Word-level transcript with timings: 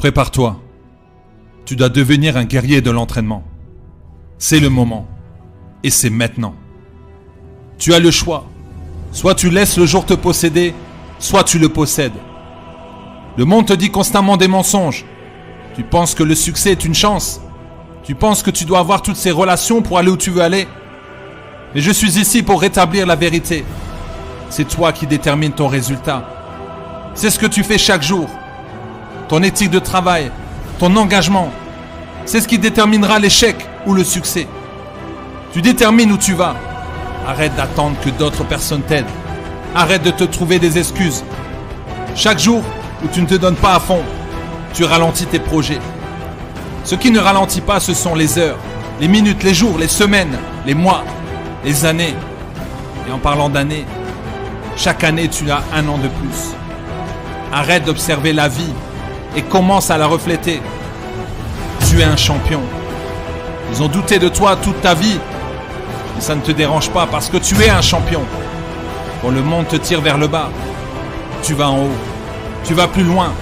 Prépare-toi. 0.00 0.58
Tu 1.66 1.76
dois 1.76 1.90
devenir 1.90 2.38
un 2.38 2.44
guerrier 2.44 2.80
de 2.80 2.90
l'entraînement. 2.90 3.44
C'est 4.38 4.58
le 4.58 4.70
moment. 4.70 5.06
Et 5.84 5.90
c'est 5.90 6.08
maintenant. 6.08 6.54
Tu 7.76 7.92
as 7.92 7.98
le 7.98 8.10
choix. 8.10 8.46
Soit 9.12 9.34
tu 9.34 9.50
laisses 9.50 9.76
le 9.76 9.84
jour 9.84 10.06
te 10.06 10.14
posséder, 10.14 10.72
soit 11.18 11.44
tu 11.44 11.58
le 11.58 11.68
possèdes. 11.68 12.14
Le 13.36 13.44
monde 13.44 13.66
te 13.66 13.74
dit 13.74 13.90
constamment 13.90 14.38
des 14.38 14.48
mensonges. 14.48 15.04
Tu 15.76 15.82
penses 15.82 16.14
que 16.14 16.22
le 16.22 16.34
succès 16.34 16.70
est 16.70 16.86
une 16.86 16.94
chance. 16.94 17.42
Tu 18.02 18.14
penses 18.14 18.42
que 18.42 18.50
tu 18.50 18.64
dois 18.64 18.78
avoir 18.78 19.02
toutes 19.02 19.16
ces 19.16 19.30
relations 19.30 19.82
pour 19.82 19.98
aller 19.98 20.10
où 20.10 20.16
tu 20.16 20.30
veux 20.30 20.40
aller. 20.40 20.66
Mais 21.74 21.82
je 21.82 21.90
suis 21.90 22.18
ici 22.18 22.42
pour 22.42 22.62
rétablir 22.62 23.06
la 23.06 23.16
vérité. 23.16 23.66
C'est 24.48 24.66
toi 24.66 24.94
qui 24.94 25.06
détermine 25.06 25.52
ton 25.52 25.68
résultat. 25.68 26.26
C'est 27.14 27.28
ce 27.28 27.38
que 27.38 27.44
tu 27.46 27.62
fais 27.62 27.76
chaque 27.76 28.02
jour. 28.02 28.30
Ton 29.30 29.44
éthique 29.44 29.70
de 29.70 29.78
travail, 29.78 30.28
ton 30.80 30.96
engagement, 30.96 31.52
c'est 32.24 32.40
ce 32.40 32.48
qui 32.48 32.58
déterminera 32.58 33.20
l'échec 33.20 33.54
ou 33.86 33.94
le 33.94 34.02
succès. 34.02 34.48
Tu 35.52 35.62
détermines 35.62 36.10
où 36.10 36.18
tu 36.18 36.34
vas. 36.34 36.56
Arrête 37.28 37.54
d'attendre 37.54 37.94
que 38.04 38.10
d'autres 38.10 38.42
personnes 38.42 38.82
t'aident. 38.82 39.06
Arrête 39.72 40.02
de 40.02 40.10
te 40.10 40.24
trouver 40.24 40.58
des 40.58 40.78
excuses. 40.78 41.22
Chaque 42.16 42.40
jour 42.40 42.64
où 43.04 43.06
tu 43.06 43.22
ne 43.22 43.26
te 43.26 43.36
donnes 43.36 43.54
pas 43.54 43.76
à 43.76 43.78
fond, 43.78 44.02
tu 44.74 44.82
ralentis 44.82 45.26
tes 45.26 45.38
projets. 45.38 45.78
Ce 46.82 46.96
qui 46.96 47.12
ne 47.12 47.20
ralentit 47.20 47.60
pas, 47.60 47.78
ce 47.78 47.94
sont 47.94 48.16
les 48.16 48.36
heures, 48.36 48.58
les 49.00 49.06
minutes, 49.06 49.44
les 49.44 49.54
jours, 49.54 49.78
les 49.78 49.86
semaines, 49.86 50.36
les 50.66 50.74
mois, 50.74 51.04
les 51.64 51.84
années. 51.84 52.16
Et 53.08 53.12
en 53.12 53.18
parlant 53.18 53.48
d'années, 53.48 53.86
chaque 54.76 55.04
année, 55.04 55.28
tu 55.28 55.48
as 55.52 55.62
un 55.72 55.86
an 55.86 55.98
de 55.98 56.08
plus. 56.08 56.56
Arrête 57.52 57.84
d'observer 57.84 58.32
la 58.32 58.48
vie 58.48 58.74
et 59.36 59.42
commence 59.42 59.90
à 59.90 59.98
la 59.98 60.06
refléter. 60.06 60.60
Tu 61.88 62.00
es 62.00 62.04
un 62.04 62.16
champion. 62.16 62.60
Ils 63.72 63.82
ont 63.82 63.88
douté 63.88 64.18
de 64.18 64.28
toi 64.28 64.56
toute 64.56 64.80
ta 64.80 64.94
vie. 64.94 65.18
Mais 66.14 66.20
ça 66.20 66.34
ne 66.34 66.40
te 66.40 66.52
dérange 66.52 66.90
pas 66.90 67.06
parce 67.06 67.28
que 67.28 67.36
tu 67.36 67.60
es 67.62 67.70
un 67.70 67.82
champion. 67.82 68.22
Quand 69.22 69.30
le 69.30 69.42
monde 69.42 69.68
te 69.68 69.76
tire 69.76 70.00
vers 70.00 70.18
le 70.18 70.28
bas, 70.28 70.50
tu 71.42 71.54
vas 71.54 71.68
en 71.68 71.78
haut. 71.78 71.96
Tu 72.64 72.74
vas 72.74 72.88
plus 72.88 73.04
loin, 73.04 73.32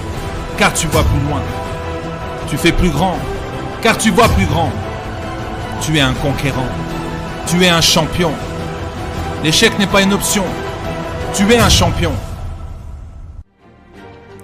car 0.56 0.72
tu 0.72 0.86
vois 0.86 1.02
plus 1.02 1.20
loin. 1.28 1.40
Tu 2.48 2.56
fais 2.56 2.72
plus 2.72 2.90
grand, 2.90 3.16
car 3.82 3.98
tu 3.98 4.10
vois 4.10 4.28
plus 4.28 4.46
grand. 4.46 4.70
Tu 5.80 5.96
es 5.96 6.00
un 6.00 6.14
conquérant. 6.14 6.66
Tu 7.46 7.64
es 7.64 7.68
un 7.68 7.80
champion. 7.80 8.32
L'échec 9.42 9.78
n'est 9.78 9.86
pas 9.86 10.02
une 10.02 10.12
option. 10.12 10.44
Tu 11.34 11.50
es 11.52 11.58
un 11.58 11.68
champion. 11.68 12.12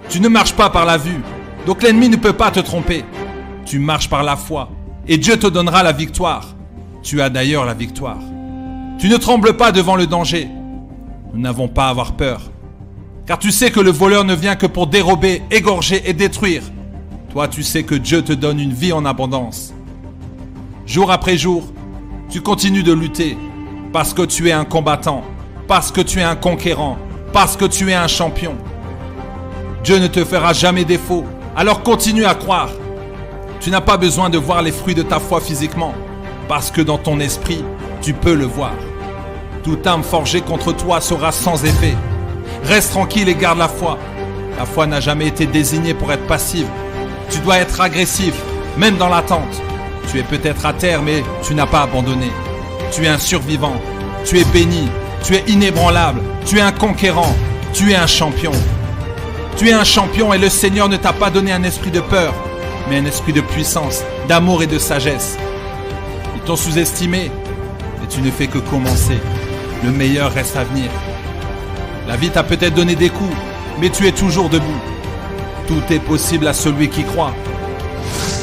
Tu 0.09 0.19
ne 0.19 0.29
marches 0.29 0.53
pas 0.53 0.69
par 0.69 0.85
la 0.85 0.97
vue, 0.97 1.21
donc 1.65 1.83
l'ennemi 1.83 2.09
ne 2.09 2.15
peut 2.15 2.33
pas 2.33 2.51
te 2.51 2.59
tromper. 2.59 3.03
Tu 3.65 3.79
marches 3.79 4.09
par 4.09 4.23
la 4.23 4.35
foi, 4.35 4.69
et 5.07 5.17
Dieu 5.17 5.37
te 5.37 5.47
donnera 5.47 5.83
la 5.83 5.91
victoire. 5.91 6.55
Tu 7.01 7.21
as 7.21 7.29
d'ailleurs 7.29 7.65
la 7.65 7.73
victoire. 7.73 8.19
Tu 8.99 9.09
ne 9.09 9.17
trembles 9.17 9.57
pas 9.57 9.71
devant 9.71 9.95
le 9.95 10.07
danger. 10.07 10.47
Nous 11.33 11.41
n'avons 11.41 11.67
pas 11.67 11.87
à 11.87 11.89
avoir 11.89 12.13
peur, 12.13 12.41
car 13.25 13.39
tu 13.39 13.51
sais 13.51 13.71
que 13.71 13.79
le 13.79 13.91
voleur 13.91 14.23
ne 14.23 14.35
vient 14.35 14.55
que 14.55 14.67
pour 14.67 14.87
dérober, 14.87 15.41
égorger 15.51 16.01
et 16.05 16.13
détruire. 16.13 16.63
Toi, 17.31 17.47
tu 17.47 17.63
sais 17.63 17.83
que 17.83 17.95
Dieu 17.95 18.21
te 18.21 18.31
donne 18.31 18.59
une 18.59 18.71
vie 18.71 18.93
en 18.93 19.03
abondance. 19.03 19.73
Jour 20.85 21.11
après 21.11 21.37
jour, 21.37 21.63
tu 22.29 22.41
continues 22.41 22.83
de 22.83 22.93
lutter 22.93 23.37
parce 23.91 24.13
que 24.13 24.21
tu 24.21 24.47
es 24.47 24.51
un 24.51 24.65
combattant, 24.65 25.23
parce 25.67 25.91
que 25.91 26.01
tu 26.01 26.19
es 26.19 26.23
un 26.23 26.35
conquérant, 26.35 26.97
parce 27.33 27.57
que 27.57 27.65
tu 27.65 27.89
es 27.89 27.95
un 27.95 28.07
champion. 28.07 28.55
Dieu 29.83 29.99
ne 29.99 30.07
te 30.07 30.23
fera 30.23 30.53
jamais 30.53 30.85
défaut, 30.85 31.25
alors 31.55 31.83
continue 31.83 32.25
à 32.25 32.35
croire. 32.35 32.69
Tu 33.59 33.69
n'as 33.69 33.81
pas 33.81 33.97
besoin 33.97 34.29
de 34.29 34.37
voir 34.37 34.61
les 34.61 34.71
fruits 34.71 34.95
de 34.95 35.03
ta 35.03 35.19
foi 35.19 35.39
physiquement, 35.39 35.93
parce 36.47 36.69
que 36.69 36.81
dans 36.81 36.97
ton 36.97 37.19
esprit, 37.19 37.63
tu 38.01 38.13
peux 38.13 38.33
le 38.33 38.45
voir. 38.45 38.73
Toute 39.63 39.87
âme 39.87 40.03
forgée 40.03 40.41
contre 40.41 40.73
toi 40.73 41.01
sera 41.01 41.31
sans 41.31 41.63
effet. 41.63 41.95
Reste 42.65 42.91
tranquille 42.91 43.29
et 43.29 43.35
garde 43.35 43.57
la 43.57 43.67
foi. 43.67 43.97
La 44.57 44.65
foi 44.65 44.85
n'a 44.85 44.99
jamais 44.99 45.27
été 45.27 45.45
désignée 45.45 45.93
pour 45.93 46.11
être 46.11 46.27
passive. 46.27 46.67
Tu 47.29 47.39
dois 47.39 47.57
être 47.57 47.81
agressif, 47.81 48.35
même 48.77 48.97
dans 48.97 49.09
l'attente. 49.09 49.61
Tu 50.11 50.19
es 50.19 50.23
peut-être 50.23 50.65
à 50.65 50.73
terre, 50.73 51.01
mais 51.01 51.23
tu 51.41 51.55
n'as 51.55 51.65
pas 51.65 51.81
abandonné. 51.81 52.31
Tu 52.91 53.05
es 53.05 53.07
un 53.07 53.17
survivant. 53.17 53.75
Tu 54.23 54.39
es 54.39 54.45
béni. 54.45 54.87
Tu 55.23 55.35
es 55.35 55.43
inébranlable. 55.47 56.21
Tu 56.45 56.59
es 56.59 56.61
un 56.61 56.71
conquérant. 56.71 57.33
Tu 57.73 57.91
es 57.91 57.95
un 57.95 58.07
champion. 58.07 58.51
Tu 59.57 59.69
es 59.69 59.73
un 59.73 59.85
champion 59.85 60.33
et 60.33 60.37
le 60.37 60.49
Seigneur 60.49 60.89
ne 60.89 60.97
t'a 60.97 61.13
pas 61.13 61.29
donné 61.29 61.53
un 61.53 61.63
esprit 61.63 61.89
de 61.89 62.01
peur, 62.01 62.33
mais 62.89 62.97
un 62.97 63.05
esprit 63.05 63.31
de 63.31 63.39
puissance, 63.39 64.03
d'amour 64.27 64.61
et 64.61 64.67
de 64.67 64.77
sagesse. 64.77 65.37
Ils 66.35 66.41
t'ont 66.41 66.57
sous-estimé, 66.57 67.31
mais 68.01 68.07
tu 68.09 68.21
ne 68.21 68.31
fais 68.31 68.47
que 68.47 68.57
commencer. 68.57 69.17
Le 69.81 69.91
meilleur 69.91 70.33
reste 70.33 70.57
à 70.57 70.65
venir. 70.65 70.89
La 72.05 72.17
vie 72.17 72.31
t'a 72.31 72.43
peut-être 72.43 72.73
donné 72.73 72.95
des 72.95 73.07
coups, 73.07 73.35
mais 73.79 73.89
tu 73.89 74.05
es 74.05 74.11
toujours 74.11 74.49
debout. 74.49 74.81
Tout 75.69 75.81
est 75.89 75.99
possible 75.99 76.47
à 76.47 76.53
celui 76.53 76.89
qui 76.89 77.05
croit. 77.05 77.33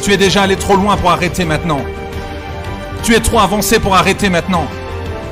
Tu 0.03 0.13
es 0.13 0.17
déjà 0.17 0.43
allé 0.43 0.57
trop 0.57 0.77
loin 0.77 0.97
pour 0.97 1.11
arrêter 1.11 1.45
maintenant. 1.45 1.83
Tu 3.03 3.15
es 3.15 3.21
trop 3.21 3.41
avancé 3.41 3.79
pour 3.79 3.95
arrêter 3.95 4.31
maintenant. 4.31 4.67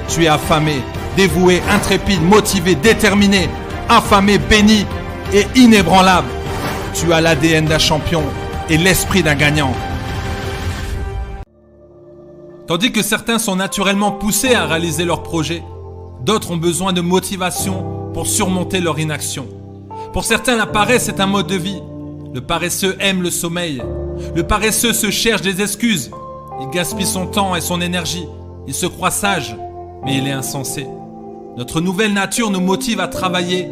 Tu 0.08 0.24
es 0.24 0.28
affamé, 0.28 0.82
dévoué, 1.16 1.62
intrépide, 1.70 2.22
motivé, 2.22 2.74
déterminé, 2.74 3.48
affamé, 3.88 4.36
béni 4.36 4.84
et 5.32 5.46
inébranlable. 5.54 6.28
Tu 6.94 7.12
as 7.12 7.20
l'ADN 7.20 7.66
d'un 7.66 7.78
champion 7.78 8.22
et 8.68 8.76
l'esprit 8.76 9.22
d'un 9.22 9.34
gagnant. 9.34 9.72
Tandis 12.66 12.92
que 12.92 13.02
certains 13.02 13.38
sont 13.38 13.56
naturellement 13.56 14.12
poussés 14.12 14.54
à 14.54 14.66
réaliser 14.66 15.04
leurs 15.04 15.22
projets, 15.22 15.62
d'autres 16.24 16.52
ont 16.52 16.56
besoin 16.56 16.92
de 16.92 17.00
motivation 17.00 18.10
pour 18.14 18.26
surmonter 18.26 18.80
leur 18.80 18.98
inaction. 18.98 19.48
Pour 20.12 20.24
certains, 20.24 20.56
la 20.56 20.66
paresse 20.66 21.08
est 21.08 21.20
un 21.20 21.26
mode 21.26 21.47
de 21.47 21.56
vie. 21.56 21.80
Le 22.32 22.41
paresseux 22.41 22.97
aime 23.00 23.22
le 23.22 23.30
sommeil. 23.30 23.82
Le 24.34 24.42
paresseux 24.44 24.92
se 24.92 25.10
cherche 25.10 25.42
des 25.42 25.62
excuses. 25.62 26.10
Il 26.60 26.70
gaspille 26.70 27.06
son 27.06 27.26
temps 27.26 27.56
et 27.56 27.60
son 27.60 27.80
énergie. 27.80 28.26
Il 28.66 28.74
se 28.74 28.86
croit 28.86 29.10
sage, 29.10 29.56
mais 30.04 30.18
il 30.18 30.28
est 30.28 30.32
insensé. 30.32 30.86
Notre 31.56 31.80
nouvelle 31.80 32.12
nature 32.12 32.50
nous 32.50 32.60
motive 32.60 33.00
à 33.00 33.08
travailler 33.08 33.68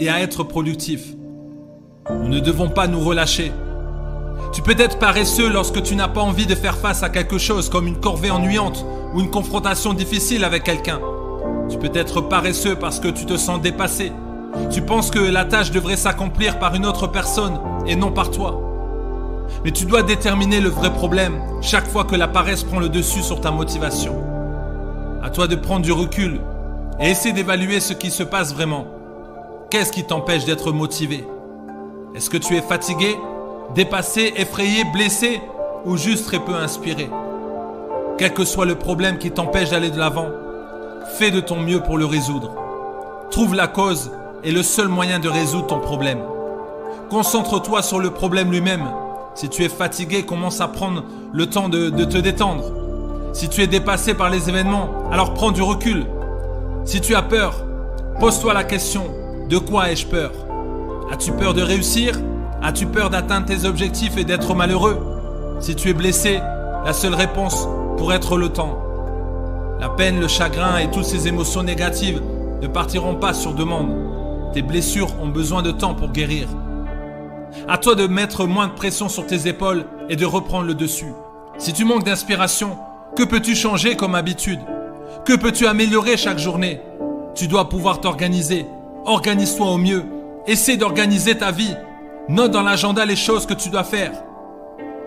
et 0.00 0.08
à 0.08 0.20
être 0.20 0.42
productif. 0.42 1.14
Nous 2.10 2.28
ne 2.28 2.40
devons 2.40 2.70
pas 2.70 2.86
nous 2.86 3.00
relâcher. 3.00 3.52
Tu 4.52 4.62
peux 4.62 4.74
être 4.78 4.98
paresseux 4.98 5.48
lorsque 5.50 5.82
tu 5.82 5.94
n'as 5.94 6.08
pas 6.08 6.22
envie 6.22 6.46
de 6.46 6.54
faire 6.54 6.76
face 6.76 7.02
à 7.02 7.10
quelque 7.10 7.38
chose 7.38 7.68
comme 7.68 7.86
une 7.86 8.00
corvée 8.00 8.30
ennuyante 8.30 8.84
ou 9.14 9.20
une 9.20 9.30
confrontation 9.30 9.92
difficile 9.92 10.42
avec 10.42 10.64
quelqu'un. 10.64 11.00
Tu 11.68 11.78
peux 11.78 11.90
être 11.94 12.22
paresseux 12.22 12.74
parce 12.74 12.98
que 12.98 13.08
tu 13.08 13.26
te 13.26 13.36
sens 13.36 13.60
dépassé, 13.60 14.12
tu 14.72 14.82
penses 14.82 15.10
que 15.10 15.20
la 15.20 15.44
tâche 15.44 15.70
devrait 15.70 15.96
s'accomplir 15.96 16.58
par 16.58 16.74
une 16.74 16.86
autre 16.86 17.06
personne 17.06 17.60
et 17.86 17.94
non 17.94 18.10
par 18.10 18.30
toi. 18.30 18.60
Mais 19.64 19.70
tu 19.70 19.84
dois 19.84 20.02
déterminer 20.02 20.60
le 20.60 20.70
vrai 20.70 20.92
problème 20.92 21.40
chaque 21.60 21.86
fois 21.86 22.04
que 22.04 22.16
la 22.16 22.28
paresse 22.28 22.64
prend 22.64 22.80
le 22.80 22.88
dessus 22.88 23.22
sur 23.22 23.40
ta 23.40 23.50
motivation. 23.50 24.16
À 25.22 25.30
toi 25.30 25.46
de 25.46 25.54
prendre 25.54 25.82
du 25.82 25.92
recul 25.92 26.40
et 26.98 27.10
essayer 27.10 27.34
d'évaluer 27.34 27.78
ce 27.80 27.92
qui 27.92 28.10
se 28.10 28.22
passe 28.22 28.54
vraiment. 28.54 28.99
Qu'est-ce 29.70 29.92
qui 29.92 30.02
t'empêche 30.02 30.44
d'être 30.46 30.72
motivé? 30.72 31.24
Est-ce 32.16 32.28
que 32.28 32.36
tu 32.36 32.56
es 32.56 32.60
fatigué, 32.60 33.16
dépassé, 33.72 34.32
effrayé, 34.36 34.82
blessé 34.92 35.40
ou 35.84 35.96
juste 35.96 36.26
très 36.26 36.40
peu 36.40 36.56
inspiré? 36.56 37.08
Quel 38.18 38.34
que 38.34 38.44
soit 38.44 38.66
le 38.66 38.74
problème 38.74 39.18
qui 39.18 39.30
t'empêche 39.30 39.70
d'aller 39.70 39.90
de 39.90 39.98
l'avant, 39.98 40.26
fais 41.16 41.30
de 41.30 41.38
ton 41.38 41.60
mieux 41.60 41.80
pour 41.80 41.98
le 41.98 42.04
résoudre. 42.04 42.52
Trouve 43.30 43.54
la 43.54 43.68
cause 43.68 44.10
est 44.42 44.50
le 44.50 44.64
seul 44.64 44.88
moyen 44.88 45.20
de 45.20 45.28
résoudre 45.28 45.68
ton 45.68 45.78
problème. 45.78 46.18
Concentre-toi 47.08 47.80
sur 47.82 48.00
le 48.00 48.10
problème 48.10 48.50
lui-même. 48.50 48.90
Si 49.36 49.48
tu 49.48 49.62
es 49.62 49.68
fatigué, 49.68 50.24
commence 50.26 50.60
à 50.60 50.66
prendre 50.66 51.04
le 51.32 51.46
temps 51.46 51.68
de, 51.68 51.90
te 51.90 52.18
détendre. 52.18 52.64
Si 53.32 53.48
tu 53.48 53.62
es 53.62 53.68
dépassé 53.68 54.14
par 54.14 54.30
les 54.30 54.48
événements, 54.48 54.88
alors 55.12 55.32
prends 55.32 55.52
du 55.52 55.62
recul. 55.62 56.06
Si 56.84 57.00
tu 57.00 57.14
as 57.14 57.22
peur, 57.22 57.54
pose-toi 58.18 58.52
la 58.52 58.64
question, 58.64 59.04
de 59.50 59.58
quoi 59.58 59.90
ai-je 59.90 60.06
peur? 60.06 60.30
As-tu 61.10 61.32
peur 61.32 61.54
de 61.54 61.62
réussir? 61.62 62.14
As-tu 62.62 62.86
peur 62.86 63.10
d'atteindre 63.10 63.46
tes 63.46 63.64
objectifs 63.64 64.16
et 64.16 64.22
d'être 64.22 64.54
malheureux? 64.54 64.96
Si 65.58 65.74
tu 65.74 65.88
es 65.88 65.92
blessé, 65.92 66.38
la 66.84 66.92
seule 66.92 67.14
réponse 67.14 67.66
pourrait 67.96 68.14
être 68.16 68.36
le 68.36 68.50
temps. 68.50 68.78
La 69.80 69.88
peine, 69.88 70.20
le 70.20 70.28
chagrin 70.28 70.78
et 70.78 70.88
toutes 70.92 71.04
ces 71.04 71.26
émotions 71.26 71.64
négatives 71.64 72.22
ne 72.62 72.68
partiront 72.68 73.16
pas 73.16 73.34
sur 73.34 73.52
demande. 73.52 73.90
Tes 74.52 74.62
blessures 74.62 75.20
ont 75.20 75.28
besoin 75.28 75.62
de 75.62 75.72
temps 75.72 75.94
pour 75.94 76.12
guérir. 76.12 76.46
À 77.66 77.76
toi 77.76 77.96
de 77.96 78.06
mettre 78.06 78.46
moins 78.46 78.68
de 78.68 78.74
pression 78.74 79.08
sur 79.08 79.26
tes 79.26 79.48
épaules 79.48 79.84
et 80.08 80.14
de 80.14 80.26
reprendre 80.26 80.66
le 80.66 80.74
dessus. 80.74 81.12
Si 81.58 81.72
tu 81.72 81.84
manques 81.84 82.04
d'inspiration, 82.04 82.78
que 83.16 83.24
peux-tu 83.24 83.56
changer 83.56 83.96
comme 83.96 84.14
habitude? 84.14 84.60
Que 85.24 85.34
peux-tu 85.34 85.66
améliorer 85.66 86.16
chaque 86.16 86.38
journée? 86.38 86.80
Tu 87.34 87.48
dois 87.48 87.68
pouvoir 87.68 88.00
t'organiser. 88.00 88.64
Organise-toi 89.10 89.66
au 89.66 89.76
mieux. 89.76 90.04
Essaie 90.46 90.76
d'organiser 90.76 91.36
ta 91.36 91.50
vie. 91.50 91.74
Note 92.28 92.52
dans 92.52 92.62
l'agenda 92.62 93.04
les 93.04 93.16
choses 93.16 93.44
que 93.44 93.54
tu 93.54 93.68
dois 93.68 93.82
faire. 93.82 94.12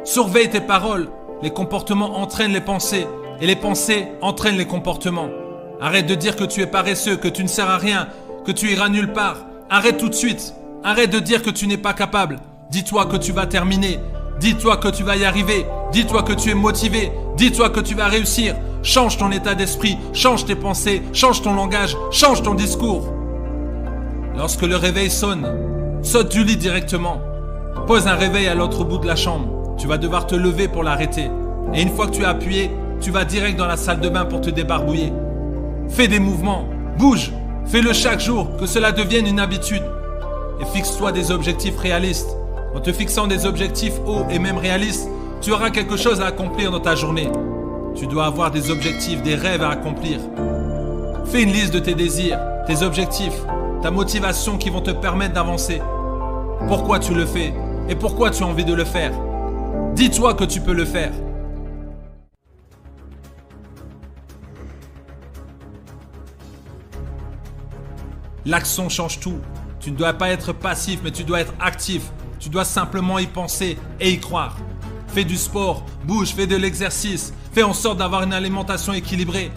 Surveille 0.04 0.50
tes 0.50 0.60
paroles. 0.60 1.08
Les 1.42 1.52
comportements 1.52 2.20
entraînent 2.20 2.52
les 2.52 2.60
pensées 2.60 3.08
et 3.40 3.48
les 3.48 3.56
pensées 3.56 4.10
entraînent 4.22 4.58
les 4.58 4.68
comportements. 4.68 5.30
Arrête 5.80 6.06
de 6.06 6.16
dire 6.16 6.36
que 6.36 6.44
tu 6.44 6.60
es 6.60 6.68
paresseux, 6.68 7.16
que 7.16 7.30
tu 7.30 7.44
ne 7.44 7.48
sers 7.48 7.70
à 7.70 7.78
rien, 7.78 8.10
que 8.46 8.52
tu 8.52 8.70
iras 8.74 8.90
nulle 8.90 9.14
part. 9.14 9.38
Arrête 9.70 10.00
tout 10.00 10.10
de 10.10 10.14
suite. 10.14 10.54
Arrête 10.84 11.10
de 11.10 11.20
dire 11.20 11.42
que 11.42 11.50
tu 11.50 11.66
n'es 11.66 11.78
pas 11.78 11.94
capable. 11.94 12.42
Dis-toi 12.72 13.06
que 13.06 13.16
tu 13.16 13.32
vas 13.32 13.46
terminer. 13.46 14.00
Dis-toi 14.42 14.76
que 14.76 14.90
tu 14.90 15.04
vas 15.04 15.16
y 15.16 15.24
arriver. 15.24 15.66
Dis-toi 15.94 16.24
que 16.24 16.34
tu 16.34 16.50
es 16.50 16.56
motivé. 16.56 17.14
Dis-toi 17.38 17.70
que 17.70 17.80
tu 17.80 17.96
vas 17.96 18.08
réussir. 18.08 18.54
Change 18.84 19.18
ton 19.18 19.32
état 19.32 19.56
d'esprit, 19.56 19.98
change 20.12 20.44
tes 20.44 20.56
pensées, 20.56 21.02
change 21.14 21.42
ton 21.42 21.54
langage, 21.54 21.96
change 22.12 22.44
ton 22.44 22.54
discours. 22.54 23.08
Lorsque 24.36 24.64
le 24.64 24.76
réveil 24.76 25.12
sonne, 25.12 25.46
saute 26.02 26.32
du 26.32 26.44
lit 26.44 26.58
directement. 26.58 27.22
Pose 27.86 28.08
un 28.08 28.16
réveil 28.16 28.48
à 28.48 28.56
l'autre 28.56 28.84
bout 28.84 28.98
de 28.98 29.06
la 29.06 29.16
chambre. 29.16 29.76
Tu 29.78 29.88
vas 29.88 29.98
devoir 29.98 30.26
te 30.26 30.36
lever 30.36 30.68
pour 30.68 30.84
l'arrêter. 30.84 31.30
Et 31.74 31.82
une 31.82 31.90
fois 31.90 32.08
que 32.08 32.14
tu 32.14 32.26
as 32.26 32.30
appuyé, 32.30 32.72
tu 33.00 33.12
vas 33.12 33.26
direct 33.26 33.58
dans 33.58 33.68
la 33.68 33.78
salle 33.78 34.00
de 34.00 34.10
bain 34.10 34.26
pour 34.26 34.42
te 34.42 34.50
débarbouiller. 34.50 35.14
Fais 35.90 36.08
des 36.08 36.20
mouvements, 36.20 36.66
bouge, 36.98 37.32
fais-le 37.66 37.94
chaque 37.94 38.22
jour, 38.22 38.48
que 38.58 38.66
cela 38.66 38.92
devienne 38.92 39.28
une 39.28 39.40
habitude. 39.40 39.84
Et 40.62 40.66
fixe-toi 40.66 41.12
des 41.12 41.32
objectifs 41.32 41.78
réalistes. 41.78 42.36
En 42.76 42.80
te 42.80 42.92
fixant 42.92 43.28
des 43.28 43.46
objectifs 43.46 44.00
hauts 44.08 44.26
et 44.32 44.40
même 44.40 44.58
réalistes, 44.58 45.08
tu 45.42 45.52
auras 45.52 45.70
quelque 45.70 45.98
chose 45.98 46.22
à 46.22 46.28
accomplir 46.28 46.72
dans 46.72 46.80
ta 46.80 46.96
journée. 46.96 47.30
Tu 47.96 48.08
dois 48.08 48.26
avoir 48.26 48.50
des 48.50 48.72
objectifs, 48.72 49.22
des 49.22 49.36
rêves 49.36 49.62
à 49.62 49.70
accomplir. 49.70 50.20
Fais 51.26 51.44
une 51.44 51.52
liste 51.52 51.74
de 51.74 51.80
tes 51.80 51.94
désirs, 51.94 52.40
tes 52.66 52.82
objectifs, 52.82 53.36
ta 53.84 53.92
motivation 53.92 54.58
qui 54.58 54.70
vont 54.70 54.80
te 54.80 54.92
permettre 54.92 55.34
d'avancer. 55.34 55.82
Pourquoi 56.70 57.00
tu 57.00 57.14
le 57.14 57.26
fais 57.26 57.54
et 57.90 57.96
pourquoi 57.96 58.32
tu 58.32 58.42
as 58.42 58.48
envie 58.48 58.64
de 58.64 58.74
le 58.74 58.86
faire? 58.86 59.12
Dis-toi 59.94 60.36
que 60.36 60.46
tu 60.46 60.62
peux 60.62 60.72
le 60.72 60.86
faire. 60.86 61.12
L'action 68.46 68.88
change 68.88 69.20
tout. 69.20 69.40
Tu 69.82 69.92
ne 69.92 69.98
dois 69.98 70.14
pas 70.14 70.30
être 70.30 70.54
passif, 70.54 71.02
mais 71.04 71.12
tu 71.12 71.26
dois 71.26 71.42
être 71.42 71.54
actif. 71.60 72.04
Tu 72.40 72.48
dois 72.48 72.64
simplement 72.64 73.20
y 73.20 73.28
penser 73.28 73.78
et 74.00 74.12
y 74.12 74.18
croire. 74.18 74.56
Fais 75.08 75.26
du 75.26 75.36
sport, 75.36 75.84
bouge, 76.06 76.34
fais 76.34 76.48
de 76.48 76.56
l'exercice, 76.56 77.34
fais 77.52 77.64
en 77.64 77.74
sorte 77.74 77.98
d'avoir 77.98 78.24
une 78.24 78.34
alimentation 78.34 78.94
équilibrée. 78.94 79.52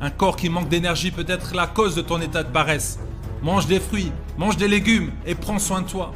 Un 0.00 0.10
corps 0.10 0.36
qui 0.36 0.48
manque 0.48 0.68
d'énergie 0.68 1.10
peut 1.10 1.26
être 1.26 1.56
la 1.56 1.66
cause 1.66 1.96
de 1.96 2.02
ton 2.02 2.20
état 2.20 2.44
de 2.44 2.50
paresse. 2.50 3.00
Mange 3.42 3.66
des 3.66 3.80
fruits, 3.80 4.12
mange 4.38 4.56
des 4.56 4.68
légumes 4.68 5.10
et 5.26 5.34
prends 5.34 5.58
soin 5.58 5.82
de 5.82 5.88
toi. 5.88 6.12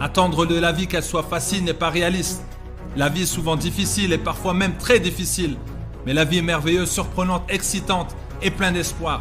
Attendre 0.00 0.44
de 0.44 0.58
la 0.58 0.72
vie 0.72 0.88
qu'elle 0.88 1.04
soit 1.04 1.22
facile 1.22 1.62
n'est 1.62 1.74
pas 1.74 1.90
réaliste. 1.90 2.42
La 2.96 3.08
vie 3.08 3.22
est 3.22 3.26
souvent 3.26 3.54
difficile 3.54 4.12
et 4.12 4.18
parfois 4.18 4.52
même 4.52 4.76
très 4.78 4.98
difficile. 4.98 5.56
Mais 6.04 6.12
la 6.12 6.24
vie 6.24 6.38
est 6.38 6.42
merveilleuse, 6.42 6.90
surprenante, 6.90 7.44
excitante 7.48 8.16
et 8.42 8.50
pleine 8.50 8.74
d'espoir. 8.74 9.20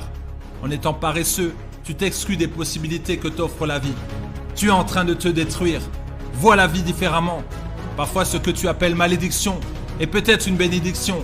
En 0.64 0.72
étant 0.72 0.96
paresseux, 0.96 1.54
tu 1.84 1.94
t'exclus 1.94 2.36
des 2.36 2.48
possibilités 2.48 3.18
que 3.18 3.28
t'offre 3.28 3.68
la 3.68 3.78
vie. 3.78 3.94
Tu 4.56 4.70
es 4.70 4.72
en 4.72 4.84
train 4.84 5.06
de 5.06 5.14
te 5.14 5.28
détruire. 5.28 5.82
Vois 6.34 6.56
la 6.56 6.66
vie 6.66 6.82
différemment. 6.82 7.44
Parfois 7.96 8.26
ce 8.26 8.38
que 8.38 8.50
tu 8.50 8.68
appelles 8.68 8.96
malédiction 8.96 9.60
est 10.00 10.08
peut-être 10.08 10.48
une 10.48 10.58
bénédiction. 10.58 11.24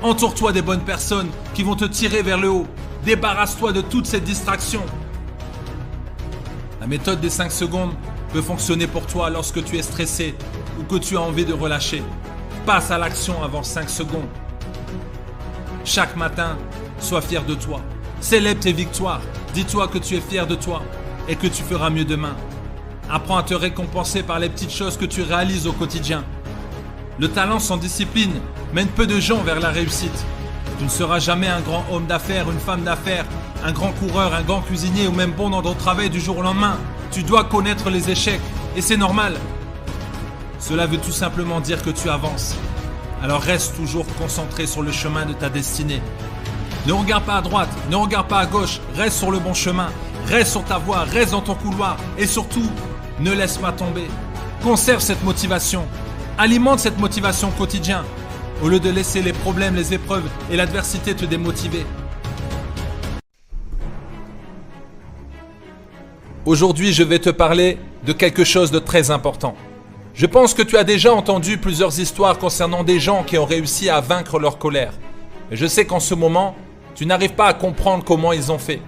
Entoure-toi 0.00 0.52
des 0.52 0.62
bonnes 0.62 0.84
personnes 0.84 1.28
qui 1.52 1.64
vont 1.64 1.76
te 1.76 1.84
tirer 1.84 2.22
vers 2.22 2.38
le 2.38 2.48
haut. 2.48 2.66
Débarrasse-toi 3.04 3.72
de 3.72 3.80
toutes 3.80 4.06
ces 4.06 4.20
distractions. 4.20 4.84
La 6.80 6.86
méthode 6.86 7.20
des 7.20 7.30
5 7.30 7.50
secondes 7.50 7.92
peut 8.32 8.42
fonctionner 8.42 8.86
pour 8.86 9.06
toi 9.06 9.30
lorsque 9.30 9.64
tu 9.64 9.78
es 9.78 9.82
stressé 9.82 10.34
ou 10.78 10.82
que 10.84 10.96
tu 10.96 11.16
as 11.16 11.20
envie 11.20 11.44
de 11.44 11.52
relâcher. 11.52 12.02
Passe 12.66 12.90
à 12.90 12.98
l'action 12.98 13.42
avant 13.42 13.62
5 13.62 13.88
secondes. 13.88 14.28
Chaque 15.84 16.14
matin, 16.16 16.58
sois 16.98 17.22
fier 17.22 17.42
de 17.44 17.54
toi. 17.54 17.80
Célèbre 18.20 18.60
tes 18.60 18.72
victoires. 18.72 19.22
Dis-toi 19.54 19.88
que 19.88 19.98
tu 19.98 20.16
es 20.16 20.20
fier 20.20 20.46
de 20.46 20.54
toi 20.54 20.82
et 21.26 21.36
que 21.36 21.46
tu 21.46 21.62
feras 21.62 21.90
mieux 21.90 22.04
demain. 22.04 22.36
Apprends 23.10 23.38
à 23.38 23.42
te 23.42 23.54
récompenser 23.54 24.22
par 24.22 24.38
les 24.38 24.50
petites 24.50 24.72
choses 24.72 24.96
que 24.96 25.06
tu 25.06 25.22
réalises 25.22 25.66
au 25.66 25.72
quotidien. 25.72 26.22
Le 27.18 27.28
talent 27.28 27.58
sans 27.58 27.78
discipline 27.78 28.34
mène 28.72 28.88
peu 28.88 29.06
de 29.06 29.18
gens 29.18 29.42
vers 29.42 29.58
la 29.58 29.70
réussite. 29.70 30.24
Tu 30.80 30.84
ne 30.84 30.90
seras 30.90 31.18
jamais 31.18 31.46
un 31.46 31.60
grand 31.60 31.84
homme 31.92 32.06
d'affaires, 32.06 32.50
une 32.50 32.58
femme 32.58 32.84
d'affaires, 32.84 33.26
un 33.62 33.70
grand 33.70 33.92
coureur, 33.92 34.32
un 34.32 34.40
grand 34.40 34.62
cuisinier 34.62 35.08
ou 35.08 35.12
même 35.12 35.32
bon 35.32 35.50
dans 35.50 35.60
ton 35.60 35.74
travail 35.74 36.08
du 36.08 36.18
jour 36.18 36.38
au 36.38 36.42
lendemain. 36.42 36.78
Tu 37.10 37.22
dois 37.22 37.44
connaître 37.44 37.90
les 37.90 38.08
échecs 38.08 38.40
et 38.74 38.80
c'est 38.80 38.96
normal. 38.96 39.34
Cela 40.58 40.86
veut 40.86 40.96
tout 40.96 41.12
simplement 41.12 41.60
dire 41.60 41.82
que 41.82 41.90
tu 41.90 42.08
avances. 42.08 42.56
Alors 43.22 43.42
reste 43.42 43.76
toujours 43.76 44.06
concentré 44.18 44.66
sur 44.66 44.80
le 44.80 44.90
chemin 44.90 45.26
de 45.26 45.34
ta 45.34 45.50
destinée. 45.50 46.00
Ne 46.86 46.94
regarde 46.94 47.24
pas 47.24 47.36
à 47.36 47.42
droite, 47.42 47.68
ne 47.90 47.96
regarde 47.96 48.28
pas 48.28 48.38
à 48.38 48.46
gauche, 48.46 48.80
reste 48.96 49.18
sur 49.18 49.30
le 49.30 49.38
bon 49.38 49.52
chemin, 49.52 49.90
reste 50.28 50.52
sur 50.52 50.64
ta 50.64 50.78
voie, 50.78 51.00
reste 51.00 51.32
dans 51.32 51.42
ton 51.42 51.56
couloir 51.56 51.98
et 52.16 52.26
surtout, 52.26 52.70
ne 53.18 53.32
laisse 53.32 53.58
pas 53.58 53.72
tomber. 53.72 54.08
Conserve 54.62 55.02
cette 55.02 55.22
motivation. 55.24 55.84
Alimente 56.38 56.78
cette 56.78 56.98
motivation 56.98 57.50
quotidien, 57.50 58.02
au 58.62 58.68
lieu 58.68 58.80
de 58.80 58.90
laisser 58.90 59.22
les 59.22 59.32
problèmes, 59.32 59.74
les 59.74 59.94
épreuves 59.94 60.28
et 60.50 60.56
l'adversité 60.56 61.14
te 61.14 61.24
démotiver. 61.24 61.84
Aujourd'hui, 66.46 66.92
je 66.92 67.02
vais 67.02 67.18
te 67.18 67.30
parler 67.30 67.78
de 68.04 68.12
quelque 68.12 68.44
chose 68.44 68.70
de 68.70 68.78
très 68.78 69.10
important. 69.10 69.54
Je 70.14 70.26
pense 70.26 70.54
que 70.54 70.62
tu 70.62 70.76
as 70.76 70.84
déjà 70.84 71.12
entendu 71.12 71.58
plusieurs 71.58 72.00
histoires 72.00 72.38
concernant 72.38 72.82
des 72.82 72.98
gens 72.98 73.22
qui 73.22 73.38
ont 73.38 73.44
réussi 73.44 73.88
à 73.88 74.00
vaincre 74.00 74.38
leur 74.38 74.58
colère. 74.58 74.92
Et 75.50 75.56
je 75.56 75.66
sais 75.66 75.84
qu'en 75.84 76.00
ce 76.00 76.14
moment, 76.14 76.54
tu 76.94 77.06
n'arrives 77.06 77.34
pas 77.34 77.46
à 77.46 77.54
comprendre 77.54 78.04
comment 78.04 78.32
ils 78.32 78.50
ont 78.50 78.58
fait. 78.58 78.80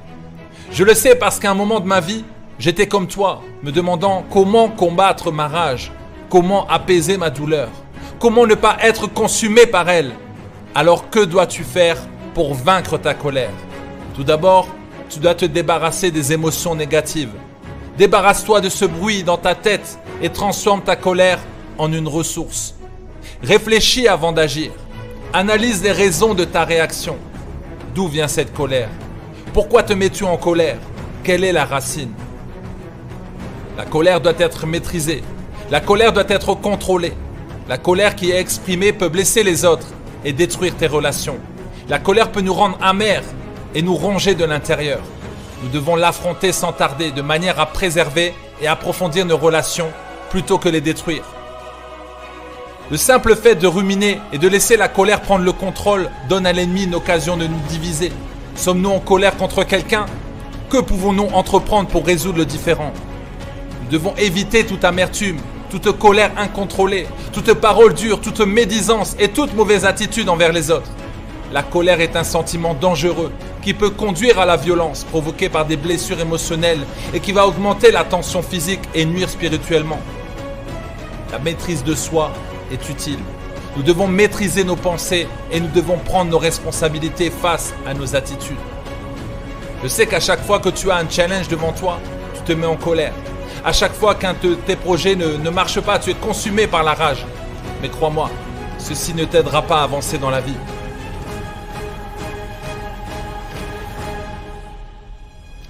Je 0.70 0.84
le 0.84 0.94
sais 0.94 1.14
parce 1.14 1.38
qu'à 1.38 1.50
un 1.50 1.54
moment 1.54 1.80
de 1.80 1.86
ma 1.86 2.00
vie, 2.00 2.24
J'étais 2.62 2.86
comme 2.86 3.08
toi, 3.08 3.42
me 3.64 3.72
demandant 3.72 4.24
comment 4.30 4.69
combattre 4.69 5.32
ma 5.32 5.48
rage, 5.48 5.90
comment 6.30 6.64
apaiser 6.69 7.16
ma 7.16 7.28
douleur, 7.28 7.70
comment 8.22 8.46
ne 8.46 8.54
pas 8.54 8.76
être 8.80 9.08
consumé 9.08 9.66
par 9.66 9.88
elle? 9.88 10.12
Alors 10.76 11.10
que 11.10 11.19
dois-tu 11.19 11.64
faire 11.64 11.96
pour 12.34 12.54
vaincre 12.54 12.96
ta 12.96 13.14
colère? 13.14 13.50
Tout 14.14 14.22
d'abord, 14.22 14.69
tu 15.10 15.19
dois 15.19 15.34
te 15.34 15.44
débarrasser 15.44 16.12
des 16.12 16.32
émotions 16.32 16.76
négatives. 16.76 17.32
Débarrasse-toi 17.98 18.60
de 18.60 18.69
ce 18.69 18.84
bruit 18.84 19.24
dans 19.24 19.38
ta 19.38 19.56
tête 19.56 19.98
et 20.22 20.30
transforme 20.30 20.82
ta 20.82 20.94
colère 20.94 21.41
en 21.79 21.93
une 21.93 22.06
ressource. 22.06 22.76
Réfléchis 23.43 24.06
avant 24.06 24.31
d'agir. 24.31 24.70
Analyse 25.32 25.82
les 25.82 25.91
raisons 25.91 26.34
de 26.34 26.44
ta 26.44 26.64
réaction. 26.64 27.17
D'où 27.93 28.06
vient 28.06 28.29
cette 28.29 28.55
colère? 28.55 28.91
Pourquoi 29.52 29.82
te 29.82 29.94
mets-tu 29.94 30.22
en 30.22 30.36
colère? 30.36 30.79
Quelle 31.24 31.43
est 31.43 31.50
la 31.50 31.64
racine? 31.64 32.12
La 33.76 33.84
colère 33.84 34.20
doit 34.20 34.38
être 34.38 34.64
maîtrisée. 34.64 35.24
La 35.72 35.81
colère 35.81 36.12
doit 36.12 36.29
être 36.29 36.55
contrôlée. 36.55 37.14
La 37.72 37.79
colère 37.79 38.17
qui 38.17 38.31
est 38.31 38.38
exprimée 38.38 38.93
peut 38.93 39.08
blesser 39.08 39.43
les 39.43 39.64
autres 39.64 39.86
et 40.26 40.34
détruire 40.34 40.76
tes 40.76 40.86
relations. 40.86 41.38
La 41.88 41.98
colère 41.98 42.31
peut 42.31 42.43
nous 42.43 42.52
rendre 42.52 42.76
amers 42.82 43.22
et 43.74 43.81
nous 43.81 43.94
ronger 43.94 44.34
de 44.34 44.44
l'intérieur. 44.44 45.00
Nous 45.62 45.70
devons 45.70 45.96
l'affronter 45.96 46.52
sans 46.52 46.74
tarder 46.74 47.12
de 47.12 47.22
manière 47.22 47.58
à 47.58 47.64
préserver 47.64 48.34
et 48.60 48.67
approfondir 48.67 49.24
nos 49.24 49.38
relations 49.38 49.91
plutôt 50.29 50.58
que 50.58 50.69
les 50.69 50.82
détruire. 50.82 51.24
Le 52.91 52.98
simple 52.98 53.34
fait 53.36 53.55
de 53.55 53.67
ruminer 53.67 54.20
et 54.34 54.38
de 54.38 54.48
laisser 54.48 54.76
la 54.76 54.88
colère 54.88 55.22
prendre 55.22 55.46
le 55.46 55.52
contrôle 55.52 56.10
donne 56.29 56.44
à 56.44 56.52
l'ennemi 56.52 56.84
une 56.84 56.94
occasion 56.94 57.38
de 57.38 57.46
nous 57.46 57.60
diviser. 57.70 58.12
Sommes-nous 58.55 58.91
en 58.91 59.00
colère 59.00 59.38
contre 59.38 59.64
quelqu'un? 59.64 60.05
Que 60.69 60.76
pouvons-nous 60.76 61.31
entreprendre 61.32 61.88
pour 61.88 62.05
résoudre 62.05 62.36
le 62.36 62.44
différend? 62.44 62.93
Devons 63.91 64.14
éviter 64.17 64.67
toute 64.67 64.84
amertume, 64.84 65.38
toute 65.72 65.98
colère 65.98 66.32
incontrôlée, 66.36 67.06
toute 67.32 67.55
parole 67.55 67.94
dure, 67.94 68.20
toute 68.20 68.41
médisance 68.41 69.17
et 69.19 69.29
toute 69.29 69.55
mauvaise 69.55 69.86
attitude 69.86 70.29
envers 70.29 70.52
les 70.52 70.70
autres. 70.70 70.91
La 71.50 71.62
colère 71.62 72.02
est 72.02 72.14
un 72.14 72.24
sentiment 72.24 72.74
dangereux 72.74 73.32
qui 73.62 73.72
peut 73.72 73.88
conduire 73.88 74.38
à 74.38 74.44
la 74.44 74.58
violence 74.58 75.05
provoquée 75.05 75.48
par 75.48 75.64
des 75.64 75.79
blessures 75.79 76.20
émotionnelles 76.20 76.84
et 77.14 77.20
qui 77.20 77.32
va 77.32 77.46
augmenter 77.46 77.91
la 77.91 78.05
tension 78.05 78.43
physique 78.43 78.82
et 78.94 79.06
nuire 79.06 79.31
spirituellement. 79.31 79.98
La 81.31 81.38
maîtrise 81.38 81.84
de 81.84 81.94
soi 81.94 82.32
est 82.70 82.91
utile. 82.91 83.20
Nous 83.74 83.82
devons 83.82 84.08
maîtriser 84.08 84.64
nos 84.64 84.76
pensées 84.76 85.26
et 85.50 85.58
nous 85.58 85.70
devons 85.74 85.96
prendre 85.96 86.31
nos 86.31 86.38
responsabilités 86.38 87.31
face 87.31 87.72
à 87.86 87.94
nos 87.94 88.14
attitudes. 88.14 88.56
Je 89.82 89.88
sais 89.88 90.06
qu'à 90.06 90.20
chaque 90.20 90.44
fois 90.44 90.58
que 90.58 90.69
tu 90.69 90.91
as 90.91 90.96
un 90.96 91.08
challenge 91.08 91.48
devant 91.48 91.72
toi, 91.72 91.98
tu 92.34 92.43
te 92.43 92.52
mets 92.52 92.67
en 92.67 92.76
colère. 92.76 93.14
À 93.64 93.72
chaque 93.72 93.94
fois 93.94 94.16
qu'un 94.16 94.34
de 94.42 94.54
tes 94.54 94.74
projets 94.74 95.14
ne, 95.14 95.36
ne 95.36 95.50
marche 95.50 95.81
pas, 95.81 95.98
tu 96.00 96.10
es 96.10 96.14
consumé 96.14 96.66
par 96.66 96.82
la 96.82 96.94
rage. 96.94 97.24
Mais 97.81 97.88
crois-moi, 97.88 98.28
ceci 98.76 99.14
ne 99.14 99.24
t'aidera 99.24 99.62
pas 99.62 99.81
à 99.81 99.84
avancer 99.84 100.19
dans 100.19 100.31
la 100.31 100.40
vie. 100.40 100.56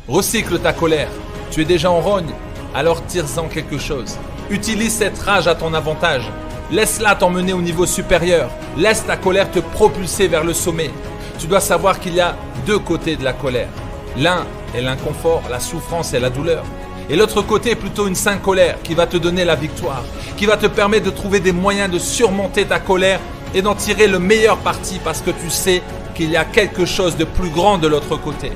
Recycle 0.09 0.59
ta 0.59 0.73
colère. 0.73 1.11
Tu 1.51 1.61
es 1.61 1.65
déjà 1.67 1.91
en 1.91 2.01
rogne. 2.01 2.33
alors 2.75 3.05
tire-en 3.05 3.49
quelque 3.49 3.77
chose. 3.77 4.17
Utilise 4.49 4.95
cette 4.95 5.19
rage 5.19 5.47
à 5.47 5.55
ton 5.55 5.75
avantage. 5.75 6.31
Laisse-la 6.71 7.15
t'emmener 7.15 7.53
au 7.53 7.61
niveau 7.61 7.85
supérieur. 7.85 8.51
Laisse 8.79 9.05
ta 9.05 9.19
colère 9.19 9.51
te 9.51 9.59
propulser 9.59 10.29
vers 10.29 10.45
le 10.45 10.55
sommet. 10.55 10.91
Tu 11.39 11.47
dois 11.47 11.61
savoir 11.61 12.01
qu'il 12.01 12.15
y 12.15 12.21
a 12.21 12.37
deux 12.65 12.79
côtés 12.79 13.17
de 13.17 13.25
la 13.25 13.35
colère. 13.35 13.69
L'un 14.17 14.47
est 14.75 14.81
l'inconfort, 14.81 15.43
la 15.51 15.61
souffrance 15.61 16.15
et 16.15 16.21
la 16.21 16.31
douleur. 16.31 16.65
Et 17.11 17.17
l'autre 17.17 17.43
côté 17.43 17.73
est 17.73 17.77
plutôt 17.77 18.07
une 18.07 18.15
sainte 18.15 18.43
colère 18.43 18.81
qui 18.83 18.95
va 18.95 19.07
te 19.07 19.17
donner 19.17 19.45
la 19.45 19.55
victoire, 19.55 20.03
qui 20.37 20.47
va 20.47 20.57
te 20.57 20.67
permettre 20.67 21.07
de 21.07 21.11
trouver 21.11 21.41
des 21.41 21.53
moyens 21.53 21.91
de 21.91 21.99
surmonter 21.99 22.65
ta 22.65 22.79
colère 22.79 23.21
et 23.55 23.63
d'en 23.63 23.75
tirer 23.75 24.07
le 24.07 24.19
meilleur 24.19 24.57
parti 24.59 25.01
parce 25.03 25.21
que 25.21 25.31
tu 25.31 25.51
sais 25.51 25.83
qu'il 26.15 26.31
y 26.31 26.37
a 26.37 26.45
quelque 26.45 26.87
chose 26.87 27.17
de 27.17 27.25
plus 27.25 27.51
grand 27.51 27.79
de 27.79 27.89
l'autre 27.89 28.17
côté. 28.17 28.53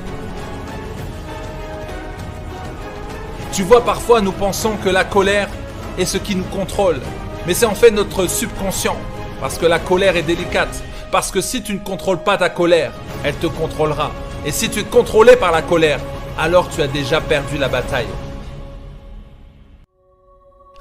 Tu 3.51 3.63
vois, 3.63 3.83
parfois 3.83 4.21
nous 4.21 4.31
pensons 4.31 4.75
que 4.83 4.89
la 4.89 5.03
colère 5.03 5.49
est 5.97 6.05
ce 6.05 6.17
qui 6.17 6.35
nous 6.35 6.43
contrôle, 6.43 6.99
mais 7.45 7.53
c'est 7.53 7.65
en 7.65 7.75
fait 7.75 7.91
notre 7.91 8.27
subconscient, 8.27 8.97
parce 9.41 9.57
que 9.57 9.65
la 9.65 9.79
colère 9.79 10.15
est 10.15 10.23
délicate, 10.23 10.83
parce 11.11 11.31
que 11.31 11.41
si 11.41 11.63
tu 11.63 11.73
ne 11.73 11.79
contrôles 11.79 12.19
pas 12.19 12.37
ta 12.37 12.49
colère, 12.49 12.91
elle 13.23 13.35
te 13.35 13.47
contrôlera. 13.47 14.11
Et 14.45 14.51
si 14.51 14.69
tu 14.69 14.81
es 14.81 14.83
contrôlé 14.83 15.35
par 15.35 15.51
la 15.51 15.63
colère, 15.63 15.99
alors 16.37 16.69
tu 16.69 16.81
as 16.81 16.87
déjà 16.87 17.19
perdu 17.19 17.57
la 17.57 17.67
bataille. 17.67 18.05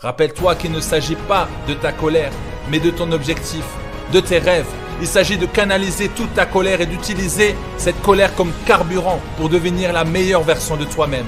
Rappelle-toi 0.02 0.56
qu'il 0.56 0.72
ne 0.72 0.80
s'agit 0.80 1.16
pas 1.16 1.48
de 1.66 1.72
ta 1.72 1.90
colère, 1.90 2.30
mais 2.70 2.78
de 2.78 2.90
ton 2.90 3.10
objectif, 3.12 3.64
de 4.12 4.20
tes 4.20 4.38
rêves. 4.38 4.66
Il 5.00 5.06
s'agit 5.06 5.38
de 5.38 5.46
canaliser 5.46 6.10
toute 6.10 6.34
ta 6.34 6.44
colère 6.44 6.82
et 6.82 6.86
d'utiliser 6.86 7.54
cette 7.78 8.00
colère 8.02 8.34
comme 8.34 8.52
carburant 8.66 9.20
pour 9.38 9.48
devenir 9.48 9.94
la 9.94 10.04
meilleure 10.04 10.42
version 10.42 10.76
de 10.76 10.84
toi-même. 10.84 11.24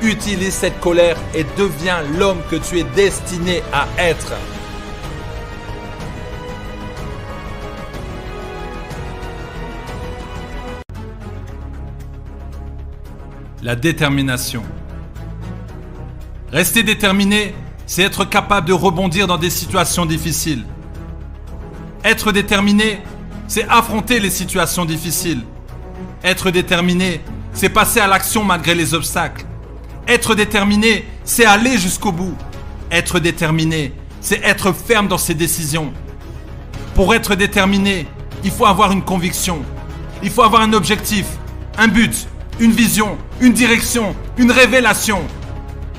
Utilise 0.00 0.54
cette 0.54 0.80
colère 0.80 1.16
et 1.34 1.44
deviens 1.58 2.02
l'homme 2.18 2.40
que 2.50 2.56
tu 2.56 2.78
es 2.78 2.84
destiné 2.84 3.62
à 3.70 3.86
être. 3.98 4.32
La 13.62 13.76
détermination. 13.76 14.62
Rester 16.52 16.82
déterminé, 16.82 17.54
c'est 17.86 18.02
être 18.02 18.24
capable 18.24 18.66
de 18.66 18.72
rebondir 18.72 19.26
dans 19.26 19.38
des 19.38 19.50
situations 19.50 20.06
difficiles. 20.06 20.64
Être 22.04 22.32
déterminé, 22.32 23.00
c'est 23.48 23.66
affronter 23.68 24.20
les 24.20 24.30
situations 24.30 24.84
difficiles. 24.84 25.42
Être 26.22 26.50
déterminé, 26.50 27.20
c'est 27.52 27.68
passer 27.68 28.00
à 28.00 28.06
l'action 28.06 28.44
malgré 28.44 28.74
les 28.74 28.92
obstacles. 28.92 29.46
Être 30.08 30.34
déterminé, 30.34 31.06
c'est 31.24 31.44
aller 31.44 31.78
jusqu'au 31.78 32.12
bout. 32.12 32.36
Être 32.90 33.18
déterminé, 33.18 33.92
c'est 34.20 34.42
être 34.44 34.72
ferme 34.72 35.08
dans 35.08 35.18
ses 35.18 35.34
décisions. 35.34 35.92
Pour 36.94 37.14
être 37.14 37.34
déterminé, 37.34 38.06
il 38.44 38.50
faut 38.50 38.66
avoir 38.66 38.92
une 38.92 39.02
conviction. 39.02 39.62
Il 40.22 40.30
faut 40.30 40.42
avoir 40.42 40.62
un 40.62 40.72
objectif, 40.72 41.26
un 41.78 41.88
but, 41.88 42.26
une 42.58 42.72
vision, 42.72 43.18
une 43.40 43.52
direction, 43.52 44.14
une 44.38 44.50
révélation. 44.50 45.22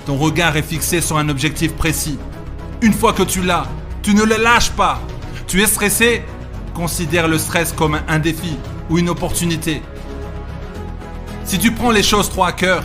Ton 0.08 0.16
regard 0.16 0.56
est 0.56 0.62
fixé 0.62 1.02
sur 1.02 1.18
un 1.18 1.28
objectif 1.28 1.74
précis. 1.74 2.18
Une 2.82 2.94
fois 2.94 3.12
que 3.12 3.24
tu 3.24 3.42
l'as, 3.42 3.66
tu 4.02 4.14
ne 4.14 4.24
le 4.24 4.38
lâches 4.38 4.72
pas. 4.72 5.02
Tu 5.48 5.62
es 5.62 5.68
stressé? 5.68 6.24
Considère 6.74 7.28
le 7.28 7.38
stress 7.38 7.74
comme 7.74 8.00
un 8.08 8.18
défi 8.18 8.56
ou 8.90 9.00
une 9.00 9.10
opportunité. 9.10 9.82
Si 11.44 11.60
tu 11.60 11.74
prends 11.74 11.92
les 11.92 12.04
choses 12.04 12.30
trop 12.30 12.46
à 12.46 12.54
cœur, 12.54 12.84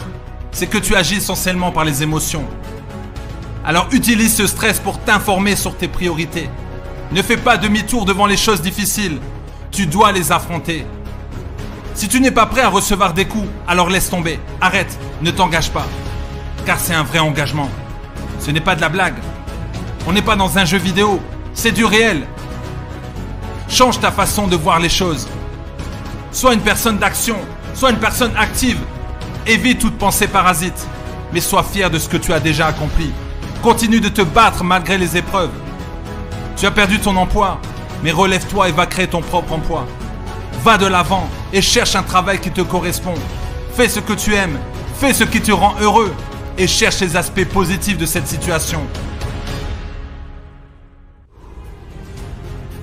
c'est 0.51 0.67
que 0.67 0.79
tu 0.79 0.97
agis 0.97 1.19
essentiellement 1.19 1.71
par 1.71 1.85
les 1.85 2.03
émotions. 2.03 2.45
Alors 3.65 3.87
utilise 3.93 4.35
ce 4.35 4.49
stress 4.49 4.81
pour 4.81 4.99
t'informer 4.99 5.55
sur 5.55 5.77
tes 5.77 5.87
priorités. 5.87 6.51
Ne 7.13 7.23
fais 7.23 7.37
pas 7.37 7.57
demi-tour 7.57 8.05
devant 8.05 8.27
les 8.27 8.37
choses 8.37 8.63
difficiles. 8.63 9.21
Tu 9.71 9.87
dois 9.87 10.11
les 10.11 10.33
affronter. 10.33 10.85
Si 11.95 12.09
tu 12.09 12.21
n'es 12.21 12.33
pas 12.33 12.47
prêt 12.47 12.63
à 12.63 12.69
recevoir 12.69 13.15
des 13.15 13.27
coups, 13.27 13.47
alors 13.69 13.91
laisse 13.91 14.11
tomber. 14.11 14.41
Arrête, 14.61 14.99
ne 15.21 15.31
t'engage 15.31 15.71
pas. 15.71 15.87
Car 16.65 16.79
c'est 16.79 16.95
un 16.95 17.03
vrai 17.03 17.19
engagement. 17.19 17.69
Ce 18.39 18.51
n'est 18.51 18.61
pas 18.61 18.77
de 18.77 18.81
la 18.81 18.89
blague. 18.89 19.17
On 20.07 20.13
n'est 20.13 20.23
pas 20.23 20.37
dans 20.37 20.59
un 20.59 20.65
jeu 20.65 20.79
vidéo. 20.79 21.21
C'est 21.55 21.73
du 21.73 21.85
réel. 21.85 22.27
Change 23.69 23.99
ta 24.01 24.13
façon 24.13 24.47
de 24.47 24.57
voir 24.57 24.79
les 24.79 24.89
choses. 24.89 25.29
Sois 26.31 26.55
une 26.55 26.61
personne 26.61 26.99
d'action. 26.99 27.37
Sois 27.75 27.91
une 27.91 27.99
personne 27.99 28.33
active. 28.37 28.79
Évite 29.47 29.81
toute 29.81 29.99
pensée 29.99 30.29
parasite. 30.29 30.87
Mais 31.33 31.41
sois 31.41 31.65
fier 31.65 31.91
de 31.91 31.99
ce 31.99 32.09
que 32.09 32.17
tu 32.17 32.33
as 32.33 32.41
déjà 32.41 32.69
accompli. 32.69 33.11
Continue 33.63 34.01
de 34.01 34.09
te 34.09 34.23
battre 34.23 34.63
malgré 34.63 34.99
les 34.99 35.17
épreuves. 35.17 35.53
Tu 36.57 36.67
as 36.67 36.71
perdu 36.71 37.01
ton 37.01 37.17
emploi, 37.17 37.59
mais 38.05 38.13
relève-toi 38.13 38.69
et 38.69 38.73
va 38.73 38.87
créer 38.87 39.09
ton 39.09 39.21
propre 39.21 39.53
emploi. 39.53 39.87
Va 40.63 40.79
de 40.79 40.87
l'avant 40.87 41.29
et 41.53 41.63
cherche 41.63 41.97
un 41.97 42.03
travail 42.03 42.39
qui 42.39 42.51
te 42.51 42.61
correspond. 42.61 43.15
Fais 43.75 43.89
ce 43.89 43.99
que 44.01 44.13
tu 44.13 44.35
aimes, 44.35 44.59
fais 45.01 45.13
ce 45.13 45.25
qui 45.25 45.41
te 45.41 45.51
rend 45.51 45.75
heureux 45.81 46.13
et 46.59 46.67
cherche 46.67 47.01
les 47.01 47.17
aspects 47.17 47.45
positifs 47.45 47.99
de 47.99 48.07
cette 48.07 48.27
situation. 48.27 48.81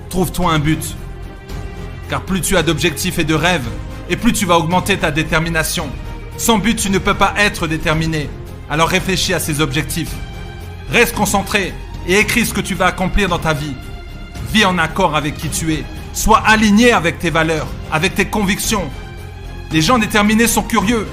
Trouve-toi 0.08 0.52
un 0.52 0.58
but. 0.58 0.96
Car 2.08 2.22
plus 2.22 2.40
tu 2.40 2.56
as 2.56 2.62
d'objectifs 2.62 3.18
et 3.18 3.24
de 3.24 3.34
rêves, 3.34 3.68
et 4.08 4.16
plus 4.16 4.32
tu 4.32 4.44
vas 4.44 4.58
augmenter 4.58 4.98
ta 4.98 5.10
détermination. 5.10 5.88
Sans 6.36 6.58
but, 6.58 6.76
tu 6.76 6.90
ne 6.90 6.98
peux 6.98 7.14
pas 7.14 7.34
être 7.38 7.66
déterminé. 7.66 8.28
Alors 8.68 8.88
réfléchis 8.88 9.34
à 9.34 9.40
ces 9.40 9.60
objectifs. 9.60 10.12
Reste 10.90 11.14
concentré 11.14 11.72
et 12.08 12.18
écris 12.18 12.46
ce 12.46 12.54
que 12.54 12.60
tu 12.60 12.74
vas 12.74 12.86
accomplir 12.86 13.28
dans 13.28 13.38
ta 13.38 13.52
vie. 13.52 13.74
Vis 14.52 14.64
en 14.64 14.78
accord 14.78 15.14
avec 15.14 15.36
qui 15.36 15.48
tu 15.48 15.74
es 15.74 15.84
Sois 16.12 16.42
aligné 16.44 16.92
avec 16.92 17.20
tes 17.20 17.30
valeurs, 17.30 17.68
avec 17.92 18.16
tes 18.16 18.24
convictions. 18.24 18.90
Les 19.70 19.80
gens 19.80 19.98
déterminés 19.98 20.48
sont 20.48 20.62
curieux. 20.62 21.06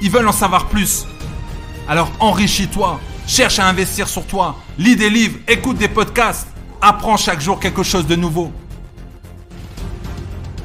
Ils 0.00 0.10
veulent 0.10 0.28
en 0.28 0.32
savoir 0.32 0.66
plus. 0.66 1.06
Alors 1.88 2.10
enrichis-toi. 2.20 3.00
Cherche 3.26 3.58
à 3.58 3.66
investir 3.66 4.08
sur 4.08 4.26
toi. 4.26 4.56
Lis 4.78 4.96
des 4.96 5.10
livres, 5.10 5.38
écoute 5.48 5.78
des 5.78 5.88
podcasts. 5.88 6.48
Apprends 6.80 7.16
chaque 7.16 7.40
jour 7.40 7.58
quelque 7.58 7.82
chose 7.82 8.06
de 8.06 8.14
nouveau. 8.14 8.52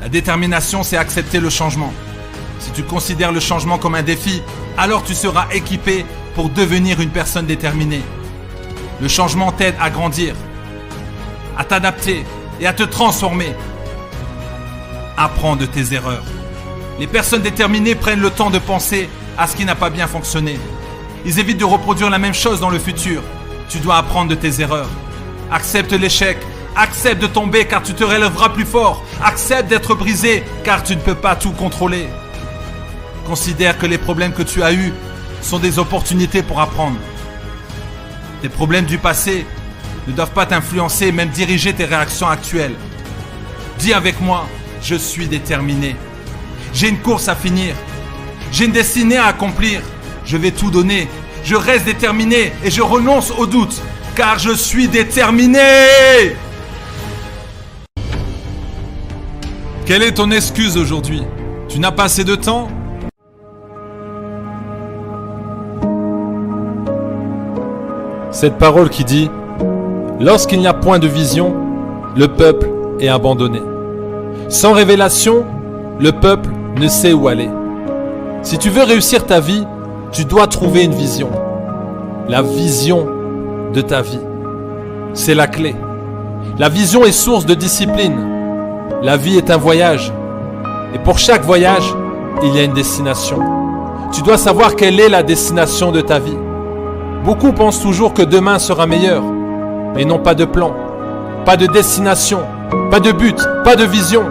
La 0.02 0.10
détermination, 0.10 0.84
c'est 0.84 0.98
accepter 0.98 1.40
le 1.40 1.50
changement. 1.50 1.94
Si 2.60 2.72
tu 2.72 2.84
considères 2.84 3.32
le 3.32 3.40
changement 3.40 3.78
comme 3.78 3.96
un 3.96 4.04
défi, 4.04 4.42
alors 4.78 5.04
tu 5.04 5.14
seras 5.14 5.48
équipé 5.52 6.06
pour 6.36 6.50
devenir 6.50 7.00
une 7.00 7.10
personne 7.10 7.46
déterminée. 7.46 8.02
Le 9.02 9.08
changement 9.08 9.52
t'aide 9.52 9.76
à 9.80 9.90
grandir, 9.90 10.36
à 11.58 11.64
t'adapter, 11.64 12.26
et 12.60 12.68
à 12.68 12.74
te 12.74 12.84
transformer. 12.84 13.54
Apprends 15.18 15.56
de 15.56 15.66
tes 15.66 15.94
erreurs. 15.94 16.24
Les 17.00 17.08
personnes 17.08 17.42
déterminées 17.42 17.96
prennent 17.96 18.22
le 18.22 18.30
temps 18.30 18.50
de 18.50 18.60
penser 18.60 19.10
à 19.38 19.48
ce 19.48 19.56
qui 19.56 19.66
n'a 19.66 19.76
pas 19.76 19.90
bien 19.90 20.08
fonctionné. 20.08 20.60
Ils 21.26 21.40
évitent 21.40 21.60
de 21.60 21.66
reproduire 21.66 22.10
la 22.10 22.20
même 22.20 22.34
chose 22.34 22.60
dans 22.60 22.70
le 22.70 22.80
futur. 22.80 23.22
Tu 23.70 23.80
dois 23.80 23.98
apprendre 23.98 24.30
de 24.30 24.36
tes 24.36 24.62
erreurs. 24.62 24.90
Accepte 25.52 25.94
l'échec. 25.94 26.38
Accepte 26.76 27.22
de 27.22 27.28
tomber 27.28 27.66
car 27.66 27.84
tu 27.84 27.94
te 27.94 28.04
relèveras 28.04 28.50
plus 28.50 28.66
fort. 28.66 29.04
Accepte 29.24 29.70
d'être 29.70 29.96
brisé 29.96 30.44
car 30.64 30.84
tu 30.84 30.96
ne 30.96 31.02
peux 31.02 31.16
pas 31.16 31.36
tout 31.36 31.52
contrôler. 31.52 32.08
Considère 33.26 33.78
que 33.78 33.86
les 33.86 33.98
problèmes 33.98 34.34
que 34.34 34.44
tu 34.44 34.62
as 34.64 34.74
eus 34.74 34.94
sont 35.42 35.60
des 35.60 35.80
opportunités 35.80 36.44
pour 36.44 36.60
apprendre. 36.60 36.98
Tes 38.42 38.50
problèmes 38.50 38.86
du 38.86 38.98
passé 38.98 39.46
ne 40.08 40.14
doivent 40.14 40.32
pas 40.32 40.46
t'influencer 40.46 41.12
même 41.14 41.30
diriger 41.30 41.74
tes 41.74 41.86
réactions 41.86 42.28
actuelles. 42.28 42.76
Dis 43.80 43.94
avec 43.94 44.20
moi, 44.20 44.48
je 44.82 44.96
suis 44.96 45.28
déterminé. 45.28 45.96
J'ai 46.74 46.90
une 46.90 47.00
course 47.00 47.30
à 47.30 47.36
finir. 47.36 47.76
J'ai 48.52 48.66
une 48.66 48.72
destinée 48.72 49.18
à 49.18 49.28
accomplir. 49.28 49.82
Je 50.26 50.38
vais 50.38 50.52
tout 50.52 50.72
donner. 50.72 51.08
Je 51.44 51.56
reste 51.56 51.86
déterminé 51.86 52.54
et 52.64 52.72
je 52.72 52.82
renonce 52.82 53.32
au 53.38 53.46
doute, 53.46 53.82
car 54.16 54.40
je 54.40 54.54
suis 54.54 54.88
déterminé. 54.88 55.60
Quelle 59.86 60.04
est 60.04 60.14
ton 60.14 60.32
excuse 60.32 60.78
aujourd'hui? 60.78 61.24
Tu 61.68 61.80
n'as 61.80 61.92
pas 61.92 62.06
assez 62.06 62.24
de 62.24 62.36
temps? 62.36 62.70
Cette 68.32 68.58
parole 68.58 68.90
qui 68.90 69.04
dit 69.04 69.30
Lorsqu'il 70.20 70.60
n'y 70.60 70.68
a 70.68 70.74
point 70.74 71.00
de 71.00 71.08
vision, 71.08 71.54
le 72.16 72.30
peuple 72.30 72.70
est 73.00 73.10
abandonné. 73.10 73.62
Sans 74.48 74.72
révélation, 74.72 75.46
le 76.00 76.12
peuple 76.14 76.50
ne 76.80 76.88
sait 76.88 77.12
où 77.12 77.28
aller. 77.28 77.50
Si 78.42 78.58
tu 78.58 78.70
veux 78.70 78.84
réussir 78.84 79.26
ta 79.26 79.40
vie, 79.40 79.66
tu 80.14 80.26
dois 80.26 80.46
trouver 80.46 80.84
une 80.84 80.94
vision. 80.94 81.30
La 82.30 82.44
vision 82.44 83.08
de 83.74 83.82
ta 83.82 84.02
vie. 84.02 84.20
C'est 85.14 85.34
la 85.34 85.48
clé. 85.48 85.76
La 86.60 86.70
vision 86.70 87.04
est 87.04 87.12
source 87.12 87.48
de 87.48 87.56
discipline. 87.56 88.30
La 89.02 89.18
vie 89.18 89.38
est 89.38 89.50
un 89.50 89.58
voyage. 89.58 90.14
Et 90.94 91.00
pour 91.00 91.18
chaque 91.18 91.44
voyage, 91.44 91.94
il 92.44 92.56
y 92.56 92.60
a 92.60 92.64
une 92.64 92.74
destination. 92.74 93.40
Tu 94.12 94.22
dois 94.22 94.38
savoir 94.38 94.76
quelle 94.76 95.00
est 95.00 95.10
la 95.10 95.24
destination 95.24 95.92
de 95.92 96.02
ta 96.02 96.20
vie. 96.20 96.38
Beaucoup 97.26 97.52
pensent 97.52 97.82
toujours 97.82 98.14
que 98.14 98.22
demain 98.22 98.60
sera 98.60 98.86
meilleur, 98.86 99.24
mais 99.96 100.06
n'ont 100.06 100.20
pas 100.20 100.36
de 100.36 100.46
plan, 100.46 100.74
pas 101.46 101.58
de 101.58 101.66
destination, 101.66 102.42
pas 102.92 103.00
de 103.00 103.12
but, 103.12 103.38
pas 103.64 103.76
de 103.76 103.86
vision. 103.86 104.26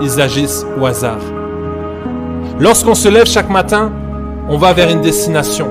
Ils 0.00 0.20
agissent 0.20 0.66
au 0.80 0.86
hasard. 0.86 1.20
Lorsqu'on 2.58 2.94
se 2.94 3.08
lève 3.08 3.26
chaque 3.26 3.50
matin, 3.50 3.92
on 4.48 4.56
va 4.56 4.72
vers 4.72 4.90
une 4.90 5.00
destination. 5.00 5.68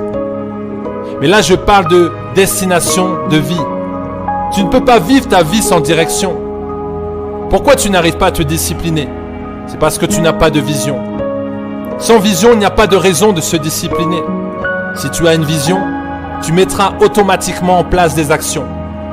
Mais 1.19 1.27
là, 1.27 1.41
je 1.41 1.55
parle 1.55 1.87
de 1.87 2.11
destination 2.35 3.27
de 3.29 3.37
vie. 3.37 3.61
Tu 4.53 4.63
ne 4.63 4.69
peux 4.69 4.83
pas 4.83 4.99
vivre 4.99 5.27
ta 5.27 5.43
vie 5.43 5.61
sans 5.61 5.79
direction. 5.79 6.35
Pourquoi 7.49 7.75
tu 7.75 7.89
n'arrives 7.89 8.17
pas 8.17 8.27
à 8.27 8.31
te 8.31 8.43
discipliner? 8.43 9.09
C'est 9.65 9.79
parce 9.79 9.97
que 9.97 10.05
tu 10.05 10.21
n'as 10.21 10.33
pas 10.33 10.51
de 10.51 10.59
vision. 10.59 10.99
Sans 11.97 12.19
vision, 12.19 12.51
il 12.53 12.59
n'y 12.59 12.65
a 12.65 12.69
pas 12.71 12.87
de 12.87 12.95
raison 12.95 13.33
de 13.33 13.41
se 13.41 13.57
discipliner. 13.57 14.21
Si 14.95 15.09
tu 15.09 15.27
as 15.27 15.33
une 15.33 15.43
vision, 15.43 15.79
tu 16.43 16.53
mettras 16.53 16.93
automatiquement 17.01 17.79
en 17.79 17.83
place 17.83 18.13
des 18.13 18.31
actions. 18.31 18.65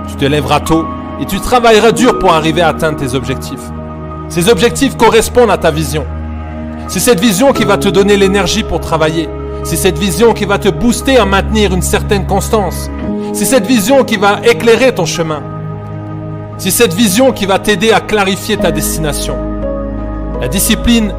Tu 0.09 0.16
te 0.16 0.25
lèveras 0.26 0.61
tôt 0.61 0.85
et 1.21 1.25
tu 1.25 1.40
travailleras 1.40 1.92
dur 1.92 2.18
pour 2.18 2.33
arriver 2.35 2.61
à 2.61 2.68
atteindre 2.68 2.99
tes 2.99 3.14
objectifs. 3.14 3.73
Ces 4.28 4.50
objectifs 4.50 4.97
correspondent 4.97 5.50
à 5.50 5.56
ta 5.56 5.71
vision. 5.71 6.04
C'est 6.88 7.00
cette 7.00 7.21
vision 7.21 7.52
qui 7.52 7.64
va 7.64 7.78
te 7.78 7.88
donner 7.88 8.16
l'énergie 8.16 8.62
pour 8.62 8.80
travailler. 8.80 9.28
C'est 9.64 9.76
cette 9.76 9.99
vision 9.99 10.35
qui 10.35 10.44
va 10.44 10.59
te 10.59 10.68
booster 10.68 11.16
à 11.16 11.25
maintenir 11.25 11.73
une 11.73 11.80
certaine 11.80 12.26
constance. 12.26 12.90
C'est 13.33 13.47
cette 13.47 13.66
vision 13.66 14.04
qui 14.04 14.18
va 14.18 14.40
éclairer 14.44 14.94
ton 14.94 15.06
chemin. 15.06 15.42
C'est 16.59 16.71
cette 16.71 16.92
vision 16.92 17.33
qui 17.33 17.47
va 17.47 17.59
t'aider 17.59 17.90
à 17.90 18.00
clarifier 18.00 18.59
ta 18.59 18.71
destination. 18.71 19.37
La 20.42 20.49
discipline 20.49 21.14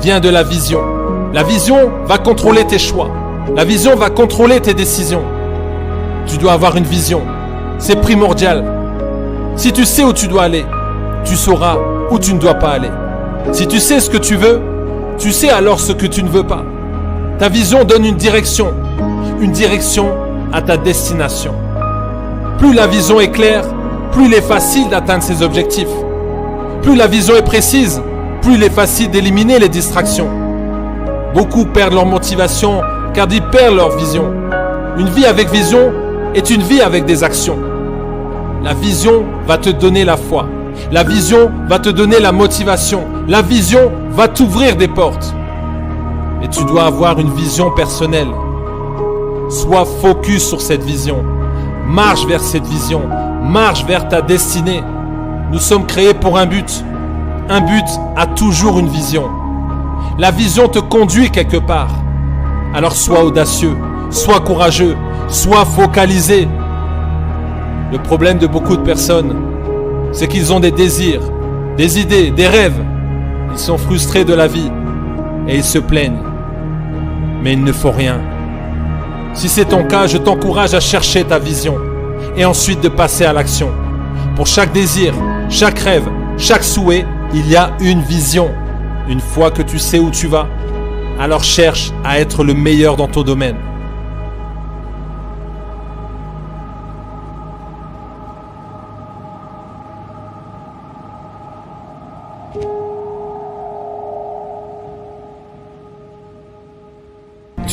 vient 0.00 0.20
de 0.20 0.28
la 0.28 0.44
vision. 0.44 0.80
La 1.32 1.42
vision 1.42 1.90
va 2.06 2.18
contrôler 2.18 2.64
tes 2.64 2.78
choix. 2.78 3.10
La 3.56 3.64
vision 3.64 3.96
va 3.96 4.10
contrôler 4.10 4.60
tes 4.60 4.74
décisions. 4.74 5.24
Tu 6.26 6.38
dois 6.38 6.52
avoir 6.52 6.76
une 6.76 6.84
vision. 6.84 7.22
C'est 7.78 8.00
primordial. 8.00 8.64
Si 9.56 9.72
tu 9.72 9.84
sais 9.84 10.04
où 10.04 10.12
tu 10.12 10.28
dois 10.28 10.44
aller, 10.44 10.64
tu 11.24 11.34
sauras 11.34 11.76
où 12.12 12.18
tu 12.20 12.32
ne 12.32 12.38
dois 12.38 12.54
pas 12.54 12.70
aller. 12.70 12.90
Si 13.50 13.66
tu 13.66 13.80
sais 13.80 13.98
ce 13.98 14.08
que 14.08 14.18
tu 14.18 14.36
veux, 14.36 14.60
tu 15.18 15.32
sais 15.32 15.50
alors 15.50 15.80
ce 15.80 15.92
que 15.92 16.06
tu 16.06 16.22
ne 16.22 16.28
veux 16.28 16.44
pas. 16.44 16.62
Ta 17.38 17.48
vision 17.48 17.84
donne 17.84 18.04
une 18.04 18.16
direction, 18.16 18.74
une 19.40 19.52
direction 19.52 20.08
à 20.52 20.60
ta 20.60 20.76
destination. 20.76 21.54
Plus 22.58 22.74
la 22.74 22.88
vision 22.88 23.20
est 23.20 23.30
claire, 23.30 23.62
plus 24.10 24.26
il 24.26 24.34
est 24.34 24.40
facile 24.40 24.88
d'atteindre 24.88 25.22
ses 25.22 25.42
objectifs. 25.42 25.86
Plus 26.82 26.96
la 26.96 27.06
vision 27.06 27.36
est 27.36 27.44
précise, 27.44 28.02
plus 28.42 28.54
il 28.54 28.62
est 28.64 28.74
facile 28.74 29.10
d'éliminer 29.10 29.60
les 29.60 29.68
distractions. 29.68 30.28
Beaucoup 31.32 31.64
perdent 31.64 31.94
leur 31.94 32.06
motivation 32.06 32.80
car 33.14 33.28
ils 33.30 33.40
perdent 33.40 33.76
leur 33.76 33.96
vision. 33.96 34.32
Une 34.98 35.08
vie 35.08 35.24
avec 35.24 35.48
vision 35.52 35.92
est 36.34 36.50
une 36.50 36.62
vie 36.62 36.80
avec 36.80 37.04
des 37.04 37.22
actions. 37.22 37.58
La 38.64 38.74
vision 38.74 39.24
va 39.46 39.58
te 39.58 39.70
donner 39.70 40.04
la 40.04 40.16
foi. 40.16 40.48
La 40.90 41.04
vision 41.04 41.52
va 41.68 41.78
te 41.78 41.88
donner 41.88 42.18
la 42.18 42.32
motivation. 42.32 43.04
La 43.28 43.42
vision 43.42 43.92
va 44.10 44.26
t'ouvrir 44.26 44.74
des 44.74 44.88
portes. 44.88 45.34
Et 46.42 46.48
tu 46.48 46.64
dois 46.64 46.84
avoir 46.84 47.18
une 47.18 47.30
vision 47.30 47.70
personnelle. 47.70 48.28
Sois 49.50 49.84
focus 49.84 50.46
sur 50.46 50.60
cette 50.60 50.82
vision. 50.82 51.24
Marche 51.86 52.26
vers 52.26 52.40
cette 52.40 52.66
vision. 52.66 53.02
Marche 53.42 53.84
vers 53.84 54.08
ta 54.08 54.22
destinée. 54.22 54.82
Nous 55.50 55.58
sommes 55.58 55.86
créés 55.86 56.14
pour 56.14 56.38
un 56.38 56.46
but. 56.46 56.84
Un 57.48 57.60
but 57.60 57.86
a 58.16 58.26
toujours 58.26 58.78
une 58.78 58.88
vision. 58.88 59.30
La 60.18 60.30
vision 60.30 60.68
te 60.68 60.78
conduit 60.78 61.30
quelque 61.30 61.56
part. 61.56 61.90
Alors 62.74 62.92
sois 62.92 63.24
audacieux, 63.24 63.76
sois 64.10 64.40
courageux, 64.40 64.96
sois 65.28 65.64
focalisé. 65.64 66.46
Le 67.90 67.98
problème 67.98 68.38
de 68.38 68.46
beaucoup 68.46 68.76
de 68.76 68.82
personnes, 68.82 69.34
c'est 70.12 70.28
qu'ils 70.28 70.52
ont 70.52 70.60
des 70.60 70.70
désirs, 70.70 71.22
des 71.76 71.98
idées, 71.98 72.30
des 72.30 72.46
rêves. 72.46 72.84
Ils 73.52 73.58
sont 73.58 73.78
frustrés 73.78 74.24
de 74.24 74.34
la 74.34 74.46
vie 74.46 74.70
et 75.46 75.56
ils 75.56 75.64
se 75.64 75.78
plaignent 75.78 76.27
mais 77.42 77.52
il 77.52 77.62
ne 77.62 77.72
faut 77.72 77.90
rien. 77.90 78.20
Si 79.34 79.48
c'est 79.48 79.66
ton 79.66 79.84
cas, 79.84 80.06
je 80.06 80.18
t'encourage 80.18 80.74
à 80.74 80.80
chercher 80.80 81.24
ta 81.24 81.38
vision 81.38 81.76
et 82.36 82.44
ensuite 82.44 82.80
de 82.80 82.88
passer 82.88 83.24
à 83.24 83.32
l'action. 83.32 83.70
Pour 84.36 84.46
chaque 84.46 84.72
désir, 84.72 85.14
chaque 85.48 85.78
rêve, 85.78 86.08
chaque 86.36 86.64
souhait, 86.64 87.06
il 87.34 87.48
y 87.48 87.56
a 87.56 87.70
une 87.80 88.00
vision. 88.00 88.50
Une 89.08 89.20
fois 89.20 89.50
que 89.50 89.62
tu 89.62 89.78
sais 89.78 89.98
où 89.98 90.10
tu 90.10 90.26
vas, 90.26 90.48
alors 91.18 91.44
cherche 91.44 91.92
à 92.04 92.20
être 92.20 92.44
le 92.44 92.54
meilleur 92.54 92.96
dans 92.96 93.08
ton 93.08 93.22
domaine. 93.22 93.56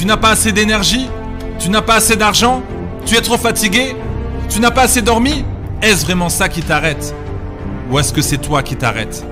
Tu 0.05 0.09
n'as 0.09 0.17
pas 0.17 0.29
assez 0.29 0.51
d'énergie? 0.51 1.09
Tu 1.57 1.67
n'as 1.67 1.81
pas 1.81 1.95
assez 1.95 2.15
d'argent? 2.15 2.61
Tu 3.07 3.15
es 3.15 3.21
trop 3.21 3.39
fatigué? 3.39 3.95
Tu 4.49 4.59
n'as 4.59 4.69
pas 4.69 4.83
assez 4.83 5.01
dormi? 5.01 5.43
Est-ce 5.81 6.05
vraiment 6.05 6.29
ça 6.29 6.47
qui 6.47 6.61
t'arrête? 6.61 7.15
Ou 7.89 7.97
est-ce 7.97 8.13
que 8.13 8.21
c'est 8.21 8.37
toi 8.37 8.61
qui 8.61 8.75
t'arrêtes 8.75 9.25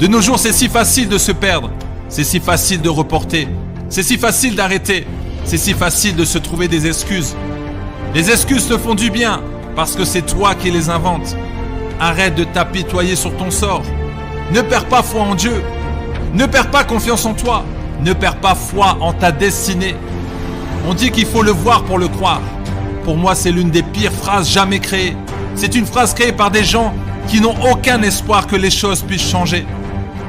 De 0.00 0.08
nos 0.08 0.20
jours, 0.20 0.40
c'est 0.40 0.52
si 0.52 0.66
facile 0.66 1.08
de 1.08 1.18
se 1.18 1.30
perdre. 1.30 1.70
C'est 2.08 2.24
si 2.24 2.40
facile 2.40 2.82
de 2.82 2.88
reporter. 2.88 3.46
C'est 3.88 4.02
si 4.02 4.18
facile 4.18 4.56
d'arrêter. 4.56 5.06
C'est 5.44 5.56
si 5.56 5.72
facile 5.72 6.16
de 6.16 6.24
se 6.24 6.38
trouver 6.38 6.66
des 6.66 6.88
excuses. 6.88 7.36
Les 8.12 8.28
excuses 8.28 8.66
te 8.66 8.78
font 8.78 8.96
du 8.96 9.08
bien 9.08 9.40
parce 9.76 9.94
que 9.94 10.04
c'est 10.04 10.22
toi 10.22 10.56
qui 10.56 10.72
les 10.72 10.90
inventes. 10.90 11.36
Arrête 12.00 12.34
de 12.34 12.42
t'apitoyer 12.42 13.14
sur 13.14 13.36
ton 13.36 13.52
sort. 13.52 13.84
Ne 14.52 14.62
perds 14.62 14.86
pas 14.86 15.04
foi 15.04 15.20
en 15.20 15.36
Dieu. 15.36 15.62
Ne 16.34 16.46
perds 16.46 16.72
pas 16.72 16.82
confiance 16.82 17.24
en 17.24 17.34
toi. 17.34 17.64
Ne 18.04 18.14
perds 18.14 18.36
pas 18.36 18.56
foi 18.56 18.96
en 19.00 19.12
ta 19.12 19.30
destinée. 19.30 19.94
On 20.88 20.94
dit 20.94 21.12
qu'il 21.12 21.26
faut 21.26 21.42
le 21.42 21.52
voir 21.52 21.84
pour 21.84 21.98
le 21.98 22.08
croire. 22.08 22.40
Pour 23.04 23.16
moi, 23.16 23.36
c'est 23.36 23.52
l'une 23.52 23.70
des 23.70 23.84
pires 23.84 24.12
phrases 24.12 24.50
jamais 24.50 24.80
créées. 24.80 25.16
C'est 25.54 25.76
une 25.76 25.86
phrase 25.86 26.12
créée 26.12 26.32
par 26.32 26.50
des 26.50 26.64
gens 26.64 26.92
qui 27.28 27.40
n'ont 27.40 27.54
aucun 27.70 28.02
espoir 28.02 28.48
que 28.48 28.56
les 28.56 28.70
choses 28.70 29.02
puissent 29.02 29.30
changer. 29.30 29.64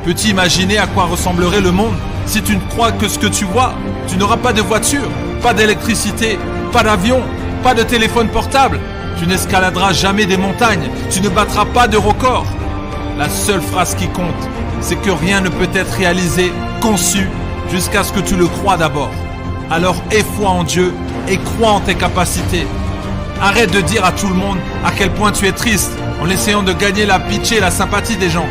Peux-tu 0.05 0.27
imaginer 0.27 0.77
à 0.77 0.85
quoi 0.85 1.05
ressemblerait 1.05 1.61
le 1.61 1.71
monde 1.71 1.95
si 2.27 2.43
tu 2.43 2.55
ne 2.55 2.61
crois 2.69 2.91
que 2.91 3.07
ce 3.07 3.17
que 3.17 3.25
tu 3.25 3.45
vois? 3.45 3.73
Tu 4.07 4.17
n'auras 4.17 4.37
pas 4.37 4.53
de 4.53 4.61
voiture, 4.61 5.09
pas 5.41 5.55
d'électricité, 5.55 6.37
pas 6.71 6.83
d'avion, 6.83 7.21
pas 7.63 7.73
de 7.73 7.81
téléphone 7.81 8.27
portable. 8.27 8.79
Tu 9.17 9.25
n'escaladeras 9.25 9.93
jamais 9.93 10.27
des 10.27 10.37
montagnes, 10.37 10.89
tu 11.09 11.21
ne 11.21 11.29
battras 11.29 11.65
pas 11.65 11.87
de 11.87 11.97
records. 11.97 12.45
La 13.17 13.29
seule 13.29 13.61
phrase 13.61 13.95
qui 13.95 14.07
compte, 14.09 14.49
c'est 14.79 15.01
que 15.01 15.09
rien 15.09 15.41
ne 15.41 15.49
peut 15.49 15.69
être 15.73 15.93
réalisé, 15.93 16.51
conçu 16.79 17.29
jusqu'à 17.69 18.03
ce 18.03 18.13
que 18.13 18.19
tu 18.19 18.35
le 18.35 18.47
crois 18.47 18.77
d'abord. 18.77 19.11
Alors 19.71 19.95
aie 20.11 20.23
foi 20.37 20.49
en 20.49 20.63
Dieu 20.63 20.93
et 21.27 21.37
crois 21.37 21.71
en 21.71 21.79
tes 21.79 21.95
capacités. 21.95 22.67
Arrête 23.41 23.71
de 23.71 23.81
dire 23.81 24.05
à 24.05 24.11
tout 24.11 24.27
le 24.27 24.35
monde 24.35 24.57
à 24.85 24.91
quel 24.91 25.11
point 25.11 25.31
tu 25.31 25.47
es 25.47 25.51
triste 25.51 25.91
en 26.21 26.29
essayant 26.29 26.63
de 26.63 26.73
gagner 26.73 27.05
la 27.05 27.19
pitié 27.19 27.57
et 27.57 27.61
la 27.61 27.71
sympathie 27.71 28.17
des 28.17 28.29
gens. 28.29 28.47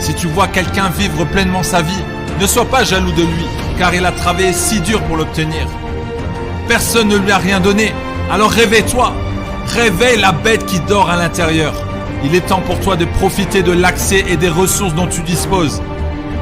Si 0.00 0.14
tu 0.14 0.26
vois 0.26 0.48
quelqu'un 0.48 0.88
vivre 0.88 1.24
pleinement 1.24 1.62
sa 1.62 1.82
vie, 1.82 2.04
ne 2.40 2.46
sois 2.46 2.64
pas 2.64 2.84
jaloux 2.84 3.12
de 3.12 3.22
lui, 3.22 3.44
car 3.78 3.94
il 3.94 4.04
a 4.04 4.12
travaillé 4.12 4.52
si 4.52 4.80
dur 4.80 5.02
pour 5.02 5.16
l'obtenir. 5.16 5.66
Personne 6.68 7.08
ne 7.08 7.16
lui 7.16 7.30
a 7.30 7.38
rien 7.38 7.60
donné, 7.60 7.92
alors 8.30 8.50
réveille-toi. 8.50 9.12
Réveille 9.66 10.20
la 10.20 10.32
bête 10.32 10.66
qui 10.66 10.80
dort 10.80 11.10
à 11.10 11.16
l'intérieur. 11.16 11.74
Il 12.24 12.34
est 12.34 12.46
temps 12.46 12.60
pour 12.60 12.80
toi 12.80 12.96
de 12.96 13.04
profiter 13.04 13.62
de 13.62 13.72
l'accès 13.72 14.24
et 14.28 14.36
des 14.36 14.48
ressources 14.48 14.94
dont 14.94 15.06
tu 15.06 15.22
disposes. 15.22 15.82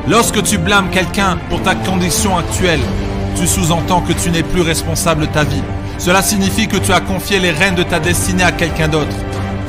Lorsque 0.09 0.43
tu 0.43 0.57
blâmes 0.57 0.89
quelqu'un 0.89 1.37
pour 1.51 1.61
ta 1.61 1.75
condition 1.75 2.39
actuelle, 2.39 2.81
tu 3.37 3.47
sous-entends 3.47 4.01
que 4.01 4.15
tu 4.15 4.31
n'es 4.31 4.43
plus 4.43 4.63
responsable 4.63 5.27
de 5.27 5.33
ta 5.33 5.45
vie. 5.45 5.63
Cela 5.99 6.23
signifie 6.23 6.67
que 6.67 6.79
tu 6.79 6.93
as 6.93 7.01
confié 7.01 7.39
les 7.39 7.51
rênes 7.51 7.75
de 7.75 7.83
ta 7.83 8.01
destinée 8.01 8.43
à 8.43 8.51
quelqu'un 8.51 8.89
d'autre. 8.89 9.15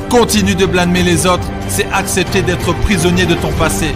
Continue 0.08 0.54
de 0.54 0.64
blâmer 0.64 1.02
les 1.02 1.26
autres, 1.26 1.46
c'est 1.68 1.86
accepter 1.92 2.40
d'être 2.40 2.72
prisonnier 2.72 3.26
de 3.26 3.34
ton 3.34 3.52
passé. 3.52 3.94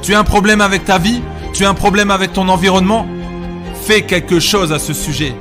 Tu 0.00 0.14
as 0.14 0.18
un 0.18 0.24
problème 0.24 0.62
avec 0.62 0.86
ta 0.86 0.96
vie? 0.96 1.20
Tu 1.52 1.66
as 1.66 1.68
un 1.68 1.74
problème 1.74 2.10
avec 2.10 2.32
ton 2.32 2.48
environnement? 2.48 3.06
Fais 3.82 4.02
quelque 4.02 4.40
chose 4.40 4.72
à 4.72 4.78
ce 4.78 4.94
sujet. 4.94 5.34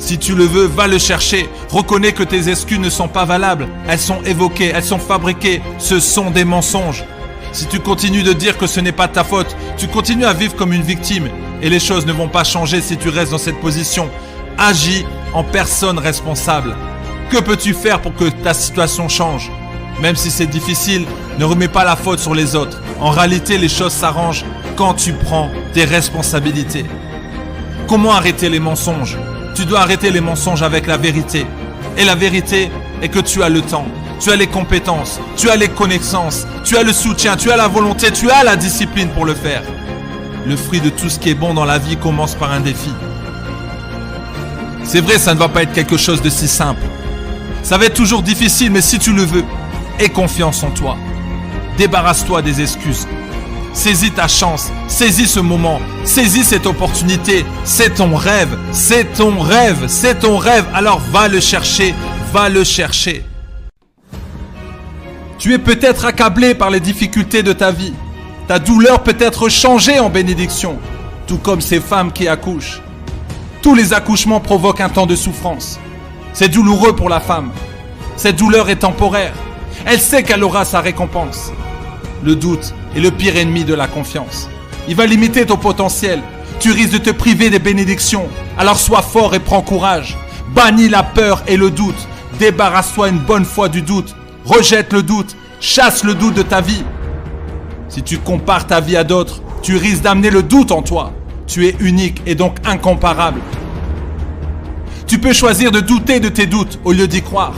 Si 0.00 0.18
tu 0.18 0.34
le 0.34 0.44
veux, 0.44 0.64
va 0.64 0.88
le 0.88 0.98
chercher. 0.98 1.48
Reconnais 1.68 2.12
que 2.12 2.22
tes 2.22 2.48
excuses 2.48 2.80
ne 2.80 2.88
sont 2.88 3.06
pas 3.06 3.26
valables. 3.26 3.68
Elles 3.86 3.98
sont 3.98 4.22
évoquées, 4.24 4.72
elles 4.74 4.82
sont 4.82 4.98
fabriquées. 4.98 5.60
Ce 5.78 6.00
sont 6.00 6.30
des 6.30 6.44
mensonges. 6.44 7.04
Si 7.52 7.66
tu 7.66 7.80
continues 7.80 8.22
de 8.22 8.32
dire 8.32 8.56
que 8.56 8.66
ce 8.66 8.80
n'est 8.80 8.92
pas 8.92 9.08
ta 9.08 9.24
faute, 9.24 9.54
tu 9.76 9.88
continues 9.88 10.24
à 10.24 10.32
vivre 10.32 10.56
comme 10.56 10.72
une 10.72 10.82
victime. 10.82 11.28
Et 11.62 11.68
les 11.68 11.78
choses 11.78 12.06
ne 12.06 12.12
vont 12.12 12.28
pas 12.28 12.44
changer 12.44 12.80
si 12.80 12.96
tu 12.96 13.10
restes 13.10 13.32
dans 13.32 13.38
cette 13.38 13.60
position. 13.60 14.08
Agis 14.56 15.04
en 15.34 15.44
personne 15.44 15.98
responsable. 15.98 16.74
Que 17.30 17.38
peux-tu 17.38 17.74
faire 17.74 18.00
pour 18.00 18.14
que 18.14 18.24
ta 18.24 18.54
situation 18.54 19.08
change? 19.08 19.52
Même 20.00 20.16
si 20.16 20.30
c'est 20.30 20.46
difficile, 20.46 21.04
ne 21.38 21.44
remets 21.44 21.68
pas 21.68 21.84
la 21.84 21.94
faute 21.94 22.20
sur 22.20 22.34
les 22.34 22.56
autres. 22.56 22.80
En 23.00 23.10
réalité, 23.10 23.58
les 23.58 23.68
choses 23.68 23.92
s'arrangent 23.92 24.46
quand 24.76 24.94
tu 24.94 25.12
prends 25.12 25.50
tes 25.74 25.84
responsabilités. 25.84 26.86
Comment 27.86 28.12
arrêter 28.12 28.48
les 28.48 28.60
mensonges? 28.60 29.18
Tu 29.60 29.66
dois 29.66 29.80
arrêter 29.80 30.10
les 30.10 30.22
mensonges 30.22 30.62
avec 30.62 30.86
la 30.86 30.96
vérité. 30.96 31.44
Et 31.98 32.04
la 32.06 32.14
vérité 32.14 32.70
est 33.02 33.08
que 33.08 33.18
tu 33.18 33.42
as 33.42 33.50
le 33.50 33.60
temps, 33.60 33.84
tu 34.18 34.30
as 34.30 34.36
les 34.36 34.46
compétences, 34.46 35.20
tu 35.36 35.50
as 35.50 35.56
les 35.56 35.68
connaissances, 35.68 36.46
tu 36.64 36.78
as 36.78 36.82
le 36.82 36.94
soutien, 36.94 37.36
tu 37.36 37.50
as 37.50 37.58
la 37.58 37.68
volonté, 37.68 38.10
tu 38.10 38.30
as 38.30 38.42
la 38.42 38.56
discipline 38.56 39.10
pour 39.10 39.26
le 39.26 39.34
faire. 39.34 39.62
Le 40.46 40.56
fruit 40.56 40.80
de 40.80 40.88
tout 40.88 41.10
ce 41.10 41.18
qui 41.18 41.28
est 41.28 41.34
bon 41.34 41.52
dans 41.52 41.66
la 41.66 41.76
vie 41.76 41.98
commence 41.98 42.34
par 42.34 42.52
un 42.52 42.60
défi. 42.60 42.88
C'est 44.82 45.02
vrai, 45.02 45.18
ça 45.18 45.34
ne 45.34 45.38
va 45.38 45.48
pas 45.48 45.64
être 45.64 45.74
quelque 45.74 45.98
chose 45.98 46.22
de 46.22 46.30
si 46.30 46.48
simple. 46.48 46.80
Ça 47.62 47.76
va 47.76 47.84
être 47.84 47.92
toujours 47.92 48.22
difficile, 48.22 48.70
mais 48.70 48.80
si 48.80 48.98
tu 48.98 49.12
le 49.12 49.24
veux, 49.24 49.44
aie 49.98 50.08
confiance 50.08 50.62
en 50.62 50.70
toi. 50.70 50.96
Débarrasse-toi 51.76 52.40
des 52.40 52.62
excuses. 52.62 53.06
Saisis 53.72 54.10
ta 54.10 54.26
chance, 54.26 54.70
saisis 54.88 55.28
ce 55.28 55.40
moment, 55.40 55.80
saisis 56.04 56.44
cette 56.44 56.66
opportunité. 56.66 57.44
C'est 57.64 57.94
ton 57.94 58.16
rêve, 58.16 58.58
c'est 58.72 59.12
ton 59.14 59.38
rêve, 59.40 59.84
c'est 59.86 60.20
ton 60.20 60.38
rêve. 60.38 60.66
Alors 60.74 61.00
va 61.12 61.28
le 61.28 61.40
chercher, 61.40 61.94
va 62.32 62.48
le 62.48 62.64
chercher. 62.64 63.24
Tu 65.38 65.54
es 65.54 65.58
peut-être 65.58 66.04
accablé 66.04 66.54
par 66.54 66.70
les 66.70 66.80
difficultés 66.80 67.42
de 67.42 67.52
ta 67.52 67.70
vie. 67.70 67.94
Ta 68.48 68.58
douleur 68.58 69.02
peut 69.04 69.16
être 69.20 69.48
changée 69.48 70.00
en 70.00 70.10
bénédiction, 70.10 70.78
tout 71.28 71.38
comme 71.38 71.60
ces 71.60 71.80
femmes 71.80 72.12
qui 72.12 72.26
accouchent. 72.26 72.82
Tous 73.62 73.74
les 73.74 73.92
accouchements 73.92 74.40
provoquent 74.40 74.80
un 74.80 74.88
temps 74.88 75.06
de 75.06 75.16
souffrance. 75.16 75.78
C'est 76.32 76.48
douloureux 76.48 76.96
pour 76.96 77.08
la 77.08 77.20
femme. 77.20 77.52
Cette 78.16 78.36
douleur 78.36 78.68
est 78.68 78.80
temporaire. 78.80 79.32
Elle 79.86 80.00
sait 80.00 80.24
qu'elle 80.24 80.42
aura 80.42 80.64
sa 80.64 80.80
récompense. 80.80 81.52
Le 82.22 82.34
doute 82.34 82.74
est 82.94 83.00
le 83.00 83.10
pire 83.10 83.36
ennemi 83.36 83.64
de 83.64 83.74
la 83.74 83.86
confiance. 83.86 84.48
Il 84.88 84.96
va 84.96 85.06
limiter 85.06 85.46
ton 85.46 85.56
potentiel. 85.56 86.20
Tu 86.58 86.72
risques 86.72 86.92
de 86.92 86.98
te 86.98 87.10
priver 87.10 87.50
des 87.50 87.58
bénédictions. 87.58 88.28
Alors 88.58 88.78
sois 88.78 89.02
fort 89.02 89.34
et 89.34 89.40
prends 89.40 89.62
courage. 89.62 90.16
Bannis 90.54 90.88
la 90.88 91.02
peur 91.02 91.42
et 91.46 91.56
le 91.56 91.70
doute. 91.70 92.08
Débarrasse-toi 92.38 93.08
une 93.08 93.18
bonne 93.18 93.44
fois 93.44 93.68
du 93.68 93.82
doute. 93.82 94.14
Rejette 94.44 94.92
le 94.92 95.02
doute. 95.02 95.36
Chasse 95.60 96.04
le 96.04 96.14
doute 96.14 96.34
de 96.34 96.42
ta 96.42 96.60
vie. 96.60 96.84
Si 97.88 98.02
tu 98.02 98.18
compares 98.18 98.66
ta 98.66 98.80
vie 98.80 98.96
à 98.96 99.04
d'autres, 99.04 99.42
tu 99.62 99.76
risques 99.76 100.02
d'amener 100.02 100.30
le 100.30 100.42
doute 100.42 100.72
en 100.72 100.82
toi. 100.82 101.12
Tu 101.46 101.66
es 101.66 101.76
unique 101.80 102.22
et 102.26 102.34
donc 102.34 102.56
incomparable. 102.64 103.40
Tu 105.06 105.18
peux 105.18 105.32
choisir 105.32 105.72
de 105.72 105.80
douter 105.80 106.20
de 106.20 106.28
tes 106.28 106.46
doutes 106.46 106.78
au 106.84 106.92
lieu 106.92 107.08
d'y 107.08 107.20
croire. 107.20 107.54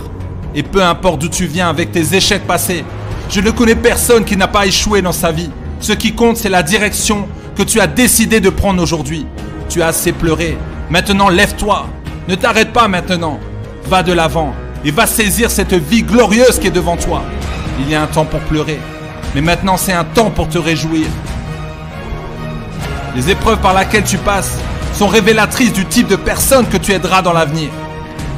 Et 0.55 0.62
peu 0.62 0.83
importe 0.83 1.21
d'où 1.21 1.29
tu 1.29 1.47
viens 1.47 1.68
avec 1.68 1.92
tes 1.92 2.14
échecs 2.14 2.47
passés, 2.47 2.85
je 3.33 3.40
ne 3.40 3.51
connais 3.51 3.75
personne 3.75 4.27
qui 4.27 4.37
n'a 4.37 4.47
pas 4.47 4.66
échoué 4.66 5.01
dans 5.01 5.12
sa 5.12 5.33
vie. 5.33 5.49
Ce 5.81 5.95
qui 5.95 6.12
compte, 6.12 6.37
c'est 6.37 6.51
la 6.51 6.62
direction 6.62 7.27
que 7.57 7.62
tu 7.62 7.81
as 7.81 7.87
décidé 7.87 8.40
de 8.40 8.51
prendre 8.51 8.83
aujourd'hui. 8.83 9.27
Tu 9.71 9.81
as 9.81 9.87
assez 9.87 10.12
pleuré. 10.12 10.59
Maintenant, 10.90 11.31
lève-toi. 11.31 11.87
Ne 12.29 12.35
t'arrête 12.35 12.75
pas 12.75 12.88
maintenant. 12.88 13.40
Va 13.87 14.03
de 14.03 14.12
l'avant 14.12 14.53
et 14.85 14.90
va 14.90 15.07
saisir 15.07 15.51
cette 15.51 15.73
vie 15.73 16.03
glorieuse 16.03 16.59
qui 16.59 16.66
est 16.66 16.73
devant 16.73 16.99
toi. 16.99 17.23
Il 17.81 17.88
y 17.88 17.95
a 17.95 18.03
un 18.03 18.07
temps 18.07 18.27
pour 18.27 18.40
pleurer, 18.40 18.79
mais 19.35 19.40
maintenant 19.40 19.79
c'est 19.79 19.92
un 19.92 20.05
temps 20.05 20.31
pour 20.31 20.49
te 20.49 20.59
réjouir. 20.59 21.07
Les 23.16 23.31
épreuves 23.31 23.61
par 23.61 23.79
lesquelles 23.79 24.05
tu 24.05 24.18
passes 24.18 24.59
sont 24.92 25.09
révélatrices 25.09 25.73
du 25.73 25.87
type 25.87 26.07
de 26.07 26.16
personne 26.16 26.66
que 26.66 26.77
tu 26.77 26.92
aideras 26.92 27.23
dans 27.23 27.33
l'avenir. 27.33 27.71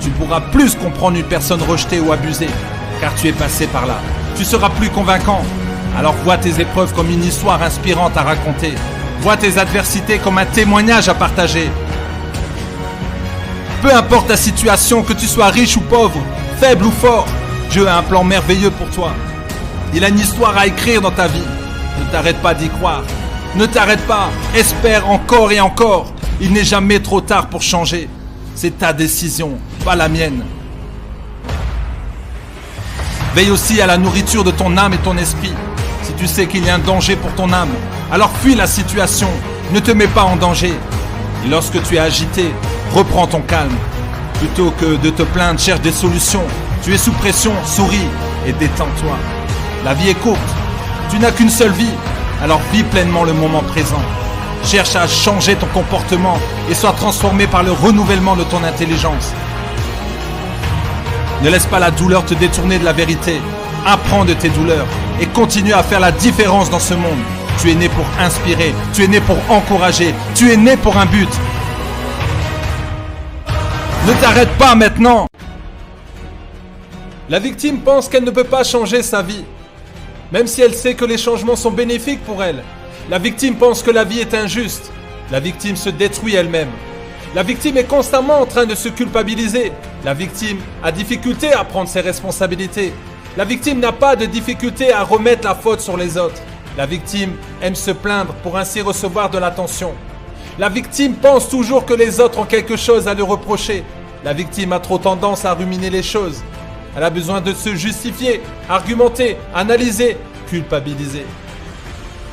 Tu 0.01 0.11
pourras 0.11 0.41
plus 0.41 0.77
comprendre 0.77 1.17
une 1.17 1.25
personne 1.25 1.63
rejetée 1.63 2.01
ou 2.01 2.13
abusée, 2.13 2.49
car 3.01 3.15
tu 3.17 3.29
es 3.29 3.33
passé 3.33 3.67
par 3.67 3.87
là. 3.87 4.01
Tu 4.37 4.45
seras 4.45 4.71
plus 4.71 4.91
convaincant. 4.91 5.43
Alors 5.97 6.15
vois 6.25 6.37
tes 6.37 6.61
épreuves 6.61 6.93
comme 6.93 7.11
une 7.11 7.25
histoire 7.25 7.63
inspirante 7.63 8.17
à 8.17 8.23
raconter. 8.23 8.75
Vois 9.21 9.37
tes 9.37 9.59
adversités 9.59 10.19
comme 10.19 10.39
un 10.39 10.47
témoignage 10.47 11.09
à 11.09 11.15
partager. 11.15 11.71
Peu 13.81 13.95
importe 13.95 14.29
ta 14.29 14.37
situation, 14.37 15.03
que 15.03 15.13
tu 15.13 15.27
sois 15.27 15.49
riche 15.49 15.77
ou 15.77 15.81
pauvre, 15.83 16.19
faible 16.59 16.87
ou 16.87 16.91
fort, 16.91 17.27
Dieu 17.71 17.87
a 17.87 17.99
un 17.99 18.03
plan 18.03 18.25
merveilleux 18.25 18.71
pour 18.71 18.89
toi. 18.91 19.13
Il 19.95 20.05
a 20.05 20.09
une 20.09 20.19
histoire 20.19 20.57
à 20.57 20.67
écrire 20.67 21.01
dans 21.01 21.11
ta 21.11 21.29
vie. 21.29 21.43
Ne 22.01 22.11
t'arrête 22.11 22.39
pas 22.39 22.55
d'y 22.55 22.69
croire. 22.69 23.05
Ne 23.55 23.67
t'arrête 23.67 24.05
pas. 24.07 24.31
Espère 24.55 25.09
encore 25.09 25.53
et 25.53 25.61
encore. 25.61 26.13
Il 26.41 26.53
n'est 26.53 26.65
jamais 26.65 26.99
trop 27.01 27.21
tard 27.21 27.47
pour 27.47 27.63
changer. 27.63 28.09
C'est 28.57 28.79
ta 28.79 28.93
décision, 28.93 29.59
pas 29.85 29.95
la 29.95 30.09
mienne. 30.09 30.43
Veille 33.35 33.51
aussi 33.51 33.81
à 33.81 33.87
la 33.87 33.99
nourriture 33.99 34.45
de 34.45 34.53
ton 34.53 34.77
âme 34.77 34.95
et 34.95 34.99
ton 34.99 35.17
esprit. 35.17 35.53
Si 36.05 36.13
tu 36.13 36.29
sais 36.29 36.47
qu'il 36.47 36.65
y 36.65 36.71
a 36.71 36.77
un 36.77 36.79
danger 36.79 37.17
pour 37.17 37.33
ton 37.33 37.53
âme, 37.53 37.71
alors 38.13 38.31
fuis 38.41 38.55
la 38.55 38.69
situation. 38.69 39.29
Ne 39.73 39.81
te 39.81 39.91
mets 39.91 40.07
pas 40.07 40.23
en 40.23 40.37
danger. 40.37 40.73
Et 41.45 41.49
lorsque 41.49 41.83
tu 41.83 41.97
es 41.97 41.99
agité, 41.99 42.55
reprends 42.95 43.27
ton 43.27 43.41
calme. 43.41 43.75
Plutôt 44.39 44.73
que 44.79 44.97
de 44.97 45.11
te 45.11 45.25
plaindre, 45.25 45.59
cherche 45.59 45.81
des 45.81 45.91
solutions. 45.91 46.45
Tu 46.85 46.95
es 46.95 46.99
sous 46.99 47.11
pression, 47.11 47.53
souris 47.65 48.07
et 48.47 48.53
détends-toi. 48.53 49.17
La 49.85 49.95
vie 49.95 50.11
est 50.11 50.21
courte. 50.21 50.39
Tu 51.11 51.19
n'as 51.19 51.33
qu'une 51.33 51.51
seule 51.51 51.73
vie. 51.73 51.95
Alors 52.41 52.61
vis 52.73 52.85
pleinement 52.85 53.25
le 53.25 53.33
moment 53.33 53.63
présent. 53.63 54.03
Cherche 54.65 54.95
à 54.95 55.09
changer 55.09 55.57
ton 55.57 55.67
comportement 55.75 56.39
et 56.71 56.75
sois 56.75 56.93
transformé 56.93 57.49
par 57.49 57.65
le 57.65 57.73
renouvellement 57.73 58.37
de 58.37 58.45
ton 58.45 58.63
intelligence. 58.63 59.33
Ne 61.45 61.51
laisse 61.51 61.67
pas 61.67 61.79
la 61.79 61.91
douleur 61.91 62.25
te 62.25 62.33
détourner 62.33 62.79
de 62.79 62.87
la 62.87 62.95
vérité. 62.95 63.39
Apprends 63.85 64.25
de 64.25 64.33
tes 64.33 64.49
douleurs 64.49 64.87
et 65.21 65.27
continue 65.27 65.75
à 65.75 65.83
faire 65.83 66.01
la 66.01 66.11
différence 66.11 66.71
dans 66.71 66.79
ce 66.79 66.95
monde. 66.95 67.19
Tu 67.61 67.71
es 67.71 67.75
né 67.75 67.91
pour 67.91 68.07
inspirer, 68.19 68.75
tu 68.95 69.05
es 69.05 69.09
né 69.09 69.21
pour 69.21 69.37
encourager, 69.51 70.15
tu 70.35 70.51
es 70.51 70.57
né 70.57 70.79
pour 70.79 70.97
un 70.97 71.05
but. 71.05 71.29
Ne 74.07 74.13
t'arrête 74.23 74.57
pas 74.57 74.75
maintenant 74.75 75.27
La 77.29 77.39
victime 77.41 77.81
pense 77.81 78.09
qu'elle 78.09 78.25
ne 78.25 78.31
peut 78.31 78.45
pas 78.45 78.65
changer 78.65 79.03
sa 79.03 79.21
vie, 79.21 79.45
même 80.33 80.47
si 80.47 80.63
elle 80.63 80.75
sait 80.75 80.95
que 80.95 81.05
les 81.05 81.19
changements 81.19 81.57
sont 81.57 81.71
bénéfiques 81.71 82.25
pour 82.25 82.43
elle. 82.43 82.63
La 83.11 83.19
victime 83.19 83.57
pense 83.57 83.83
que 83.83 83.91
la 83.91 84.05
vie 84.05 84.21
est 84.21 84.33
injuste. 84.33 84.91
La 85.31 85.41
victime 85.41 85.77
se 85.77 85.91
détruit 85.91 86.37
elle-même. 86.37 86.71
La 87.35 87.43
victime 87.43 87.77
est 87.77 87.85
constamment 87.85 88.41
en 88.41 88.47
train 88.47 88.65
de 88.65 88.75
se 88.75 88.89
culpabiliser. 88.89 89.73
La 90.05 90.13
victime 90.13 90.59
a 90.83 90.93
difficulté 90.93 91.55
à 91.55 91.65
prendre 91.65 91.89
ses 91.89 92.03
responsabilités. 92.03 92.93
La 93.39 93.47
victime 93.47 93.81
n'a 93.81 93.93
pas 93.93 94.17
de 94.17 94.27
difficulté 94.27 94.93
à 94.93 95.03
remettre 95.03 95.49
la 95.49 95.55
faute 95.55 95.81
sur 95.81 95.97
les 95.97 96.19
autres. 96.19 96.43
La 96.77 96.85
victime 96.85 97.33
aime 97.63 97.75
se 97.75 97.91
plaindre 97.91 98.35
pour 98.43 98.59
ainsi 98.59 98.83
recevoir 98.83 99.31
de 99.31 99.39
l'attention. 99.39 99.95
La 100.59 100.69
victime 100.69 101.15
pense 101.15 101.49
toujours 101.49 101.87
que 101.87 101.95
les 101.95 102.21
autres 102.21 102.39
ont 102.39 102.45
quelque 102.45 102.77
chose 102.77 103.09
à 103.09 103.15
lui 103.15 103.23
reprocher. 103.23 103.83
La 104.25 104.35
victime 104.35 104.75
a 104.75 104.79
trop 104.79 104.99
tendance 104.99 105.47
à 105.47 105.55
ruminer 105.55 105.89
les 105.89 106.03
choses. 106.03 106.43
Elle 106.97 107.03
a 107.03 107.11
besoin 107.11 107.41
de 107.41 107.55
se 107.55 107.75
justifier, 107.75 108.43
argumenter, 108.69 109.39
analyser, 109.55 110.19
culpabiliser. 110.49 111.25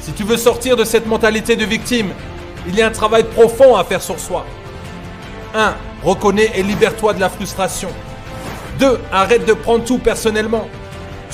Si 0.02 0.12
tu 0.12 0.24
veux 0.24 0.38
sortir 0.38 0.76
de 0.76 0.84
cette 0.84 1.08
mentalité 1.08 1.56
de 1.56 1.66
victime, 1.66 2.10
il 2.68 2.76
y 2.76 2.82
a 2.82 2.88
un 2.88 2.92
travail 2.92 3.24
profond 3.24 3.78
à 3.78 3.84
faire 3.86 4.02
sur 4.02 4.20
soi. 4.20 4.46
1. 5.56 5.74
Reconnais 6.04 6.52
et 6.56 6.64
libère-toi 6.64 7.14
de 7.14 7.20
la 7.20 7.30
frustration. 7.30 7.90
2. 8.80 9.00
Arrête 9.12 9.46
de 9.46 9.54
prendre 9.54 9.84
tout 9.86 10.00
personnellement. 10.00 10.68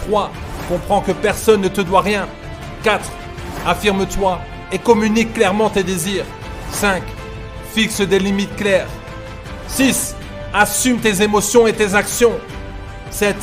3. 0.08 0.32
Comprends 0.68 1.02
que 1.02 1.14
personne 1.14 1.62
ne 1.62 1.70
te 1.70 1.82
doit 1.82 2.02
rien. 2.02 2.28
4. 2.84 3.10
Affirme-toi 3.66 4.40
et 4.72 4.80
communique 4.80 5.34
clairement 5.34 5.70
tes 5.70 5.84
désirs. 5.84 6.26
5. 6.72 7.02
Fixe 7.74 8.02
des 8.02 8.20
limites 8.20 8.56
claires. 8.58 8.88
6. 9.70 10.16
Assume 10.54 11.00
tes 11.00 11.22
émotions 11.22 11.68
et 11.68 11.74
tes 11.74 11.96
actions. 11.96 12.34
7. 13.10 13.36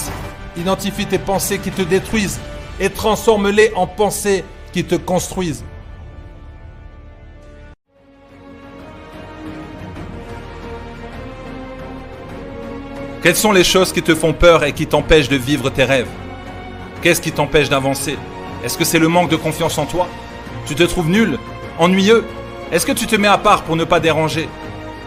Identifie 0.58 1.06
tes 1.06 1.18
pensées 1.18 1.58
qui 1.58 1.70
te 1.70 1.82
détruisent 1.82 2.38
et 2.78 2.90
transforme-les 2.90 3.72
en 3.76 3.86
pensées 3.86 4.44
qui 4.72 4.84
te 4.84 4.94
construisent. 4.96 5.64
Quelles 13.24 13.36
sont 13.36 13.52
les 13.52 13.64
choses 13.64 13.90
qui 13.90 14.02
te 14.02 14.14
font 14.14 14.34
peur 14.34 14.64
et 14.64 14.74
qui 14.74 14.86
t'empêchent 14.86 15.30
de 15.30 15.36
vivre 15.36 15.70
tes 15.70 15.84
rêves? 15.84 16.10
Qu'est-ce 17.00 17.22
qui 17.22 17.32
t'empêche 17.32 17.70
d'avancer? 17.70 18.18
Est-ce 18.62 18.76
que 18.76 18.84
c'est 18.84 18.98
le 18.98 19.08
manque 19.08 19.30
de 19.30 19.36
confiance 19.36 19.78
en 19.78 19.86
toi? 19.86 20.08
Tu 20.66 20.74
te 20.74 20.82
trouves 20.82 21.08
nul 21.08 21.38
Ennuyeux? 21.78 22.26
Est-ce 22.70 22.84
que 22.84 22.92
tu 22.92 23.06
te 23.06 23.16
mets 23.16 23.28
à 23.28 23.38
part 23.38 23.62
pour 23.62 23.76
ne 23.76 23.84
pas 23.84 23.98
déranger? 23.98 24.46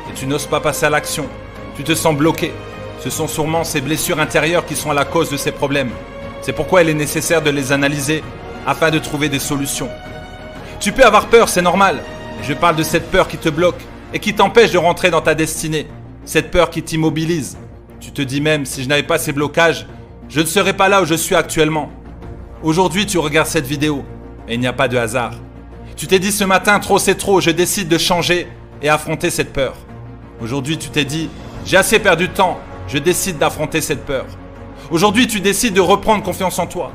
Et 0.09 0.13
tu 0.15 0.25
n'oses 0.25 0.47
pas 0.47 0.59
passer 0.59 0.87
à 0.87 0.89
l'action 0.89 1.27
Tu 1.75 1.83
te 1.83 1.93
sens 1.93 2.15
bloqué 2.15 2.53
Ce 3.01 3.11
sont 3.11 3.27
sûrement 3.27 3.63
ces 3.63 3.81
blessures 3.81 4.19
intérieures 4.19 4.65
qui 4.65 4.75
sont 4.75 4.89
à 4.89 4.95
la 4.95 5.05
cause 5.05 5.29
de 5.29 5.37
ces 5.37 5.51
problèmes. 5.51 5.91
C'est 6.41 6.53
pourquoi 6.53 6.81
il 6.81 6.89
est 6.89 6.95
nécessaire 6.95 7.43
de 7.43 7.51
les 7.51 7.71
analyser 7.71 8.23
afin 8.65 8.89
de 8.89 8.97
trouver 8.97 9.29
des 9.29 9.37
solutions. 9.37 9.89
Tu 10.79 10.91
peux 10.91 11.05
avoir 11.05 11.27
peur, 11.27 11.49
c'est 11.49 11.61
normal. 11.61 12.01
Je 12.41 12.55
parle 12.55 12.77
de 12.77 12.83
cette 12.83 13.11
peur 13.11 13.27
qui 13.27 13.37
te 13.37 13.49
bloque 13.49 13.85
et 14.11 14.17
qui 14.17 14.33
t'empêche 14.33 14.71
de 14.71 14.79
rentrer 14.79 15.11
dans 15.11 15.21
ta 15.21 15.35
destinée. 15.35 15.85
Cette 16.25 16.49
peur 16.49 16.71
qui 16.71 16.81
t'immobilise, 16.81 17.57
tu 17.99 18.11
te 18.11 18.21
dis 18.21 18.41
même, 18.41 18.65
si 18.65 18.83
je 18.83 18.89
n'avais 18.89 19.03
pas 19.03 19.17
ces 19.17 19.33
blocages, 19.33 19.87
je 20.29 20.39
ne 20.39 20.45
serais 20.45 20.73
pas 20.73 20.89
là 20.89 21.01
où 21.01 21.05
je 21.05 21.15
suis 21.15 21.35
actuellement. 21.35 21.89
Aujourd'hui, 22.63 23.05
tu 23.05 23.17
regardes 23.17 23.47
cette 23.47 23.65
vidéo 23.65 24.03
et 24.47 24.53
il 24.55 24.59
n'y 24.59 24.67
a 24.67 24.73
pas 24.73 24.87
de 24.87 24.97
hasard. 24.97 25.33
Tu 25.95 26.07
t'es 26.07 26.19
dit 26.19 26.31
ce 26.31 26.43
matin, 26.43 26.79
trop 26.79 26.99
c'est 26.99 27.15
trop, 27.15 27.41
je 27.41 27.49
décide 27.49 27.87
de 27.87 27.97
changer 27.97 28.47
et 28.81 28.89
affronter 28.89 29.29
cette 29.29 29.53
peur. 29.53 29.75
Aujourd'hui, 30.41 30.77
tu 30.77 30.89
t'es 30.89 31.05
dit, 31.05 31.29
j'ai 31.65 31.77
assez 31.77 31.99
perdu 31.99 32.27
de 32.27 32.33
temps, 32.33 32.59
je 32.87 32.99
décide 32.99 33.39
d'affronter 33.39 33.81
cette 33.81 34.05
peur. 34.05 34.25
Aujourd'hui, 34.91 35.27
tu 35.27 35.39
décides 35.39 35.73
de 35.73 35.81
reprendre 35.81 36.23
confiance 36.23 36.59
en 36.59 36.67
toi. 36.67 36.91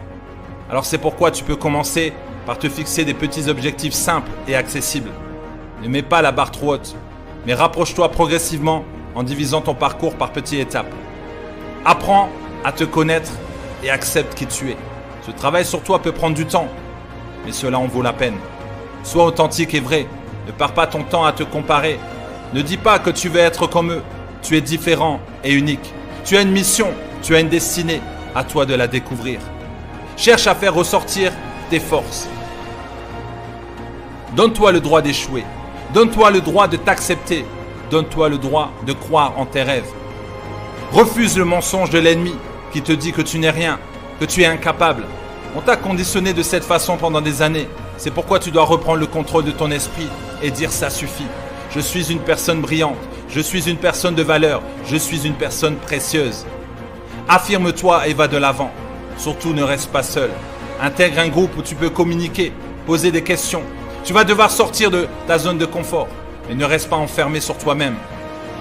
Alors 0.70 0.84
c'est 0.84 0.98
pourquoi 0.98 1.30
tu 1.30 1.44
peux 1.44 1.56
commencer 1.56 2.12
par 2.46 2.58
te 2.58 2.68
fixer 2.68 3.04
des 3.04 3.14
petits 3.14 3.48
objectifs 3.48 3.92
simples 3.92 4.30
et 4.48 4.54
accessibles. 4.54 5.10
Ne 5.82 5.88
mets 5.88 6.02
pas 6.02 6.22
la 6.22 6.32
barre 6.32 6.50
trop 6.50 6.74
haute, 6.74 6.96
mais 7.46 7.54
rapproche-toi 7.54 8.10
progressivement 8.10 8.84
en 9.14 9.22
divisant 9.22 9.60
ton 9.60 9.74
parcours 9.74 10.14
par 10.16 10.32
petites 10.32 10.60
étapes. 10.60 10.92
Apprends 11.84 12.28
à 12.64 12.72
te 12.72 12.84
connaître 12.84 13.32
et 13.82 13.90
accepte 13.90 14.34
qui 14.34 14.46
tu 14.46 14.70
es. 14.70 14.76
Ce 15.26 15.30
travail 15.30 15.64
sur 15.64 15.82
toi 15.82 16.00
peut 16.00 16.12
prendre 16.12 16.34
du 16.34 16.46
temps, 16.46 16.68
mais 17.44 17.52
cela 17.52 17.78
en 17.78 17.86
vaut 17.86 18.02
la 18.02 18.12
peine. 18.12 18.36
Sois 19.02 19.24
authentique 19.24 19.74
et 19.74 19.80
vrai. 19.80 20.06
Ne 20.46 20.52
pars 20.52 20.72
pas 20.72 20.86
ton 20.86 21.02
temps 21.02 21.24
à 21.24 21.32
te 21.32 21.42
comparer. 21.42 21.98
Ne 22.52 22.62
dis 22.62 22.76
pas 22.76 22.98
que 22.98 23.10
tu 23.10 23.28
veux 23.28 23.40
être 23.40 23.66
comme 23.66 23.92
eux. 23.92 24.02
Tu 24.42 24.56
es 24.56 24.60
différent 24.60 25.20
et 25.44 25.52
unique. 25.52 25.92
Tu 26.24 26.36
as 26.36 26.42
une 26.42 26.50
mission, 26.50 26.88
tu 27.22 27.34
as 27.34 27.40
une 27.40 27.48
destinée. 27.48 28.00
À 28.34 28.44
toi 28.44 28.64
de 28.64 28.74
la 28.74 28.88
découvrir. 28.88 29.40
Cherche 30.16 30.46
à 30.46 30.54
faire 30.54 30.74
ressortir 30.74 31.32
tes 31.68 31.80
forces. 31.80 32.28
Donne-toi 34.34 34.72
le 34.72 34.80
droit 34.80 35.02
d'échouer. 35.02 35.44
Donne-toi 35.92 36.30
le 36.30 36.40
droit 36.40 36.66
de 36.66 36.76
t'accepter. 36.76 37.44
Donne-toi 37.92 38.30
le 38.30 38.38
droit 38.38 38.72
de 38.86 38.94
croire 38.94 39.34
en 39.36 39.44
tes 39.44 39.62
rêves. 39.62 39.90
Refuse 40.92 41.36
le 41.36 41.44
mensonge 41.44 41.90
de 41.90 41.98
l'ennemi 41.98 42.34
qui 42.72 42.80
te 42.80 42.90
dit 42.90 43.12
que 43.12 43.20
tu 43.20 43.38
n'es 43.38 43.50
rien, 43.50 43.78
que 44.18 44.24
tu 44.24 44.40
es 44.40 44.46
incapable. 44.46 45.04
On 45.54 45.60
t'a 45.60 45.76
conditionné 45.76 46.32
de 46.32 46.42
cette 46.42 46.64
façon 46.64 46.96
pendant 46.96 47.20
des 47.20 47.42
années. 47.42 47.68
C'est 47.98 48.10
pourquoi 48.10 48.38
tu 48.38 48.50
dois 48.50 48.64
reprendre 48.64 48.98
le 48.98 49.06
contrôle 49.06 49.44
de 49.44 49.50
ton 49.50 49.70
esprit 49.70 50.08
et 50.42 50.50
dire 50.50 50.72
ça 50.72 50.88
suffit. 50.88 51.26
Je 51.70 51.80
suis 51.80 52.10
une 52.10 52.20
personne 52.20 52.62
brillante, 52.62 52.96
je 53.28 53.40
suis 53.40 53.68
une 53.68 53.76
personne 53.76 54.14
de 54.14 54.22
valeur, 54.22 54.62
je 54.86 54.96
suis 54.96 55.26
une 55.26 55.34
personne 55.34 55.76
précieuse. 55.76 56.46
Affirme-toi 57.28 58.08
et 58.08 58.14
va 58.14 58.26
de 58.26 58.38
l'avant. 58.38 58.70
Surtout 59.18 59.52
ne 59.52 59.62
reste 59.62 59.92
pas 59.92 60.02
seul. 60.02 60.30
Intègre 60.80 61.18
un 61.18 61.28
groupe 61.28 61.54
où 61.58 61.62
tu 61.62 61.74
peux 61.74 61.90
communiquer, 61.90 62.54
poser 62.86 63.10
des 63.10 63.22
questions. 63.22 63.62
Tu 64.02 64.14
vas 64.14 64.24
devoir 64.24 64.50
sortir 64.50 64.90
de 64.90 65.08
ta 65.26 65.36
zone 65.38 65.58
de 65.58 65.66
confort, 65.66 66.08
mais 66.48 66.54
ne 66.54 66.64
reste 66.64 66.88
pas 66.88 66.96
enfermé 66.96 67.40
sur 67.40 67.58
toi-même. 67.58 67.96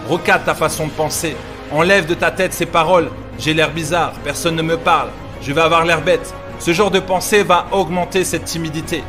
Recadre 0.10 0.46
ta 0.46 0.56
façon 0.56 0.88
de 0.88 0.92
penser. 0.92 1.36
Enlève 1.72 2.06
de 2.06 2.14
ta 2.14 2.32
tête 2.32 2.54
ces 2.54 2.66
paroles. 2.66 3.10
J'ai 3.40 3.54
l'air 3.54 3.72
bizarre, 3.72 4.14
personne 4.24 4.56
ne 4.56 4.62
me 4.62 4.78
parle, 4.78 5.10
je 5.42 5.52
vais 5.52 5.62
avoir 5.62 5.86
l'air 5.86 6.02
bête. 6.02 6.34
Ce 6.60 6.74
genre 6.74 6.92
de 6.92 7.00
pensée 7.00 7.44
va 7.44 7.66
augmenter 7.72 8.24
cette 8.24 8.46
timidité. 8.46 9.04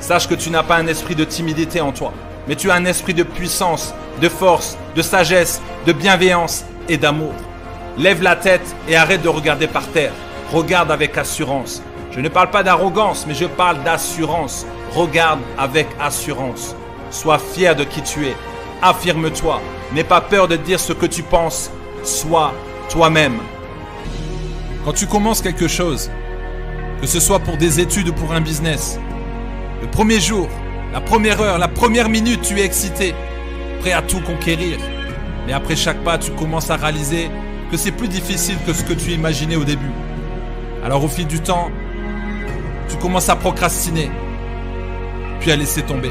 Sache 0.00 0.28
que 0.28 0.34
tu 0.34 0.50
n'as 0.50 0.62
pas 0.62 0.76
un 0.76 0.86
esprit 0.88 1.14
de 1.14 1.24
timidité 1.24 1.80
en 1.80 1.92
toi, 1.92 2.12
mais 2.48 2.56
tu 2.56 2.70
as 2.70 2.74
un 2.74 2.84
esprit 2.84 3.14
de 3.14 3.22
puissance, 3.22 3.94
de 4.20 4.28
force, 4.28 4.76
de 4.94 5.00
sagesse, 5.00 5.62
de 5.86 5.92
bienveillance 5.92 6.64
et 6.88 6.98
d'amour. 6.98 7.32
Lève 7.96 8.22
la 8.22 8.36
tête 8.36 8.74
et 8.88 8.96
arrête 8.96 9.22
de 9.22 9.28
regarder 9.28 9.68
par 9.68 9.86
terre. 9.86 10.12
Regarde 10.52 10.90
avec 10.90 11.16
assurance. 11.16 11.82
Je 12.10 12.20
ne 12.20 12.28
parle 12.28 12.50
pas 12.50 12.62
d'arrogance, 12.62 13.24
mais 13.26 13.34
je 13.34 13.46
parle 13.46 13.82
d'assurance. 13.84 14.66
Regarde 14.94 15.40
avec 15.56 15.86
assurance. 15.98 16.74
Sois 17.12 17.38
fier 17.38 17.76
de 17.76 17.84
qui 17.84 18.00
tu 18.00 18.26
es. 18.26 18.34
Affirme-toi. 18.80 19.60
N'aie 19.92 20.02
pas 20.02 20.22
peur 20.22 20.48
de 20.48 20.56
dire 20.56 20.80
ce 20.80 20.94
que 20.94 21.04
tu 21.04 21.22
penses. 21.22 21.70
Sois 22.02 22.52
toi-même. 22.90 23.38
Quand 24.84 24.94
tu 24.94 25.06
commences 25.06 25.42
quelque 25.42 25.68
chose, 25.68 26.10
que 27.00 27.06
ce 27.06 27.20
soit 27.20 27.38
pour 27.38 27.58
des 27.58 27.80
études 27.80 28.08
ou 28.08 28.12
pour 28.14 28.32
un 28.32 28.40
business, 28.40 28.98
le 29.82 29.88
premier 29.88 30.20
jour, 30.20 30.48
la 30.92 31.00
première 31.00 31.40
heure, 31.40 31.58
la 31.58 31.68
première 31.68 32.08
minute, 32.08 32.40
tu 32.42 32.58
es 32.58 32.64
excité, 32.64 33.14
prêt 33.80 33.92
à 33.92 34.00
tout 34.02 34.20
conquérir. 34.20 34.78
Mais 35.46 35.52
après 35.52 35.76
chaque 35.76 36.02
pas, 36.02 36.16
tu 36.16 36.30
commences 36.32 36.70
à 36.70 36.76
réaliser 36.76 37.30
que 37.70 37.76
c'est 37.76 37.92
plus 37.92 38.08
difficile 38.08 38.56
que 38.66 38.72
ce 38.72 38.84
que 38.84 38.94
tu 38.94 39.10
imaginais 39.10 39.56
au 39.56 39.64
début. 39.64 39.92
Alors 40.82 41.04
au 41.04 41.08
fil 41.08 41.26
du 41.26 41.40
temps, 41.40 41.70
tu 42.88 42.96
commences 42.96 43.28
à 43.28 43.36
procrastiner, 43.36 44.10
puis 45.40 45.52
à 45.52 45.56
laisser 45.56 45.82
tomber. 45.82 46.10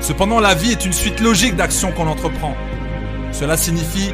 Cependant, 0.00 0.40
la 0.40 0.54
vie 0.54 0.72
est 0.72 0.84
une 0.84 0.92
suite 0.92 1.20
logique 1.20 1.56
d'actions 1.56 1.92
qu'on 1.92 2.06
entreprend. 2.06 2.56
Cela 3.32 3.56
signifie 3.56 4.12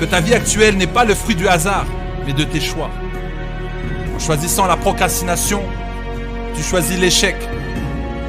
que 0.00 0.04
ta 0.04 0.20
vie 0.20 0.34
actuelle 0.34 0.76
n'est 0.76 0.86
pas 0.86 1.04
le 1.04 1.14
fruit 1.14 1.34
du 1.34 1.48
hasard, 1.48 1.86
mais 2.26 2.32
de 2.32 2.44
tes 2.44 2.60
choix. 2.60 2.90
En 4.14 4.18
choisissant 4.18 4.66
la 4.66 4.76
procrastination, 4.76 5.60
tu 6.56 6.62
choisis 6.62 6.98
l'échec. 6.98 7.36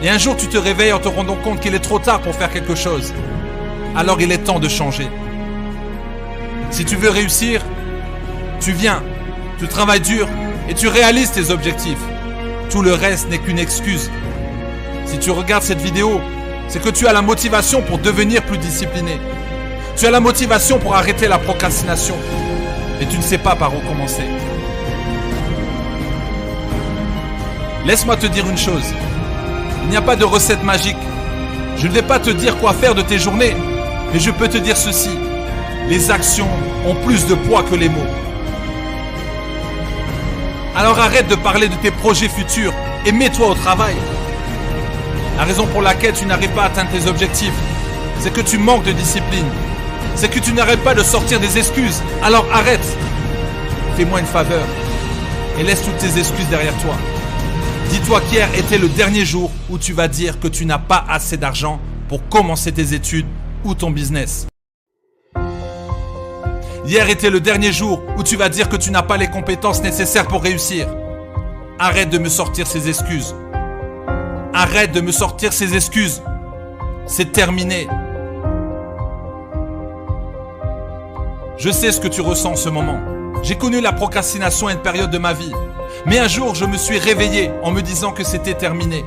Et 0.01 0.09
un 0.09 0.17
jour, 0.17 0.35
tu 0.35 0.47
te 0.47 0.57
réveilles 0.57 0.93
en 0.93 0.99
te 0.99 1.07
rendant 1.07 1.35
compte 1.35 1.59
qu'il 1.59 1.75
est 1.75 1.79
trop 1.79 1.99
tard 1.99 2.21
pour 2.21 2.35
faire 2.35 2.51
quelque 2.51 2.75
chose. 2.75 3.13
Alors 3.95 4.19
il 4.19 4.31
est 4.31 4.39
temps 4.39 4.59
de 4.59 4.67
changer. 4.67 5.07
Si 6.71 6.83
tu 6.85 6.95
veux 6.95 7.09
réussir, 7.09 7.61
tu 8.59 8.71
viens, 8.71 9.01
tu 9.59 9.67
travailles 9.67 10.01
dur 10.01 10.27
et 10.67 10.73
tu 10.73 10.87
réalises 10.87 11.31
tes 11.31 11.51
objectifs. 11.51 12.03
Tout 12.69 12.81
le 12.81 12.93
reste 12.93 13.29
n'est 13.29 13.37
qu'une 13.37 13.59
excuse. 13.59 14.09
Si 15.05 15.19
tu 15.19 15.31
regardes 15.31 15.63
cette 15.63 15.81
vidéo, 15.81 16.19
c'est 16.67 16.81
que 16.81 16.89
tu 16.89 17.07
as 17.07 17.13
la 17.13 17.21
motivation 17.21 17.81
pour 17.81 17.97
devenir 17.99 18.43
plus 18.43 18.57
discipliné. 18.57 19.19
Tu 19.97 20.05
as 20.05 20.11
la 20.11 20.19
motivation 20.19 20.79
pour 20.79 20.95
arrêter 20.95 21.27
la 21.27 21.37
procrastination. 21.37 22.15
Mais 22.99 23.05
tu 23.05 23.17
ne 23.17 23.21
sais 23.21 23.37
pas 23.37 23.55
par 23.55 23.73
où 23.75 23.79
commencer. 23.79 24.23
Laisse-moi 27.85 28.17
te 28.17 28.25
dire 28.25 28.49
une 28.49 28.57
chose. 28.57 28.93
Il 29.83 29.89
n'y 29.89 29.97
a 29.97 30.01
pas 30.01 30.15
de 30.15 30.25
recette 30.25 30.63
magique. 30.63 30.97
Je 31.77 31.87
ne 31.87 31.91
vais 31.91 32.01
pas 32.01 32.19
te 32.19 32.29
dire 32.29 32.57
quoi 32.57 32.73
faire 32.73 32.95
de 32.95 33.01
tes 33.01 33.19
journées, 33.19 33.55
mais 34.11 34.19
je 34.19 34.31
peux 34.31 34.47
te 34.47 34.57
dire 34.57 34.77
ceci. 34.77 35.11
Les 35.87 36.09
actions 36.09 36.47
ont 36.87 36.95
plus 36.95 37.27
de 37.27 37.35
poids 37.35 37.63
que 37.63 37.75
les 37.75 37.89
mots. 37.89 38.11
Alors 40.75 40.99
arrête 40.99 41.27
de 41.27 41.35
parler 41.35 41.67
de 41.67 41.75
tes 41.75 41.91
projets 41.91 42.27
futurs 42.27 42.73
et 43.05 43.11
mets-toi 43.11 43.47
au 43.49 43.53
travail. 43.53 43.95
La 45.37 45.43
raison 45.43 45.67
pour 45.67 45.81
laquelle 45.81 46.13
tu 46.13 46.25
n'arrives 46.25 46.51
pas 46.51 46.63
à 46.63 46.65
atteindre 46.67 46.91
tes 46.91 47.07
objectifs, 47.07 47.53
c'est 48.19 48.31
que 48.31 48.41
tu 48.41 48.57
manques 48.57 48.85
de 48.85 48.93
discipline. 48.93 49.45
C'est 50.15 50.29
que 50.29 50.39
tu 50.39 50.53
n'arrêtes 50.53 50.83
pas 50.83 50.95
de 50.95 51.03
sortir 51.03 51.39
des 51.39 51.57
excuses. 51.57 52.01
Alors 52.23 52.45
arrête. 52.53 52.85
Fais-moi 53.97 54.21
une 54.21 54.25
faveur 54.25 54.65
et 55.59 55.63
laisse 55.63 55.83
toutes 55.83 55.97
tes 55.97 56.17
excuses 56.17 56.47
derrière 56.49 56.75
toi. 56.81 56.95
Dis-toi 57.89 58.21
qu'hier 58.21 58.47
était 58.57 58.77
le 58.77 58.87
dernier 58.87 59.25
jour 59.25 59.51
où 59.69 59.77
tu 59.77 59.93
vas 59.93 60.07
dire 60.07 60.39
que 60.39 60.47
tu 60.47 60.65
n'as 60.65 60.79
pas 60.79 61.05
assez 61.09 61.37
d'argent 61.37 61.79
pour 62.07 62.27
commencer 62.29 62.71
tes 62.71 62.93
études 62.93 63.27
ou 63.63 63.73
ton 63.75 63.91
business. 63.91 64.47
Hier 66.85 67.09
était 67.09 67.29
le 67.29 67.39
dernier 67.39 67.73
jour 67.73 68.01
où 68.17 68.23
tu 68.23 68.37
vas 68.37 68.47
dire 68.47 68.69
que 68.69 68.75
tu 68.75 68.91
n'as 68.91 69.01
pas 69.01 69.17
les 69.17 69.27
compétences 69.27 69.81
nécessaires 69.81 70.27
pour 70.27 70.43
réussir. 70.43 70.87
Arrête 71.79 72.09
de 72.09 72.19
me 72.19 72.29
sortir 72.29 72.67
ces 72.67 72.87
excuses. 72.87 73.35
Arrête 74.57 74.93
de 74.93 75.01
me 75.01 75.11
sortir 75.11 75.51
ces 75.51 75.75
excuses. 75.75 76.23
C'est 77.07 77.33
terminé. 77.33 77.89
Je 81.57 81.69
sais 81.69 81.91
ce 81.91 81.99
que 81.99 82.07
tu 82.07 82.21
ressens 82.21 82.51
en 82.51 82.55
ce 82.55 82.69
moment. 82.69 82.97
J'ai 83.43 83.57
connu 83.57 83.81
la 83.81 83.91
procrastination 83.91 84.67
à 84.67 84.71
une 84.71 84.79
période 84.79 85.11
de 85.11 85.17
ma 85.17 85.33
vie. 85.33 85.51
Mais 86.05 86.19
un 86.19 86.29
jour, 86.29 86.55
je 86.55 86.63
me 86.63 86.77
suis 86.77 86.97
réveillé 86.97 87.51
en 87.63 87.71
me 87.71 87.81
disant 87.81 88.13
que 88.13 88.23
c'était 88.23 88.53
terminé. 88.53 89.03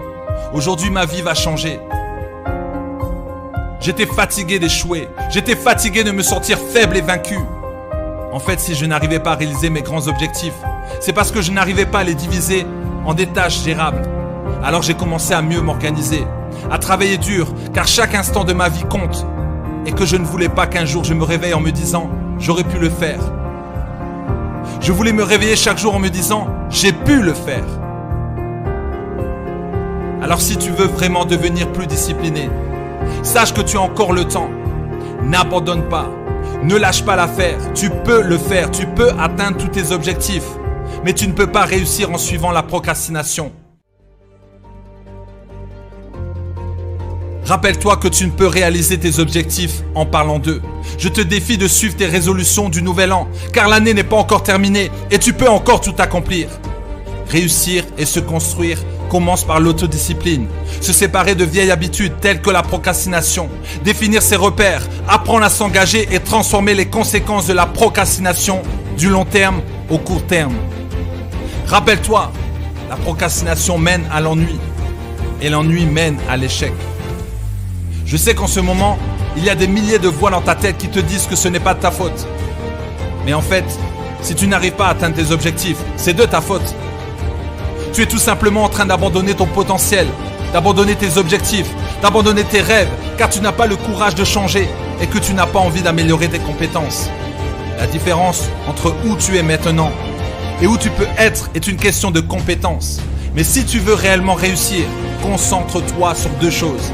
Aujourd'hui, 0.52 0.90
ma 0.90 1.06
vie 1.06 1.22
va 1.22 1.32
changer. 1.32 1.80
J'étais 3.80 4.04
fatigué 4.04 4.58
d'échouer. 4.58 5.08
J'étais 5.30 5.56
fatigué 5.56 6.04
de 6.04 6.11
me 6.11 6.22
sentir 6.22 6.58
faible 6.58 6.98
et 6.98 7.00
vaincu. 7.00 7.38
En 8.34 8.38
fait, 8.38 8.61
si 8.61 8.74
je 8.74 8.84
n'arrivais 8.84 9.18
pas 9.18 9.32
à 9.32 9.37
réaliser 9.37 9.70
mes 9.70 9.80
grands 9.80 10.08
objectifs, 10.08 10.61
c'est 11.00 11.14
parce 11.14 11.32
que 11.32 11.40
je 11.40 11.52
n'arrivais 11.52 11.87
pas 11.87 12.00
à 12.00 12.04
les 12.04 12.14
diviser 12.14 12.66
en 13.06 13.14
des 13.14 13.26
tâches 13.26 13.64
gérables. 13.64 14.17
Alors 14.62 14.83
j'ai 14.83 14.94
commencé 14.94 15.35
à 15.35 15.42
mieux 15.42 15.61
m'organiser, 15.61 16.27
à 16.71 16.79
travailler 16.79 17.16
dur, 17.16 17.53
car 17.73 17.87
chaque 17.87 18.14
instant 18.14 18.44
de 18.44 18.53
ma 18.53 18.68
vie 18.68 18.85
compte. 18.85 19.27
Et 19.87 19.92
que 19.92 20.05
je 20.05 20.16
ne 20.16 20.25
voulais 20.25 20.49
pas 20.49 20.66
qu'un 20.66 20.85
jour 20.85 21.05
je 21.05 21.14
me 21.14 21.25
réveille 21.25 21.55
en 21.55 21.61
me 21.61 21.71
disant, 21.71 22.11
j'aurais 22.38 22.64
pu 22.64 22.79
le 22.79 22.90
faire. 22.90 23.21
Je 24.81 24.92
voulais 24.92 25.12
me 25.12 25.23
réveiller 25.23 25.57
chaque 25.57 25.79
jour 25.79 25.94
en 25.94 25.99
me 25.99 26.09
disant, 26.09 26.49
j'ai 26.71 26.92
pu 26.92 27.23
le 27.23 27.33
faire. 27.33 27.64
Alors 30.23 30.40
si 30.40 30.57
tu 30.57 30.71
veux 30.71 30.87
vraiment 30.87 31.25
devenir 31.25 31.73
plus 31.73 31.87
discipliné, 31.87 32.51
sache 33.23 33.55
que 33.55 33.62
tu 33.62 33.77
as 33.77 33.81
encore 33.81 34.12
le 34.12 34.25
temps. 34.25 34.51
N'abandonne 35.23 35.88
pas. 35.88 36.07
Ne 36.62 36.77
lâche 36.77 37.05
pas 37.05 37.16
l'affaire. 37.16 37.59
Tu 37.75 37.90
peux 37.90 38.23
le 38.23 38.37
faire. 38.37 38.71
Tu 38.71 38.87
peux 38.87 39.11
atteindre 39.18 39.59
tous 39.59 39.68
tes 39.68 39.92
objectifs. 39.92 40.49
Mais 41.05 41.12
tu 41.12 41.29
ne 41.29 41.33
peux 41.33 41.47
pas 41.47 41.64
réussir 41.64 42.11
en 42.11 42.18
suivant 42.18 42.51
la 42.51 42.62
procrastination. 42.62 43.53
Rappelle-toi 47.48 47.96
que 47.96 48.08
tu 48.08 48.26
ne 48.26 48.30
peux 48.30 48.46
réaliser 48.46 48.98
tes 48.98 49.20
objectifs 49.20 49.82
en 49.94 50.04
parlant 50.04 50.38
d'eux. 50.38 50.61
Je 50.98 51.08
te 51.08 51.22
défie 51.22 51.56
de 51.56 51.66
suivre 51.66 51.96
tes 51.96 52.04
résolutions 52.04 52.68
du 52.68 52.82
nouvel 52.82 53.11
an, 53.11 53.26
car 53.54 53.68
l'année 53.68 53.94
n'est 53.94 54.04
pas 54.04 54.16
encore 54.16 54.42
terminée 54.42 54.90
et 55.11 55.18
tu 55.18 55.32
peux 55.32 55.48
encore 55.48 55.80
tout 55.80 55.94
accomplir. 55.96 56.50
Réussir 57.30 57.84
et 57.96 58.04
se 58.04 58.20
construire 58.20 58.78
commence 59.08 59.44
par 59.44 59.61
l'autodiscipline. 59.61 60.46
Se 60.82 60.92
séparer 60.92 61.34
de 61.34 61.44
vieilles 61.46 61.70
habitudes 61.70 62.20
telles 62.20 62.42
que 62.42 62.50
la 62.50 62.62
procrastination. 62.62 63.48
Définir 63.82 64.20
ses 64.20 64.37
repères, 64.37 64.87
apprendre 65.08 65.44
à 65.44 65.48
s'engager 65.48 66.06
et 66.12 66.20
transformer 66.20 66.74
les 66.74 66.90
conséquences 66.90 67.46
de 67.46 67.54
la 67.54 67.64
procrastination 67.64 68.61
du 68.98 69.08
long 69.08 69.24
terme 69.24 69.62
au 69.88 69.96
court 69.96 70.26
terme. 70.26 70.54
Rappelle-toi, 71.66 72.30
la 72.90 72.96
procrastination 72.96 73.78
mène 73.78 74.04
à 74.12 74.20
l'ennui 74.20 74.58
et 75.40 75.48
l'ennui 75.48 75.87
mène 75.87 76.18
à 76.28 76.37
l'échec. 76.37 76.74
Je 78.09 78.16
sais 78.16 78.35
qu'en 78.35 78.47
ce 78.47 78.59
moment, 78.59 78.99
il 79.37 79.44
y 79.44 79.51
a 79.51 79.55
des 79.55 79.66
milliers 79.66 79.99
de 79.99 80.09
voix 80.09 80.31
dans 80.31 80.40
ta 80.40 80.55
tête 80.55 80.79
qui 80.79 80.88
te 80.88 80.99
disent 80.99 81.27
que 81.27 81.37
ce 81.37 81.47
n'est 81.47 81.61
pas 81.61 81.75
de 81.75 81.81
ta 81.81 81.90
faute. 81.90 82.27
Mais 83.27 83.35
en 83.35 83.42
fait, 83.42 83.66
si 84.23 84.35
tu 84.35 84.47
n'arrives 84.47 84.73
pas 84.73 84.87
à 84.87 84.90
atteindre 84.92 85.14
tes 85.14 85.31
objectifs, 85.31 85.77
c'est 85.99 86.14
de 86.14 86.25
ta 86.25 86.40
faute. 86.40 86.75
Tu 87.92 88.01
es 88.01 88.07
tout 88.07 88.16
simplement 88.16 88.64
en 88.64 88.71
train 88.71 88.87
d'abandonner 88.87 89.35
ton 89.35 89.44
potentiel, 89.44 90.07
d'abandonner 90.55 90.97
tes 90.97 91.18
objectifs, 91.18 91.68
d'abandonner 92.01 92.44
tes 92.44 92.62
rêves, 92.62 92.88
car 93.18 93.29
tu 93.29 93.42
n'as 93.42 93.53
pas 93.53 93.66
le 93.66 93.77
courage 93.77 94.14
de 94.14 94.25
changer 94.25 94.66
et 95.03 95.07
que 95.07 95.18
tu 95.18 95.35
n'as 95.35 95.47
pas 95.47 95.59
envie 95.59 95.83
d'améliorer 95.83 96.29
tes 96.29 96.38
compétences. 96.38 97.11
La 97.79 97.87
différence 97.87 98.44
entre 98.66 98.94
où 99.05 99.16
tu 99.16 99.37
es 99.37 99.42
maintenant 99.42 99.92
et 100.62 100.66
où 100.66 100.79
tu 100.79 100.88
peux 100.88 101.09
être 101.18 101.51
est 101.55 101.66
une 101.66 101.77
question 101.77 102.11
de 102.11 102.21
compétences. 102.21 103.03
Mais 103.35 103.44
si 103.44 103.66
tu 103.66 103.81
veux 103.81 103.92
réellement 103.92 104.33
réussir, 104.33 104.87
concentre-toi 105.23 106.14
sur 106.14 106.31
deux 106.40 106.51
choses. 106.51 106.90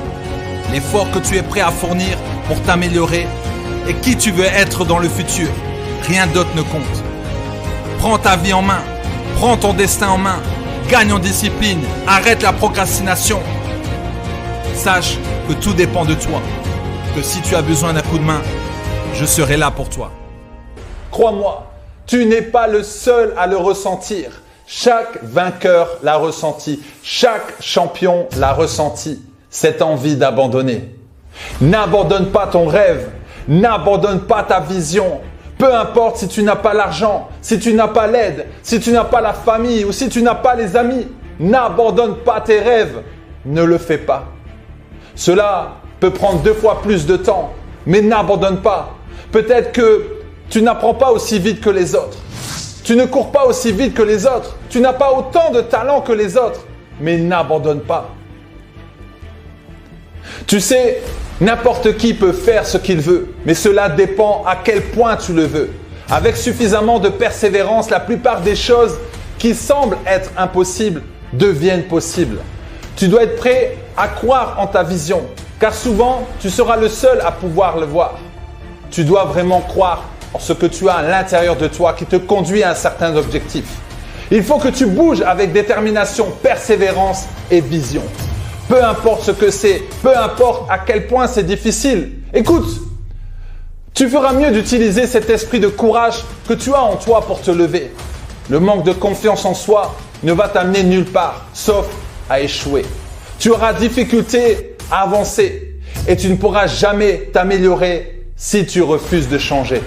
L'effort 0.75 1.09
que 1.13 1.21
tu 1.21 1.37
es 1.37 1.43
prêt 1.45 1.61
à 1.61 1.71
fournir 1.71 2.19
pour 2.49 2.61
t'améliorer 2.63 3.29
et 3.87 3.95
qui 3.95 4.17
tu 4.17 4.33
veux 4.33 4.45
être 4.45 4.85
dans 4.85 4.99
le 4.99 5.09
futur. 5.09 5.47
Rien 6.03 6.27
d'autre 6.27 6.51
ne 6.57 6.63
compte. 6.63 6.83
Prends 8.01 8.19
ta 8.19 8.35
vie 8.35 8.53
en 8.53 8.61
main. 8.61 8.83
Prends 9.37 9.57
ton 9.57 9.73
destin 9.73 10.09
en 10.09 10.19
main. 10.19 10.41
Gagne 10.89 11.13
en 11.13 11.21
discipline. 11.21 11.79
Arrête 12.09 12.43
la 12.43 12.53
procrastination. 12.53 13.41
Sache 14.75 15.17
que 15.49 15.53
tout 15.53 15.75
dépend 15.75 16.05
de 16.05 16.15
toi. 16.15 16.43
Que 17.15 17.23
si 17.23 17.41
tu 17.43 17.55
as 17.55 17.63
besoin 17.63 17.93
d'un 17.93 18.03
coup 18.03 18.19
de 18.19 18.25
main, 18.25 18.43
je 19.15 19.27
serai 19.27 19.57
là 19.57 19.71
pour 19.71 19.89
toi. 19.89 20.11
Crois-moi, 21.13 21.71
tu 22.05 22.27
n'es 22.27 22.43
pas 22.43 22.67
le 22.67 22.83
seul 22.83 23.33
à 23.37 23.47
le 23.47 23.57
ressentir. 23.57 24.43
Chaque 24.67 25.23
vainqueur 25.23 25.89
l'a 26.03 26.17
ressenti. 26.17 26.83
Chaque 27.05 27.63
champion 27.63 28.27
l'a 28.37 28.53
ressenti. 28.53 29.23
Cette 29.55 29.83
envie 29.83 30.17
d'abandonner. 30.17 30.93
N'abandonne 31.61 32.33
pas 32.33 32.49
ton 32.49 32.67
rêve. 32.67 33.09
N'abandonne 33.47 34.23
pas 34.23 34.43
ta 34.43 34.59
vision. 34.59 35.21
Peu 35.57 35.73
importe 35.73 36.17
si 36.17 36.27
tu 36.27 36.43
n'as 36.43 36.57
pas 36.57 36.75
l'argent, 36.75 37.29
si 37.41 37.61
tu 37.61 37.73
n'as 37.73 37.87
pas 37.87 38.09
l'aide, 38.09 38.47
si 38.65 38.81
tu 38.81 38.91
n'as 38.91 39.05
pas 39.05 39.21
la 39.21 39.33
famille 39.33 39.85
ou 39.85 39.93
si 39.93 40.09
tu 40.09 40.23
n'as 40.23 40.35
pas 40.35 40.57
les 40.57 40.77
amis, 40.77 41.07
n'abandonne 41.39 42.17
pas 42.17 42.41
tes 42.41 42.59
rêves. 42.59 43.03
Ne 43.47 43.63
le 43.63 43.79
fais 43.79 43.99
pas. 43.99 44.25
Cela 45.15 45.75
peut 46.01 46.11
prendre 46.11 46.41
deux 46.41 46.55
fois 46.55 46.83
plus 46.83 47.07
de 47.07 47.17
temps, 47.17 47.53
mais 47.87 48.03
n'abandonne 48.03 48.61
pas. 48.61 48.97
Peut-être 49.31 49.71
que 49.71 50.05
tu 50.51 50.63
n'apprends 50.63 50.95
pas 50.95 51.13
aussi 51.13 51.39
vite 51.39 51.61
que 51.61 51.71
les 51.71 51.95
autres. 51.95 52.19
Tu 52.83 52.97
ne 52.97 53.05
cours 53.05 53.31
pas 53.31 53.47
aussi 53.47 53.71
vite 53.71 53.95
que 53.95 54.03
les 54.03 54.27
autres. 54.27 54.57
Tu 54.69 54.81
n'as 54.81 54.95
pas 54.95 55.13
autant 55.13 55.53
de 55.53 55.61
talent 55.61 56.01
que 56.01 56.13
les 56.13 56.37
autres, 56.37 56.67
mais 57.01 57.19
n'abandonne 57.19 57.83
pas. 57.83 58.11
Tu 60.47 60.61
sais, 60.61 61.03
N'importe 61.41 61.97
qui 61.97 62.15
peut 62.15 62.33
faire 62.33 62.65
ce 62.65 62.79
qu'il 62.79 63.01
veut, 63.01 63.35
mais 63.45 63.55
cela 63.55 63.89
dépend 63.89 64.45
à 64.47 64.55
quel 64.55 64.83
point 64.83 65.17
tu 65.17 65.33
le 65.33 65.45
veux. 65.45 65.71
Avec 66.09 66.37
suffisamment 66.37 67.01
de 67.01 67.09
persévérance, 67.09 67.91
la 67.91 67.99
plupart 67.99 68.41
des 68.41 68.55
choses 68.55 68.97
qui 69.37 69.53
semblent 69.53 69.99
être 70.07 70.31
impossibles 70.37 71.03
deviennent 71.33 71.85
possibles. 71.85 72.39
Tu 72.95 73.09
dois 73.09 73.25
être 73.25 73.37
prêt 73.37 73.77
à 73.97 74.07
croire 74.07 74.61
en 74.61 74.69
ta 74.69 74.85
vision, 74.85 75.23
car 75.59 75.75
souvent, 75.75 76.25
tu 76.41 76.51
seras 76.51 76.77
le 76.77 76.89
seul 76.89 77.21
à 77.23 77.33
pouvoir 77.33 77.79
le 77.79 77.87
voir. 77.87 78.21
Tu 78.93 79.03
dois 79.03 79.25
vraiment 79.25 79.61
croire 79.61 80.05
en 80.33 80.39
ce 80.39 80.53
que 80.53 80.67
tu 80.67 80.89
as 80.89 80.95
à 80.95 81.03
l'intérieur 81.03 81.57
de 81.57 81.67
toi 81.67 81.95
qui 81.95 82.07
te 82.07 82.17
conduit 82.17 82.63
à 82.63 82.71
un 82.71 82.75
certain 82.77 83.17
objectif. 83.17 83.65
Il 84.31 84.45
faut 84.45 84.59
que 84.59 84.69
tu 84.69 84.87
bouges 84.87 85.23
avec 85.23 85.53
détermination, 85.53 86.29
persévérance 86.43 87.25
et 87.51 87.61
vision. 87.61 88.03
Peu 88.69 88.83
importe 88.83 89.25
ce 89.25 89.31
que 89.31 89.51
c'est, 89.51 89.83
peu 90.03 90.17
importe 90.17 90.71
à 90.71 90.79
quel 90.79 91.07
point 91.07 91.27
c'est 91.27 91.45
difficile. 91.45 92.13
Écoute, 92.33 92.67
tu 93.93 94.09
feras 94.09 94.33
mieux 94.33 94.51
d'utiliser 94.51 95.07
cet 95.07 95.29
esprit 95.29 95.61
de 95.61 95.69
courage 95.69 96.25
que 96.49 96.55
tu 96.55 96.73
as 96.73 96.83
en 96.83 96.97
toi 96.97 97.21
pour 97.27 97.43
te 97.43 97.51
lever. 97.51 97.93
Le 98.49 98.61
manque 98.61 98.85
de 98.85 98.93
confiance 98.93 99.45
en 99.45 99.55
soi 99.55 99.95
ne 100.23 100.33
va 100.33 100.49
t'amener 100.49 100.83
nulle 100.83 101.05
part, 101.05 101.47
sauf 101.53 101.87
à 102.31 102.41
échouer. 102.41 102.85
Tu 103.39 103.51
auras 103.51 103.75
difficulté 103.75 104.77
à 104.91 105.03
avancer 105.03 105.75
et 106.09 106.17
tu 106.17 106.29
ne 106.29 106.37
pourras 106.37 106.67
jamais 106.67 107.29
t'améliorer 107.33 108.25
si 108.37 108.67
tu 108.67 108.83
refuses 108.83 109.29
de 109.29 109.39
changer. 109.39 109.83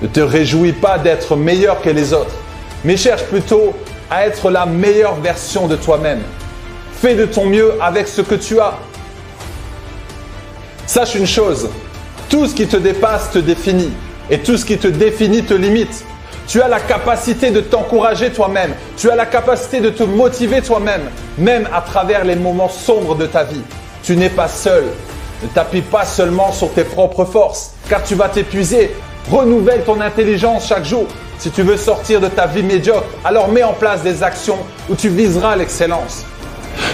Ne 0.00 0.06
te 0.06 0.20
réjouis 0.20 0.72
pas 0.72 0.98
d'être 0.98 1.36
meilleur 1.36 1.82
que 1.82 1.90
les 1.90 2.12
autres, 2.12 2.34
mais 2.84 2.96
cherche 2.96 3.24
plutôt 3.24 3.74
à 4.10 4.26
être 4.26 4.50
la 4.50 4.64
meilleure 4.64 5.16
version 5.16 5.66
de 5.66 5.76
toi-même. 5.76 6.20
Fais 7.00 7.14
de 7.14 7.24
ton 7.24 7.46
mieux 7.46 7.72
avec 7.80 8.06
ce 8.08 8.20
que 8.20 8.34
tu 8.34 8.60
as. 8.60 8.74
Sache 10.86 11.14
une 11.14 11.26
chose, 11.26 11.70
tout 12.28 12.46
ce 12.46 12.54
qui 12.54 12.66
te 12.66 12.76
dépasse 12.76 13.30
te 13.30 13.38
définit 13.38 13.90
et 14.28 14.40
tout 14.40 14.58
ce 14.58 14.66
qui 14.66 14.76
te 14.76 14.86
définit 14.86 15.42
te 15.42 15.54
limite. 15.54 16.04
Tu 16.46 16.60
as 16.60 16.68
la 16.68 16.78
capacité 16.78 17.50
de 17.52 17.62
t'encourager 17.62 18.30
toi-même. 18.30 18.74
Tu 18.98 19.08
as 19.10 19.16
la 19.16 19.24
capacité 19.24 19.80
de 19.80 19.88
te 19.88 20.02
motiver 20.02 20.60
toi-même, 20.60 21.08
même 21.38 21.66
à 21.72 21.80
travers 21.80 22.22
les 22.22 22.36
moments 22.36 22.68
sombres 22.68 23.14
de 23.14 23.24
ta 23.24 23.44
vie. 23.44 23.62
Tu 24.02 24.14
n'es 24.14 24.28
pas 24.28 24.48
seul. 24.48 24.84
Ne 25.42 25.48
t'appuie 25.48 25.80
pas 25.80 26.04
seulement 26.04 26.52
sur 26.52 26.70
tes 26.74 26.84
propres 26.84 27.24
forces, 27.24 27.70
car 27.88 28.02
tu 28.02 28.14
vas 28.14 28.28
t'épuiser. 28.28 28.94
Renouvelle 29.30 29.84
ton 29.84 30.02
intelligence 30.02 30.66
chaque 30.68 30.84
jour. 30.84 31.06
Si 31.38 31.50
tu 31.50 31.62
veux 31.62 31.78
sortir 31.78 32.20
de 32.20 32.28
ta 32.28 32.46
vie 32.46 32.62
médiocre, 32.62 33.06
alors 33.24 33.48
mets 33.48 33.62
en 33.62 33.72
place 33.72 34.02
des 34.02 34.22
actions 34.22 34.58
où 34.90 34.94
tu 34.94 35.08
viseras 35.08 35.56
l'excellence. 35.56 36.26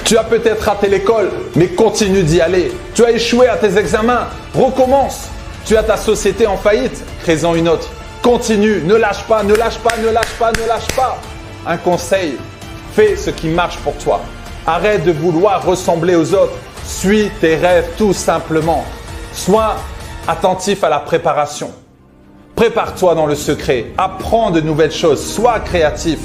Tu 0.05 0.17
as 0.17 0.25
peut-être 0.25 0.63
raté 0.63 0.89
l'école, 0.89 1.31
mais 1.55 1.69
continue 1.69 2.23
d'y 2.23 2.41
aller. 2.41 2.73
Tu 2.95 3.05
as 3.05 3.11
échoué 3.11 3.49
à 3.49 3.57
tes 3.57 3.77
examens, 3.77 4.29
recommence. 4.55 5.29
Tu 5.65 5.77
as 5.77 5.83
ta 5.83 5.97
société 5.97 6.47
en 6.47 6.57
faillite, 6.57 7.05
crée-en 7.23 7.55
une 7.55 7.69
autre. 7.69 7.91
Continue, 8.23 8.83
ne 8.85 8.95
lâche 8.95 9.25
pas, 9.25 9.43
ne 9.43 9.55
lâche 9.55 9.79
pas, 9.79 9.97
ne 10.03 10.11
lâche 10.11 10.35
pas, 10.39 10.53
ne 10.53 10.67
lâche 10.67 10.87
pas. 10.95 11.19
Un 11.67 11.77
conseil, 11.77 12.37
fais 12.95 13.17
ce 13.17 13.31
qui 13.31 13.49
marche 13.49 13.79
pour 13.79 13.97
toi. 13.99 14.21
Arrête 14.67 15.05
de 15.05 15.13
vouloir 15.13 15.65
ressembler 15.65 16.15
aux 16.15 16.35
autres. 16.35 16.57
Suis 16.85 17.31
tes 17.41 17.57
rêves 17.57 17.91
tout 17.99 18.13
simplement. 18.13 18.85
Sois 19.33 19.77
attentif 20.29 20.85
à 20.85 20.89
la 20.89 21.01
préparation. 21.01 21.71
Prépare-toi 22.55 23.15
dans 23.15 23.27
le 23.27 23.35
secret. 23.35 23.87
Apprends 23.99 24.51
de 24.51 24.61
nouvelles 24.61 24.93
choses. 24.93 25.25
Sois 25.25 25.61
créatif. 25.61 26.19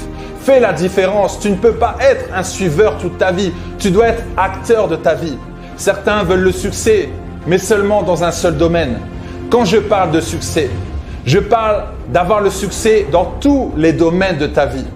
Fais 0.44 0.58
la 0.58 0.72
différence. 0.72 1.38
Tu 1.38 1.50
ne 1.50 1.56
peux 1.56 1.74
pas 1.74 1.96
être 2.00 2.24
un 2.34 2.42
suiveur 2.42 2.98
toute 2.98 3.16
ta 3.16 3.30
vie. 3.30 3.52
Tu 3.78 3.90
dois 3.90 4.08
être 4.08 4.24
acteur 4.36 4.88
de 4.88 4.96
ta 4.96 5.14
vie. 5.14 5.38
Certains 5.76 6.24
veulent 6.24 6.40
le 6.40 6.52
succès, 6.52 7.08
mais 7.46 7.58
seulement 7.58 8.02
dans 8.02 8.24
un 8.24 8.32
seul 8.32 8.56
domaine. 8.56 8.98
Quand 9.50 9.64
je 9.64 9.76
parle 9.76 10.10
de 10.10 10.20
succès, 10.20 10.68
je 11.24 11.38
parle 11.38 11.84
d'avoir 12.08 12.40
le 12.40 12.50
succès 12.50 13.06
dans 13.12 13.26
tous 13.40 13.72
les 13.76 13.92
domaines 13.92 14.38
de 14.38 14.46
ta 14.46 14.66
vie. 14.66 14.86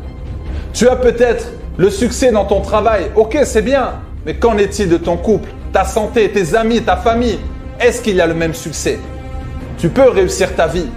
Tu 0.73 0.89
as 0.89 0.97
peut-être 0.97 1.53
le 1.77 1.91
succès 1.91 2.33
dans 2.33 2.45
ton 2.45 2.61
travail. 2.61 3.05
Ok, 3.15 3.39
c'est 3.45 3.63
bien. 3.63 3.93
Mais 4.25 4.35
qu'en 4.35 4.59
est-il 4.59 4.89
de 4.89 4.97
ton 4.97 5.17
couple, 5.17 5.49
ta 5.73 5.85
santé, 5.85 6.29
tes 6.31 6.57
amis, 6.57 6.83
ta 6.83 6.97
famille? 6.97 7.39
Est-ce 7.79 8.03
qu'il 8.03 8.17
y 8.17 8.21
a 8.21 8.27
le 8.27 8.35
même 8.35 8.55
succès? 8.55 8.99
Tu 9.79 9.91
peux 9.91 10.09
réussir 10.09 10.57
ta 10.57 10.67
vie. 10.67 10.89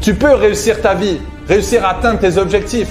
Tu 0.00 0.14
peux 0.14 0.32
réussir 0.32 0.80
ta 0.80 0.94
vie, 0.94 1.20
réussir 1.46 1.84
à 1.84 1.90
atteindre 1.90 2.20
tes 2.20 2.38
objectifs. 2.38 2.88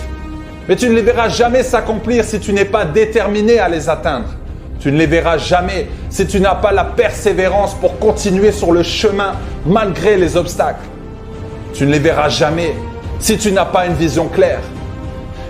Mais 0.72 0.78
tu 0.78 0.88
ne 0.88 0.94
les 0.94 1.02
verras 1.02 1.28
jamais 1.28 1.64
s'accomplir 1.64 2.24
si 2.24 2.40
tu 2.40 2.54
n'es 2.54 2.64
pas 2.64 2.86
déterminé 2.86 3.60
à 3.60 3.68
les 3.68 3.90
atteindre. 3.90 4.30
Tu 4.80 4.90
ne 4.90 4.98
les 4.98 5.06
verras 5.06 5.38
jamais 5.38 5.90
si 6.10 6.26
tu 6.26 6.40
n'as 6.40 6.56
pas 6.56 6.72
la 6.72 6.86
persévérance 6.86 7.74
pour 7.74 8.00
continuer 8.00 8.54
sur 8.54 8.72
le 8.72 8.82
chemin 8.82 9.34
malgré 9.66 10.16
les 10.16 10.38
obstacles. 10.38 10.86
Tu 11.74 11.86
ne 11.86 11.92
les 11.92 12.00
verras 12.00 12.30
jamais 12.30 12.74
si 13.20 13.38
tu 13.38 13.52
n'as 13.52 13.66
pas 13.66 13.86
une 13.86 13.96
vision 13.96 14.30
claire. 14.30 14.62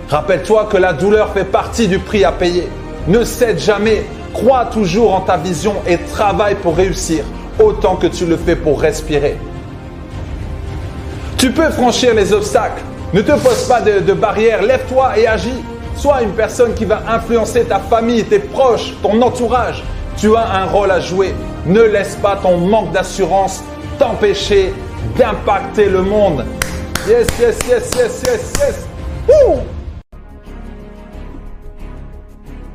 Rappelle-toi 0.08 0.68
que 0.68 0.76
la 0.76 0.92
douleur 0.92 1.32
fait 1.32 1.44
partie 1.44 1.86
du 1.86 2.00
prix 2.00 2.24
à 2.24 2.32
payer. 2.32 2.66
Ne 3.06 3.22
cède 3.22 3.60
jamais, 3.60 4.04
crois 4.34 4.64
toujours 4.72 5.14
en 5.14 5.20
ta 5.20 5.36
vision 5.36 5.76
et 5.86 5.98
travaille 5.98 6.56
pour 6.56 6.76
réussir 6.76 7.22
autant 7.60 7.94
que 7.94 8.08
tu 8.08 8.26
le 8.26 8.36
fais 8.36 8.56
pour 8.56 8.80
respirer. 8.80 9.36
Tu 11.36 11.52
peux 11.52 11.70
franchir 11.70 12.12
les 12.12 12.32
obstacles, 12.32 12.82
ne 13.12 13.20
te 13.20 13.32
pose 13.32 13.68
pas 13.68 13.80
de, 13.82 14.12
barrières, 14.12 14.62
lève-toi 14.62 15.18
et 15.18 15.26
agis. 15.26 15.62
Sois 15.96 16.22
une 16.22 16.32
personne 16.32 16.72
qui 16.74 16.86
va 16.86 17.02
influencer 17.08 17.64
ta 17.64 17.78
famille, 17.78 18.24
tes 18.24 18.38
proches, 18.38 18.94
ton 19.02 19.20
entourage. 19.20 19.84
Tu 20.16 20.34
as 20.34 20.46
un 20.46 20.64
rôle 20.64 20.90
à 20.90 21.00
jouer. 21.00 21.34
Ne 21.66 21.82
laisse 21.82 22.16
pas 22.16 22.36
ton 22.36 22.56
manque 22.56 22.92
d'assurance 22.92 23.62
t'empêcher 23.98 24.72
d'impacter 25.16 25.90
le 25.90 26.02
monde. 26.02 26.46
Yes, 27.06 27.26
yes, 27.38 27.58
yes, 27.68 27.90
yes, 27.96 28.22
yes, 28.26 28.52
yes. 28.58 28.88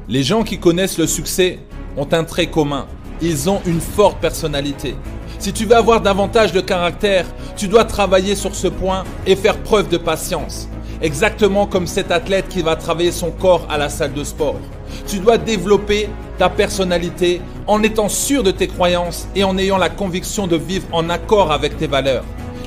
Les 0.07 0.23
gens 0.23 0.43
qui 0.43 0.59
connaissent 0.59 0.97
le 0.97 1.07
succès 1.07 1.59
ont 1.97 2.07
un 2.11 2.23
trait 2.23 2.47
commun. 2.47 2.87
Ils 3.21 3.49
ont 3.49 3.61
une 3.65 3.81
forte 3.81 4.19
personnalité. 4.19 4.95
Si 5.39 5.51
tu 5.53 5.65
veux 5.65 5.75
avoir 5.75 6.01
davantage 6.01 6.51
de 6.51 6.61
caractère, 6.61 7.25
tu 7.55 7.67
dois 7.67 7.83
travailler 7.83 8.35
sur 8.35 8.53
ce 8.55 8.67
point 8.67 9.03
et 9.25 9.35
faire 9.35 9.57
preuve 9.57 9.89
de 9.89 9.97
patience. 9.97 10.67
Exactement 11.01 11.67
comme 11.67 11.87
cet 11.87 12.11
athlète 12.11 12.47
qui 12.47 12.61
va 12.61 12.75
travailler 12.75 13.11
son 13.11 13.31
corps 13.31 13.65
à 13.69 13.77
la 13.77 13.89
salle 13.89 14.13
de 14.13 14.23
sport. 14.23 14.59
Tu 15.07 15.19
dois 15.19 15.37
développer 15.37 16.09
ta 16.37 16.49
personnalité 16.49 17.41
en 17.65 17.83
étant 17.83 18.09
sûr 18.09 18.43
de 18.43 18.51
tes 18.51 18.67
croyances 18.67 19.27
et 19.35 19.43
en 19.43 19.57
ayant 19.57 19.77
la 19.77 19.89
conviction 19.89 20.47
de 20.47 20.55
vivre 20.55 20.87
en 20.91 21.09
accord 21.09 21.51
avec 21.51 21.77
tes 21.77 21.87
valeurs. 21.87 22.23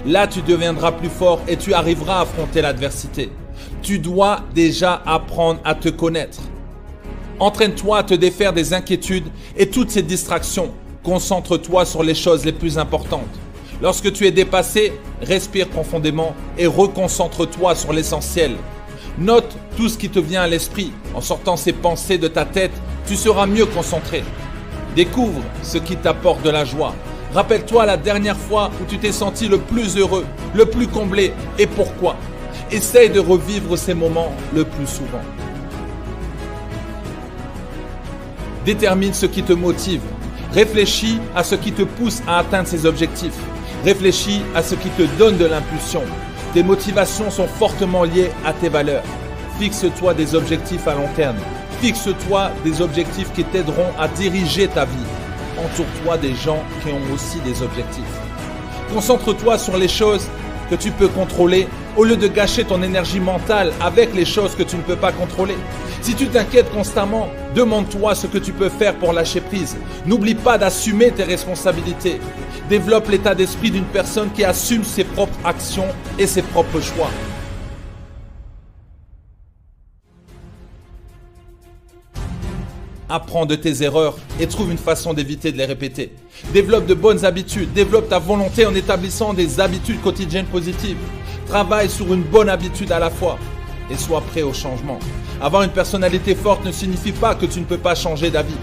Là, 0.07 0.26
tu 0.26 0.42
deviendras 0.42 0.92
plus 0.92 1.11
fort 1.11 1.40
et 1.46 1.57
tu 1.57 1.74
arriveras 1.74 2.18
à 2.18 2.20
affronter 2.22 2.62
l'adversité. 2.62 3.30
Tu 3.82 3.98
dois 3.98 4.40
déjà 4.55 5.03
apprendre 5.07 5.61
à 5.64 5.74
te 5.74 5.88
connaître. 5.88 6.40
Entraîne-toi 7.41 7.97
à 7.97 8.03
te 8.03 8.12
défaire 8.12 8.53
des 8.53 8.74
inquiétudes 8.74 9.28
et 9.57 9.70
toutes 9.70 9.91
ces 9.91 10.03
distractions. 10.03 10.70
Concentre-toi 11.03 11.86
sur 11.86 12.03
les 12.03 12.14
choses 12.14 12.45
les 12.45 12.53
plus 12.53 12.76
importantes. 12.76 13.41
Lorsque 13.80 14.12
tu 14.12 14.26
es 14.26 14.30
dépassé, 14.30 14.93
respire 15.22 15.68
profondément 15.68 16.34
et 16.59 16.66
reconcentre-toi 16.66 17.74
sur 17.74 17.95
l'essentiel. 17.95 18.57
Note 19.18 19.57
tout 19.78 19.88
ce 19.88 19.97
qui 19.97 20.11
te 20.11 20.18
vient 20.18 20.43
à 20.43 20.49
l'esprit. 20.49 20.93
En 21.14 21.22
sortant 21.22 21.57
ces 21.57 21.72
pensées 21.72 22.18
de 22.18 22.28
ta 22.28 22.45
tête, 22.45 22.74
tu 23.07 23.16
seras 23.16 23.47
mieux 23.47 23.64
concentré. 23.64 24.22
Découvre 24.95 25.41
ce 25.62 25.78
qui 25.78 25.97
t'apporte 25.97 26.43
de 26.43 26.51
la 26.51 26.66
joie. 26.66 26.95
Rappelle-toi 27.32 27.86
la 27.86 27.97
dernière 27.97 28.36
fois 28.36 28.70
où 28.82 28.84
tu 28.84 28.99
t'es 28.99 29.12
senti 29.12 29.49
le 29.49 29.59
plus 29.59 29.97
heureux, 29.97 30.26
le 30.53 30.66
plus 30.66 30.88
comblé 30.88 31.32
et 31.59 31.66
pourquoi. 31.66 32.16
Essaye 32.70 33.09
de 33.09 33.20
revivre 33.20 33.78
ces 33.78 33.95
moments 33.95 34.34
le 34.55 34.64
plus 34.64 34.86
souvent. 34.86 35.22
Détermine 38.70 39.12
ce 39.12 39.26
qui 39.26 39.42
te 39.42 39.52
motive. 39.52 40.00
Réfléchis 40.52 41.18
à 41.34 41.42
ce 41.42 41.56
qui 41.56 41.72
te 41.72 41.82
pousse 41.82 42.22
à 42.28 42.38
atteindre 42.38 42.68
ces 42.68 42.86
objectifs. 42.86 43.34
Réfléchis 43.84 44.42
à 44.54 44.62
ce 44.62 44.76
qui 44.76 44.90
te 44.90 45.02
donne 45.18 45.36
de 45.38 45.44
l'impulsion. 45.44 46.02
Tes 46.54 46.62
motivations 46.62 47.32
sont 47.32 47.48
fortement 47.48 48.04
liées 48.04 48.30
à 48.44 48.52
tes 48.52 48.68
valeurs. 48.68 49.02
Fixe-toi 49.58 50.14
des 50.14 50.36
objectifs 50.36 50.86
à 50.86 50.94
long 50.94 51.08
terme. 51.16 51.34
Fixe-toi 51.80 52.52
des 52.62 52.80
objectifs 52.80 53.32
qui 53.32 53.42
t'aideront 53.42 53.90
à 53.98 54.06
diriger 54.06 54.68
ta 54.68 54.84
vie. 54.84 55.08
Entoure-toi 55.58 56.18
des 56.18 56.36
gens 56.36 56.62
qui 56.80 56.92
ont 56.92 57.12
aussi 57.12 57.40
des 57.40 57.64
objectifs. 57.64 58.04
Concentre-toi 58.94 59.58
sur 59.58 59.76
les 59.78 59.88
choses 59.88 60.28
que 60.70 60.76
tu 60.76 60.92
peux 60.92 61.08
contrôler 61.08 61.66
au 61.96 62.04
lieu 62.04 62.16
de 62.16 62.28
gâcher 62.28 62.62
ton 62.62 62.84
énergie 62.84 63.18
mentale 63.18 63.72
avec 63.80 64.14
les 64.14 64.24
choses 64.24 64.54
que 64.54 64.62
tu 64.62 64.76
ne 64.76 64.82
peux 64.82 64.94
pas 64.94 65.10
contrôler. 65.10 65.56
Si 66.03 66.14
tu 66.14 66.28
t'inquiètes 66.28 66.70
constamment, 66.72 67.28
demande-toi 67.55 68.14
ce 68.14 68.26
que 68.26 68.38
tu 68.38 68.53
peux 68.53 68.70
faire 68.70 68.96
pour 68.96 69.12
lâcher 69.12 69.42
prise. 69.42 69.76
N'oublie 70.07 70.34
pas 70.34 70.57
d'assumer 70.57 71.11
tes 71.11 71.24
responsabilités. 71.24 72.20
Développe 72.70 73.09
l'état 73.09 73.34
d'esprit 73.34 73.70
d'une 73.70 73.84
personne 73.84 74.30
qui 74.32 74.42
assume 74.42 74.82
ses 74.82 75.05
propres 75.05 75.38
actions 75.44 75.88
et 76.18 76.26
ses 76.26 76.40
propres 76.40 76.80
choix. 76.80 77.11
Apprends 83.11 83.44
de 83.44 83.57
tes 83.57 83.82
erreurs 83.82 84.16
et 84.38 84.46
trouve 84.46 84.70
une 84.70 84.78
façon 84.78 85.12
d'éviter 85.12 85.53
de 85.53 85.59
les 85.59 85.64
répéter. 85.66 86.12
Développe 86.55 86.86
de 86.86 86.94
bonnes 86.94 87.24
habitudes, 87.24 87.72
développe 87.74 88.09
ta 88.09 88.20
volonté 88.20 88.64
en 88.64 88.74
établissant 88.74 89.34
des 89.34 89.61
habitudes 89.61 90.01
quotidiennes 90.01 90.46
positives. 90.46 90.96
Travaille 91.46 91.90
sur 91.90 92.14
une 92.14 92.22
bonne 92.22 92.48
habitude 92.48 92.92
à 92.92 93.01
la 93.01 93.11
fois 93.11 93.36
et 93.90 93.96
sois 93.96 94.20
prêt 94.22 94.42
au 94.42 94.55
changement. 94.55 95.01
Avoir 95.41 95.62
une 95.62 95.70
personnalité 95.70 96.34
forte 96.34 96.66
ne 96.66 96.72
signifie 96.72 97.12
pas 97.12 97.34
que 97.34 97.47
tu 97.47 97.61
ne 97.61 97.64
peux 97.64 97.78
pas 97.78 97.95
changer 97.95 98.30
d'avis. 98.30 98.59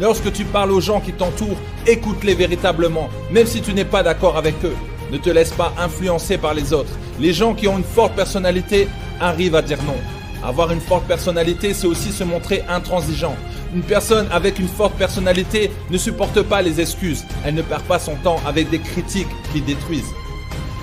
Lorsque 0.00 0.32
tu 0.32 0.44
parles 0.44 0.72
aux 0.72 0.80
gens 0.80 1.00
qui 1.00 1.12
t'entourent, 1.12 1.56
écoute-les 1.86 2.34
véritablement, 2.34 3.08
même 3.30 3.46
si 3.46 3.62
tu 3.62 3.72
n'es 3.72 3.84
pas 3.84 4.02
d'accord 4.02 4.36
avec 4.36 4.56
eux. 4.64 4.74
Ne 5.12 5.18
te 5.18 5.30
laisse 5.30 5.52
pas 5.52 5.72
influencer 5.78 6.36
par 6.36 6.52
les 6.52 6.72
autres. 6.72 6.90
Les 7.20 7.32
gens 7.32 7.54
qui 7.54 7.68
ont 7.68 7.78
une 7.78 7.84
forte 7.84 8.14
personnalité 8.14 8.88
arrivent 9.20 9.54
à 9.54 9.62
dire 9.62 9.82
non. 9.84 9.96
Avoir 10.44 10.72
une 10.72 10.80
forte 10.80 11.06
personnalité, 11.06 11.72
c'est 11.74 11.86
aussi 11.86 12.10
se 12.10 12.24
montrer 12.24 12.64
intransigeant. 12.68 13.36
Une 13.72 13.82
personne 13.82 14.26
avec 14.32 14.58
une 14.58 14.68
forte 14.68 14.94
personnalité 14.94 15.70
ne 15.90 15.96
supporte 15.96 16.42
pas 16.42 16.60
les 16.60 16.80
excuses. 16.80 17.24
Elle 17.44 17.54
ne 17.54 17.62
perd 17.62 17.82
pas 17.82 18.00
son 18.00 18.16
temps 18.16 18.40
avec 18.44 18.68
des 18.68 18.80
critiques 18.80 19.28
qui 19.52 19.60
détruisent. 19.60 20.12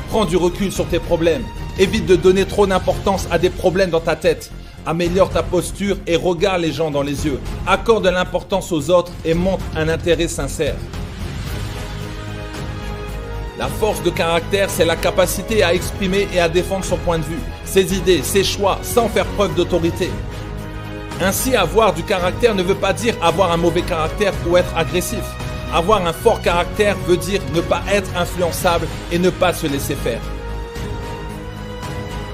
Prends 0.10 0.26
du 0.26 0.38
recul 0.38 0.72
sur 0.72 0.88
tes 0.88 1.00
problèmes. 1.00 1.44
Évite 1.78 2.06
de 2.06 2.16
donner 2.16 2.46
trop 2.46 2.66
d'importance 2.66 3.28
à 3.30 3.38
des 3.38 3.50
problèmes 3.50 3.90
dans 3.90 4.00
ta 4.00 4.16
tête. 4.16 4.52
Améliore 4.86 5.30
ta 5.30 5.44
posture 5.44 5.98
et 6.06 6.18
regarde 6.18 6.62
les 6.62 6.74
gens 6.74 6.92
dans 6.92 7.04
les 7.04 7.26
yeux. 7.26 7.40
Accorde 7.66 8.04
de 8.04 8.10
l'importance 8.10 8.72
aux 8.72 8.90
autres 8.90 9.14
et 9.24 9.34
montre 9.34 9.64
un 9.78 9.88
intérêt 9.88 10.28
sincère. 10.28 10.76
La 13.58 13.68
force 13.68 14.04
de 14.04 14.10
caractère, 14.10 14.70
c'est 14.70 14.84
la 14.84 14.98
capacité 14.98 15.64
à 15.64 15.74
exprimer 15.74 16.28
et 16.34 16.40
à 16.40 16.50
défendre 16.50 16.84
son 16.84 16.98
point 16.98 17.18
de 17.18 17.24
vue, 17.24 17.40
ses 17.64 17.96
idées, 17.96 18.22
ses 18.24 18.44
choix, 18.44 18.80
sans 18.82 19.08
faire 19.08 19.26
preuve 19.26 19.56
d'autorité. 19.56 20.10
Ainsi, 21.22 21.56
avoir 21.56 21.94
du 21.94 22.04
caractère 22.04 22.56
ne 22.56 22.64
veut 22.64 22.76
pas 22.76 22.92
dire 22.92 23.16
avoir 23.22 23.52
un 23.52 23.58
mauvais 23.58 23.84
caractère 23.84 24.34
ou 24.48 24.58
être 24.58 24.76
agressif. 24.76 25.24
Avoir 25.74 26.06
un 26.06 26.14
fort 26.14 26.42
caractère 26.42 26.98
veut 27.08 27.16
dire 27.16 27.42
ne 27.56 27.62
pas 27.62 27.84
être 27.90 28.10
influençable 28.18 28.88
et 29.12 29.20
ne 29.20 29.30
pas 29.30 29.54
se 29.54 29.68
laisser 29.68 29.96
faire. 29.96 30.22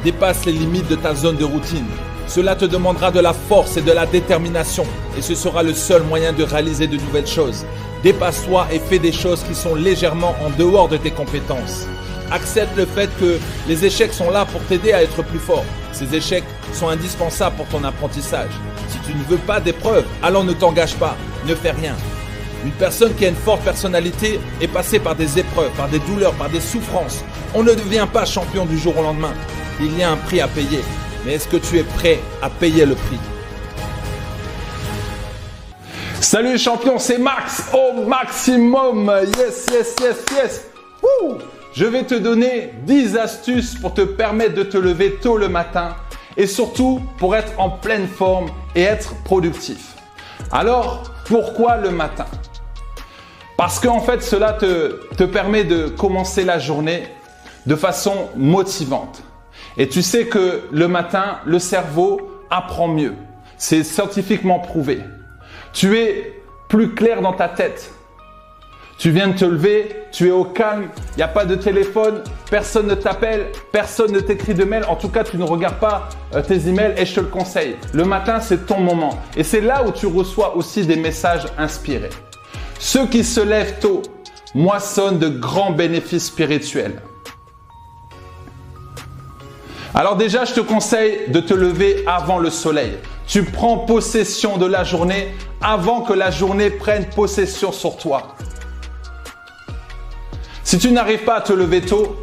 Dépasse 0.03 0.45
les 0.45 0.53
limites 0.53 0.87
de 0.87 0.95
ta 0.95 1.13
zone 1.13 1.35
de 1.35 1.43
routine. 1.43 1.85
Cela 2.29 2.55
te 2.55 2.65
demandera 2.65 3.09
de 3.09 3.19
la 3.19 3.33
force 3.33 3.75
et 3.77 3.81
de 3.81 3.91
la 3.91 4.05
détermination 4.05 4.85
et 5.17 5.21
ce 5.23 5.33
sera 5.33 5.63
le 5.63 5.73
seul 5.73 6.03
moyen 6.03 6.31
de 6.31 6.43
réaliser 6.43 6.85
de 6.85 6.95
nouvelles 6.95 7.25
choses. 7.25 7.65
Dépasse-toi 8.03 8.67
et 8.71 8.77
fais 8.77 8.99
des 8.99 9.11
choses 9.11 9.43
qui 9.43 9.55
sont 9.55 9.73
légèrement 9.73 10.35
en 10.45 10.51
dehors 10.51 10.87
de 10.87 10.97
tes 10.97 11.09
compétences. 11.09 11.87
Accepte 12.29 12.77
le 12.77 12.85
fait 12.85 13.09
que 13.19 13.39
les 13.67 13.83
échecs 13.83 14.13
sont 14.13 14.29
là 14.29 14.45
pour 14.45 14.61
t'aider 14.65 14.93
à 14.93 15.01
être 15.01 15.23
plus 15.23 15.39
fort. 15.39 15.65
Ces 15.91 16.13
échecs 16.13 16.43
sont 16.71 16.87
indispensables 16.87 17.55
pour 17.55 17.65
ton 17.65 17.83
apprentissage. 17.83 18.51
Si 18.89 18.99
tu 18.99 19.17
ne 19.17 19.23
veux 19.23 19.37
pas 19.37 19.59
d'épreuves, 19.59 20.05
alors 20.21 20.43
ne 20.43 20.53
t'engage 20.53 20.95
pas, 20.97 21.17
ne 21.47 21.55
fais 21.55 21.71
rien. 21.71 21.95
Une 22.63 22.71
personne 22.73 23.15
qui 23.15 23.25
a 23.25 23.29
une 23.29 23.35
forte 23.35 23.63
personnalité 23.63 24.39
est 24.61 24.67
passée 24.67 24.99
par 24.99 25.15
des 25.15 25.39
épreuves, 25.39 25.71
par 25.71 25.87
des 25.87 25.99
douleurs, 25.99 26.33
par 26.33 26.49
des 26.49 26.61
souffrances. 26.61 27.23
On 27.55 27.63
ne 27.63 27.73
devient 27.73 28.07
pas 28.13 28.25
champion 28.25 28.67
du 28.67 28.77
jour 28.77 28.95
au 28.99 29.01
lendemain. 29.01 29.33
Il 29.81 29.97
y 29.97 30.03
a 30.03 30.11
un 30.11 30.17
prix 30.17 30.41
à 30.41 30.47
payer. 30.47 30.81
Mais 31.25 31.33
est-ce 31.33 31.47
que 31.47 31.57
tu 31.57 31.77
es 31.77 31.83
prêt 31.83 32.19
à 32.41 32.49
payer 32.49 32.85
le 32.85 32.95
prix? 32.95 33.19
Salut 36.21 36.57
champion, 36.57 36.97
c'est 36.97 37.17
Max 37.17 37.63
au 37.73 38.05
maximum. 38.05 39.11
Yes, 39.37 39.65
yes, 39.71 39.95
yes, 40.01 40.17
yes. 40.31 40.65
Je 41.73 41.85
vais 41.85 42.03
te 42.03 42.15
donner 42.15 42.73
10 42.83 43.17
astuces 43.17 43.75
pour 43.75 43.93
te 43.93 44.01
permettre 44.01 44.55
de 44.55 44.63
te 44.63 44.77
lever 44.77 45.15
tôt 45.15 45.37
le 45.37 45.47
matin 45.47 45.95
et 46.35 46.47
surtout 46.47 47.01
pour 47.17 47.35
être 47.35 47.51
en 47.57 47.69
pleine 47.69 48.07
forme 48.07 48.49
et 48.75 48.81
être 48.81 49.13
productif. 49.23 49.95
Alors, 50.51 51.03
pourquoi 51.25 51.77
le 51.77 51.91
matin? 51.91 52.25
Parce 53.57 53.79
qu'en 53.79 53.99
fait, 53.99 54.23
cela 54.23 54.53
te, 54.53 54.99
te 55.15 55.23
permet 55.23 55.63
de 55.63 55.87
commencer 55.87 56.43
la 56.43 56.59
journée 56.59 57.07
de 57.65 57.75
façon 57.75 58.29
motivante. 58.35 59.21
Et 59.79 59.87
tu 59.87 60.01
sais 60.01 60.25
que 60.25 60.63
le 60.73 60.89
matin, 60.89 61.39
le 61.45 61.57
cerveau 61.57 62.29
apprend 62.49 62.89
mieux. 62.89 63.13
C'est 63.57 63.83
scientifiquement 63.83 64.59
prouvé. 64.59 64.99
Tu 65.71 65.97
es 65.97 66.43
plus 66.67 66.93
clair 66.93 67.21
dans 67.21 67.31
ta 67.31 67.47
tête. 67.47 67.93
Tu 68.97 69.11
viens 69.11 69.29
de 69.29 69.37
te 69.37 69.45
lever, 69.45 69.95
tu 70.11 70.27
es 70.27 70.31
au 70.31 70.43
calme, 70.43 70.89
il 71.13 71.17
n'y 71.17 71.23
a 71.23 71.29
pas 71.29 71.45
de 71.45 71.55
téléphone, 71.55 72.21
personne 72.51 72.87
ne 72.87 72.95
t'appelle, 72.95 73.45
personne 73.71 74.11
ne 74.11 74.19
t'écrit 74.19 74.53
de 74.53 74.65
mail. 74.65 74.83
En 74.89 74.97
tout 74.97 75.07
cas, 75.07 75.23
tu 75.23 75.37
ne 75.37 75.45
regardes 75.45 75.79
pas 75.79 76.09
euh, 76.35 76.41
tes 76.41 76.67
emails 76.67 76.95
et 76.97 77.05
je 77.05 77.15
te 77.15 77.21
le 77.21 77.27
conseille. 77.27 77.77
Le 77.93 78.03
matin, 78.03 78.41
c'est 78.41 78.65
ton 78.65 78.81
moment. 78.81 79.17
Et 79.37 79.43
c'est 79.43 79.61
là 79.61 79.85
où 79.87 79.93
tu 79.93 80.07
reçois 80.07 80.57
aussi 80.57 80.85
des 80.85 80.97
messages 80.97 81.45
inspirés. 81.57 82.09
Ceux 82.79 83.07
qui 83.07 83.23
se 83.23 83.39
lèvent 83.39 83.79
tôt 83.79 84.01
moissonnent 84.53 85.19
de 85.19 85.29
grands 85.29 85.71
bénéfices 85.71 86.25
spirituels. 86.25 87.01
Alors 89.95 90.15
déjà, 90.15 90.45
je 90.45 90.53
te 90.53 90.59
conseille 90.59 91.29
de 91.29 91.39
te 91.39 91.53
lever 91.53 92.03
avant 92.05 92.37
le 92.37 92.49
soleil. 92.49 92.93
Tu 93.27 93.43
prends 93.43 93.79
possession 93.79 94.57
de 94.57 94.65
la 94.65 94.83
journée 94.83 95.33
avant 95.61 96.01
que 96.01 96.13
la 96.13 96.31
journée 96.31 96.69
prenne 96.69 97.05
possession 97.05 97.71
sur 97.71 97.97
toi. 97.97 98.35
Si 100.63 100.77
tu 100.77 100.91
n'arrives 100.91 101.23
pas 101.23 101.37
à 101.37 101.41
te 101.41 101.53
lever 101.53 101.81
tôt, 101.81 102.17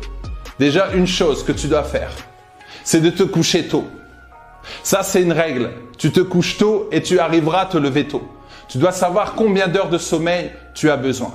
déjà 0.58 0.92
une 0.92 1.06
chose 1.06 1.42
que 1.42 1.52
tu 1.52 1.66
dois 1.66 1.82
faire, 1.82 2.10
c'est 2.84 3.00
de 3.00 3.10
te 3.10 3.24
coucher 3.24 3.66
tôt. 3.66 3.84
Ça, 4.82 5.02
c'est 5.02 5.22
une 5.22 5.32
règle. 5.32 5.70
Tu 5.98 6.12
te 6.12 6.20
couches 6.20 6.58
tôt 6.58 6.88
et 6.92 7.02
tu 7.02 7.18
arriveras 7.18 7.62
à 7.62 7.66
te 7.66 7.78
lever 7.78 8.06
tôt. 8.06 8.22
Tu 8.68 8.78
dois 8.78 8.92
savoir 8.92 9.34
combien 9.34 9.68
d'heures 9.68 9.90
de 9.90 9.98
sommeil 9.98 10.52
tu 10.74 10.90
as 10.90 10.96
besoin. 10.96 11.34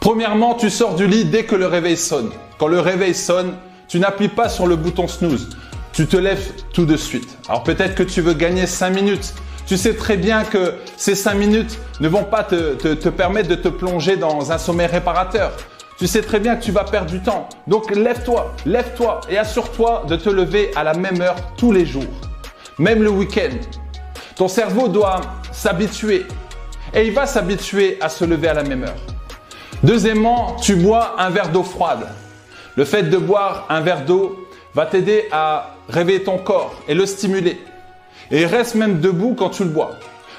Premièrement, 0.00 0.54
tu 0.54 0.70
sors 0.70 0.94
du 0.94 1.06
lit 1.06 1.24
dès 1.24 1.44
que 1.44 1.56
le 1.56 1.66
réveil 1.66 1.96
sonne. 1.96 2.30
Quand 2.58 2.68
le 2.68 2.80
réveil 2.80 3.14
sonne, 3.14 3.52
tu 3.88 3.98
n'appuies 3.98 4.28
pas 4.28 4.48
sur 4.48 4.66
le 4.66 4.76
bouton 4.76 5.08
snooze. 5.08 5.50
Tu 5.92 6.06
te 6.06 6.16
lèves 6.16 6.52
tout 6.72 6.86
de 6.86 6.96
suite. 6.96 7.38
Alors 7.48 7.62
peut-être 7.62 7.94
que 7.94 8.02
tu 8.02 8.20
veux 8.20 8.34
gagner 8.34 8.66
5 8.66 8.90
minutes. 8.90 9.34
Tu 9.66 9.76
sais 9.76 9.94
très 9.94 10.16
bien 10.16 10.44
que 10.44 10.74
ces 10.96 11.16
cinq 11.16 11.34
minutes 11.34 11.78
ne 11.98 12.08
vont 12.08 12.22
pas 12.22 12.44
te, 12.44 12.74
te 12.74 13.08
permettre 13.08 13.48
de 13.48 13.56
te 13.56 13.66
plonger 13.66 14.16
dans 14.16 14.52
un 14.52 14.58
sommeil 14.58 14.86
réparateur. 14.86 15.52
Tu 15.98 16.06
sais 16.06 16.22
très 16.22 16.38
bien 16.38 16.54
que 16.54 16.62
tu 16.62 16.70
vas 16.70 16.84
perdre 16.84 17.10
du 17.10 17.20
temps. 17.20 17.48
Donc 17.66 17.92
lève-toi, 17.92 18.54
lève-toi 18.64 19.22
et 19.28 19.38
assure-toi 19.38 20.04
de 20.06 20.14
te 20.14 20.28
lever 20.28 20.70
à 20.76 20.84
la 20.84 20.94
même 20.94 21.20
heure 21.20 21.36
tous 21.56 21.72
les 21.72 21.84
jours, 21.84 22.04
même 22.78 23.02
le 23.02 23.10
week-end. 23.10 23.56
Ton 24.36 24.46
cerveau 24.46 24.86
doit 24.86 25.20
s'habituer 25.50 26.26
et 26.94 27.06
il 27.06 27.12
va 27.12 27.26
s'habituer 27.26 27.98
à 28.00 28.08
se 28.08 28.24
lever 28.24 28.48
à 28.48 28.54
la 28.54 28.62
même 28.62 28.84
heure. 28.84 29.00
Deuxièmement, 29.82 30.54
tu 30.62 30.76
bois 30.76 31.16
un 31.18 31.30
verre 31.30 31.48
d'eau 31.48 31.64
froide. 31.64 32.06
Le 32.76 32.84
fait 32.84 33.04
de 33.04 33.16
boire 33.16 33.64
un 33.70 33.80
verre 33.80 34.04
d'eau 34.04 34.46
va 34.74 34.84
t'aider 34.84 35.28
à 35.32 35.76
réveiller 35.88 36.22
ton 36.22 36.36
corps 36.36 36.74
et 36.86 36.94
le 36.94 37.06
stimuler. 37.06 37.58
Et 38.30 38.44
reste 38.44 38.74
même 38.74 39.00
debout 39.00 39.34
quand 39.34 39.48
tu 39.48 39.64
le 39.64 39.70
bois. 39.70 39.92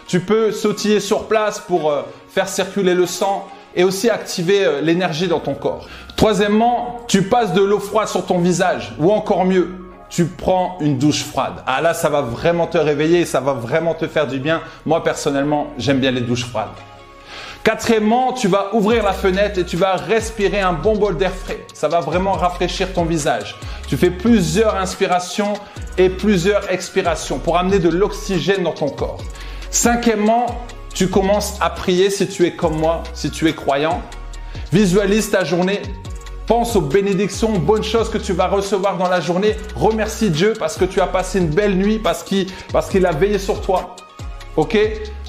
Tu 0.08 0.20
peux 0.20 0.52
sautiller 0.52 1.00
sur 1.00 1.28
place 1.28 1.60
pour 1.60 1.90
euh, 1.90 2.04
faire 2.30 2.48
circuler 2.48 2.94
le 2.94 3.08
sang 3.08 3.48
et 3.76 3.84
aussi 3.84 4.12
activer 4.12 4.66
euh, 4.66 4.82
l'énergie 4.82 5.28
dans 5.28 5.40
ton 5.40 5.56
corps. 5.56 5.88
Troisièmement, 6.16 7.02
tu 7.08 7.24
passes 7.24 7.54
de 7.54 7.62
l'eau 7.62 7.80
froide 7.80 8.08
sur 8.08 8.26
ton 8.26 8.38
visage 8.38 8.94
ou 9.00 9.12
encore 9.12 9.44
mieux, 9.44 9.70
tu 10.10 10.26
prends 10.26 10.78
une 10.80 11.00
douche 11.00 11.24
froide. 11.24 11.64
Ah 11.66 11.82
là, 11.82 11.96
ça 11.96 12.10
va 12.10 12.22
vraiment 12.22 12.68
te 12.68 12.78
réveiller, 12.78 13.26
ça 13.26 13.40
va 13.40 13.54
vraiment 13.54 13.96
te 13.96 14.08
faire 14.08 14.28
du 14.28 14.38
bien. 14.38 14.62
Moi, 14.86 15.04
personnellement, 15.04 15.74
j'aime 15.80 16.00
bien 16.00 16.12
les 16.12 16.22
douches 16.22 16.46
froides. 16.46 16.68
Quatrièmement, 17.68 18.32
tu 18.32 18.48
vas 18.48 18.74
ouvrir 18.74 19.04
la 19.04 19.12
fenêtre 19.12 19.60
et 19.60 19.66
tu 19.66 19.76
vas 19.76 19.98
respirer 19.98 20.62
un 20.62 20.72
bon 20.72 20.96
bol 20.96 21.18
d'air 21.18 21.34
frais. 21.34 21.68
Ça 21.74 21.90
va 21.90 22.00
vraiment 22.00 22.32
rafraîchir 22.32 22.94
ton 22.94 23.04
visage. 23.04 23.58
Tu 23.90 23.98
fais 23.98 24.10
plusieurs 24.10 24.76
inspirations 24.76 25.52
et 25.98 26.08
plusieurs 26.08 26.72
expirations 26.72 27.40
pour 27.40 27.58
amener 27.58 27.80
de 27.80 27.90
l'oxygène 27.90 28.64
dans 28.64 28.72
ton 28.72 28.88
corps. 28.88 29.18
Cinquièmement, 29.70 30.46
tu 30.96 31.10
commences 31.10 31.58
à 31.60 31.70
prier 31.70 32.10
si 32.10 32.30
tu 32.30 32.46
es 32.46 32.54
comme 32.54 32.78
moi, 32.78 33.04
si 33.14 33.32
tu 33.32 33.50
es 33.50 33.54
croyant. 33.54 34.02
Visualise 34.72 35.30
ta 35.30 35.44
journée. 35.44 35.82
Pense 36.46 36.78
aux 36.78 36.82
bénédictions, 36.82 37.52
bonnes 37.52 37.84
choses 37.84 38.10
que 38.10 38.18
tu 38.18 38.32
vas 38.32 38.48
recevoir 38.48 38.96
dans 38.96 39.10
la 39.10 39.20
journée. 39.20 39.58
Remercie 39.76 40.30
Dieu 40.30 40.54
parce 40.58 40.78
que 40.78 40.86
tu 40.86 41.02
as 41.02 41.08
passé 41.08 41.40
une 41.40 41.50
belle 41.50 41.76
nuit, 41.76 42.00
parce 42.00 42.24
qu'il 42.24 42.48
parce 42.72 42.88
qu'il 42.88 43.06
a 43.06 43.12
veillé 43.12 43.40
sur 43.40 43.60
toi. 43.60 43.98
OK? 44.56 44.78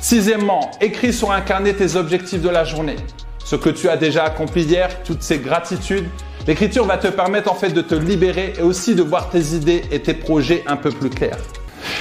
Sixièmement, 0.01 0.71
écris 0.81 1.13
sur 1.13 1.33
un 1.33 1.41
carnet 1.41 1.75
tes 1.75 1.97
objectifs 1.97 2.41
de 2.41 2.49
la 2.49 2.65
journée. 2.65 2.97
Ce 3.45 3.57
que 3.57 3.69
tu 3.69 3.89
as 3.89 3.97
déjà 3.97 4.25
accompli 4.25 4.63
hier, 4.63 5.03
toutes 5.03 5.23
ces 5.23 5.39
gratitudes. 5.39 6.07
L'écriture 6.47 6.87
va 6.87 6.99
te 6.99 7.09
permettre 7.09 7.51
en 7.51 7.57
fait 7.57 7.71
de 7.71 7.81
te 7.81 7.97
libérer 7.97 8.55
et 8.59 8.63
aussi 8.63 8.95
de 8.95 9.03
voir 9.03 9.29
tes 9.29 9.55
idées 9.55 9.83
et 9.91 10.01
tes 10.01 10.15
projets 10.15 10.63
un 10.67 10.77
peu 10.77 10.91
plus 10.91 11.11
clairs. 11.11 11.39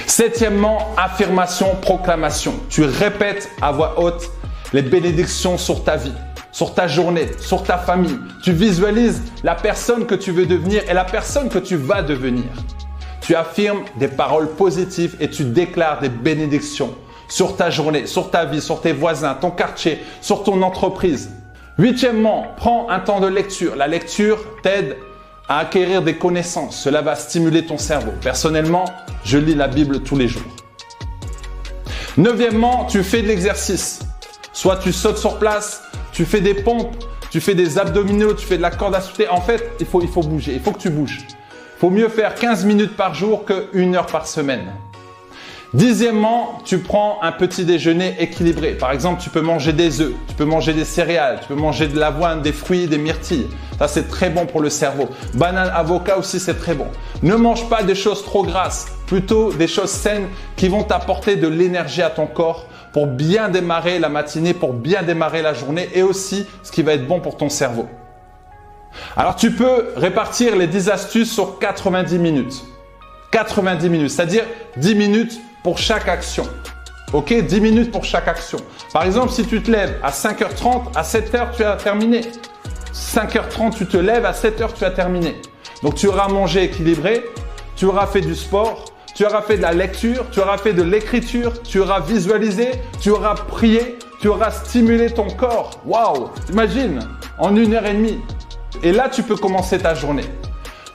Septièmement, 0.06 0.94
affirmation, 0.96 1.74
proclamation. 1.82 2.54
Tu 2.70 2.84
répètes 2.84 3.50
à 3.60 3.72
voix 3.72 4.00
haute 4.00 4.30
les 4.72 4.82
bénédictions 4.82 5.58
sur 5.58 5.82
ta 5.82 5.96
vie, 5.96 6.12
sur 6.52 6.74
ta 6.74 6.86
journée, 6.86 7.28
sur 7.40 7.64
ta 7.64 7.78
famille. 7.78 8.18
Tu 8.44 8.52
visualises 8.52 9.22
la 9.42 9.56
personne 9.56 10.06
que 10.06 10.14
tu 10.14 10.30
veux 10.30 10.46
devenir 10.46 10.82
et 10.88 10.94
la 10.94 11.04
personne 11.04 11.48
que 11.48 11.58
tu 11.58 11.76
vas 11.76 12.02
devenir. 12.02 12.44
Tu 13.20 13.34
affirmes 13.34 13.82
des 13.98 14.08
paroles 14.08 14.50
positives 14.50 15.16
et 15.20 15.28
tu 15.28 15.44
déclares 15.44 16.00
des 16.00 16.08
bénédictions 16.08 16.94
sur 17.28 17.56
ta 17.56 17.70
journée, 17.70 18.06
sur 18.06 18.30
ta 18.30 18.44
vie, 18.44 18.60
sur 18.60 18.80
tes 18.80 18.92
voisins, 18.92 19.34
ton 19.34 19.50
quartier, 19.50 19.98
sur 20.20 20.42
ton 20.42 20.62
entreprise. 20.62 21.30
Huitièmement, 21.78 22.46
prends 22.56 22.88
un 22.90 22.98
temps 22.98 23.20
de 23.20 23.28
lecture. 23.28 23.76
La 23.76 23.86
lecture 23.86 24.38
t'aide 24.62 24.96
à 25.48 25.58
acquérir 25.58 26.02
des 26.02 26.16
connaissances. 26.16 26.76
Cela 26.76 27.02
va 27.02 27.14
stimuler 27.14 27.66
ton 27.66 27.78
cerveau. 27.78 28.12
Personnellement, 28.20 28.84
je 29.24 29.38
lis 29.38 29.54
la 29.54 29.68
Bible 29.68 30.00
tous 30.00 30.16
les 30.16 30.28
jours. 30.28 30.42
Neuvièmement, 32.16 32.86
tu 32.86 33.04
fais 33.04 33.22
de 33.22 33.28
l'exercice. 33.28 34.00
Soit 34.52 34.78
tu 34.78 34.92
sautes 34.92 35.18
sur 35.18 35.38
place, 35.38 35.82
tu 36.12 36.24
fais 36.24 36.40
des 36.40 36.54
pompes, 36.54 36.96
tu 37.30 37.40
fais 37.40 37.54
des 37.54 37.78
abdominaux, 37.78 38.34
tu 38.34 38.44
fais 38.44 38.56
de 38.56 38.62
la 38.62 38.72
corde 38.72 38.96
à 38.96 39.00
sauter. 39.00 39.28
En 39.28 39.40
fait, 39.40 39.70
il 39.78 39.86
faut, 39.86 40.00
bouger, 40.22 40.54
il 40.54 40.60
faut 40.60 40.72
que 40.72 40.80
tu 40.80 40.90
bouges. 40.90 41.20
Il 41.28 41.78
faut 41.78 41.90
mieux 41.90 42.08
faire 42.08 42.34
15 42.34 42.64
minutes 42.64 42.96
par 42.96 43.14
jour 43.14 43.44
que 43.44 43.68
1 43.72 43.94
heure 43.94 44.06
par 44.06 44.26
semaine. 44.26 44.72
Dixièmement, 45.74 46.62
tu 46.64 46.78
prends 46.78 47.18
un 47.20 47.30
petit 47.30 47.66
déjeuner 47.66 48.16
équilibré. 48.20 48.72
Par 48.72 48.90
exemple, 48.90 49.20
tu 49.20 49.28
peux 49.28 49.42
manger 49.42 49.74
des 49.74 50.00
œufs, 50.00 50.14
tu 50.26 50.34
peux 50.34 50.46
manger 50.46 50.72
des 50.72 50.86
céréales, 50.86 51.40
tu 51.42 51.48
peux 51.48 51.60
manger 51.60 51.88
de 51.88 51.98
l'avoine, 51.98 52.40
des 52.40 52.52
fruits, 52.52 52.86
des 52.86 52.96
myrtilles. 52.96 53.48
Ça, 53.78 53.86
c'est 53.86 54.08
très 54.08 54.30
bon 54.30 54.46
pour 54.46 54.62
le 54.62 54.70
cerveau. 54.70 55.10
Banane, 55.34 55.70
avocat 55.74 56.16
aussi, 56.16 56.40
c'est 56.40 56.58
très 56.58 56.74
bon. 56.74 56.86
Ne 57.22 57.36
mange 57.36 57.68
pas 57.68 57.82
des 57.82 57.94
choses 57.94 58.24
trop 58.24 58.44
grasses, 58.44 58.86
plutôt 59.06 59.52
des 59.52 59.68
choses 59.68 59.90
saines 59.90 60.28
qui 60.56 60.68
vont 60.68 60.84
t'apporter 60.84 61.36
de 61.36 61.48
l'énergie 61.48 62.00
à 62.00 62.08
ton 62.08 62.26
corps 62.26 62.64
pour 62.94 63.06
bien 63.06 63.50
démarrer 63.50 63.98
la 63.98 64.08
matinée, 64.08 64.54
pour 64.54 64.72
bien 64.72 65.02
démarrer 65.02 65.42
la 65.42 65.52
journée 65.52 65.90
et 65.94 66.02
aussi 66.02 66.46
ce 66.62 66.72
qui 66.72 66.82
va 66.82 66.94
être 66.94 67.06
bon 67.06 67.20
pour 67.20 67.36
ton 67.36 67.50
cerveau. 67.50 67.86
Alors, 69.18 69.36
tu 69.36 69.50
peux 69.50 69.90
répartir 69.96 70.56
les 70.56 70.66
10 70.66 70.88
astuces 70.88 71.30
sur 71.30 71.58
90 71.58 72.18
minutes. 72.18 72.64
90 73.32 73.90
minutes, 73.90 74.10
c'est-à-dire 74.10 74.44
10 74.78 74.94
minutes 74.94 75.40
pour 75.68 75.76
chaque 75.76 76.08
action. 76.08 76.48
Ok 77.12 77.30
10 77.30 77.60
minutes 77.60 77.92
pour 77.92 78.02
chaque 78.02 78.26
action. 78.26 78.56
Par 78.90 79.02
exemple, 79.02 79.30
si 79.30 79.44
tu 79.46 79.62
te 79.62 79.70
lèves 79.70 79.98
à 80.02 80.10
5h30, 80.10 80.96
à 80.96 81.02
7h, 81.02 81.54
tu 81.54 81.62
as 81.62 81.76
terminé. 81.76 82.22
5h30, 82.94 83.76
tu 83.76 83.84
te 83.84 83.98
lèves, 83.98 84.24
à 84.24 84.32
7h, 84.32 84.72
tu 84.72 84.86
as 84.86 84.90
terminé. 84.90 85.36
Donc 85.82 85.96
tu 85.96 86.06
auras 86.06 86.28
mangé 86.28 86.64
équilibré, 86.64 87.22
tu 87.76 87.84
auras 87.84 88.06
fait 88.06 88.22
du 88.22 88.34
sport, 88.34 88.86
tu 89.14 89.26
auras 89.26 89.42
fait 89.42 89.58
de 89.58 89.62
la 89.62 89.74
lecture, 89.74 90.24
tu 90.30 90.40
auras 90.40 90.56
fait 90.56 90.72
de 90.72 90.82
l'écriture, 90.82 91.62
tu 91.62 91.80
auras 91.80 92.00
visualisé, 92.00 92.70
tu 92.98 93.10
auras 93.10 93.34
prié, 93.34 93.98
tu 94.22 94.28
auras 94.28 94.50
stimulé 94.50 95.10
ton 95.10 95.28
corps. 95.28 95.82
Waouh 95.84 96.30
Imagine, 96.50 97.00
en 97.38 97.54
une 97.54 97.74
heure 97.74 97.84
et 97.84 97.92
demie. 97.92 98.20
Et 98.82 98.92
là, 98.92 99.10
tu 99.10 99.22
peux 99.22 99.36
commencer 99.36 99.78
ta 99.78 99.94
journée. 99.94 100.24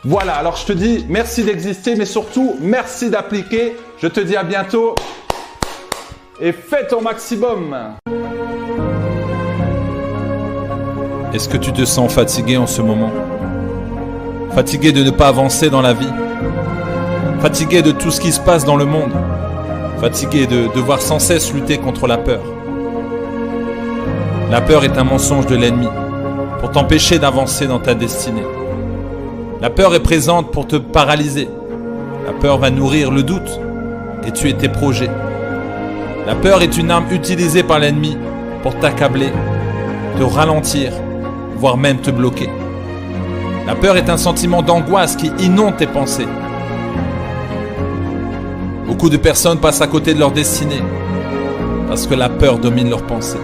Voilà, 0.06 0.34
alors 0.34 0.58
je 0.58 0.66
te 0.66 0.74
dis 0.74 1.06
merci 1.08 1.44
d'exister, 1.44 1.96
mais 1.96 2.04
surtout 2.04 2.58
merci 2.60 3.10
d'appliquer. 3.10 3.78
Je 4.02 4.08
te 4.08 4.20
dis 4.20 4.36
à 4.36 4.44
bientôt 4.44 4.96
et 6.42 6.52
fais 6.52 6.86
ton 6.88 7.02
maximum. 7.02 7.78
Est-ce 11.34 11.48
que 11.48 11.56
tu 11.56 11.72
te 11.72 11.86
sens 11.86 12.14
fatigué 12.14 12.58
en 12.58 12.68
ce 12.68 12.82
moment? 12.82 13.12
Fatigué 14.54 14.92
de 14.92 15.04
ne 15.04 15.10
pas 15.10 15.30
avancer 15.30 15.70
dans 15.70 15.82
la 15.82 15.94
vie? 15.94 16.12
Fatigué 17.40 17.82
de 17.82 17.92
tout 17.92 18.12
ce 18.12 18.20
qui 18.20 18.34
se 18.34 18.42
passe 18.42 18.66
dans 18.66 18.76
le 18.76 18.86
monde? 18.86 19.14
Fatigué 20.02 20.48
de 20.48 20.68
devoir 20.76 21.02
sans 21.02 21.20
cesse 21.20 21.54
lutter 21.54 21.78
contre 21.78 22.08
la 22.08 22.18
peur? 22.18 22.42
La 24.52 24.60
peur 24.60 24.84
est 24.84 24.98
un 24.98 25.06
mensonge 25.06 25.46
de 25.46 25.56
l'ennemi 25.56 25.88
pour 26.60 26.72
t'empêcher 26.72 27.20
d'avancer 27.20 27.68
dans 27.68 27.80
ta 27.80 27.96
destinée. 27.96 28.44
La 29.64 29.70
peur 29.70 29.96
est 29.96 30.02
présente 30.02 30.52
pour 30.52 30.68
te 30.68 30.76
paralyser. 30.76 31.48
La 32.26 32.34
peur 32.34 32.58
va 32.58 32.70
nourrir 32.70 33.12
le 33.12 33.24
doute 33.24 33.62
et 34.28 34.32
tuer 34.34 34.52
tes 34.56 34.68
projets. 34.68 35.10
La 36.28 36.36
peur 36.36 36.62
est 36.62 36.78
une 36.78 36.92
arme 36.92 37.06
utilisée 37.12 37.64
par 37.64 37.80
l'ennemi 37.80 38.18
pour 38.62 38.78
t'accabler, 38.80 39.32
te 40.20 40.24
ralentir, 40.24 40.92
voire 41.56 41.78
même 41.78 42.00
te 42.00 42.12
bloquer. 42.12 42.50
La 43.66 43.76
peur 43.76 43.96
est 43.96 44.10
un 44.10 44.18
sentiment 44.18 44.62
d'angoisse 44.62 45.16
qui 45.16 45.32
inonde 45.40 45.78
tes 45.78 45.88
pensées. 45.88 46.28
Beaucoup 48.86 49.10
de 49.10 49.16
personnes 49.16 49.62
passent 49.62 49.82
à 49.82 49.88
côté 49.88 50.14
de 50.14 50.20
leur 50.20 50.34
destinée 50.34 50.84
parce 51.88 52.06
que 52.06 52.16
la 52.16 52.28
peur 52.28 52.58
domine 52.58 52.90
leurs 52.90 53.08
pensées. 53.08 53.40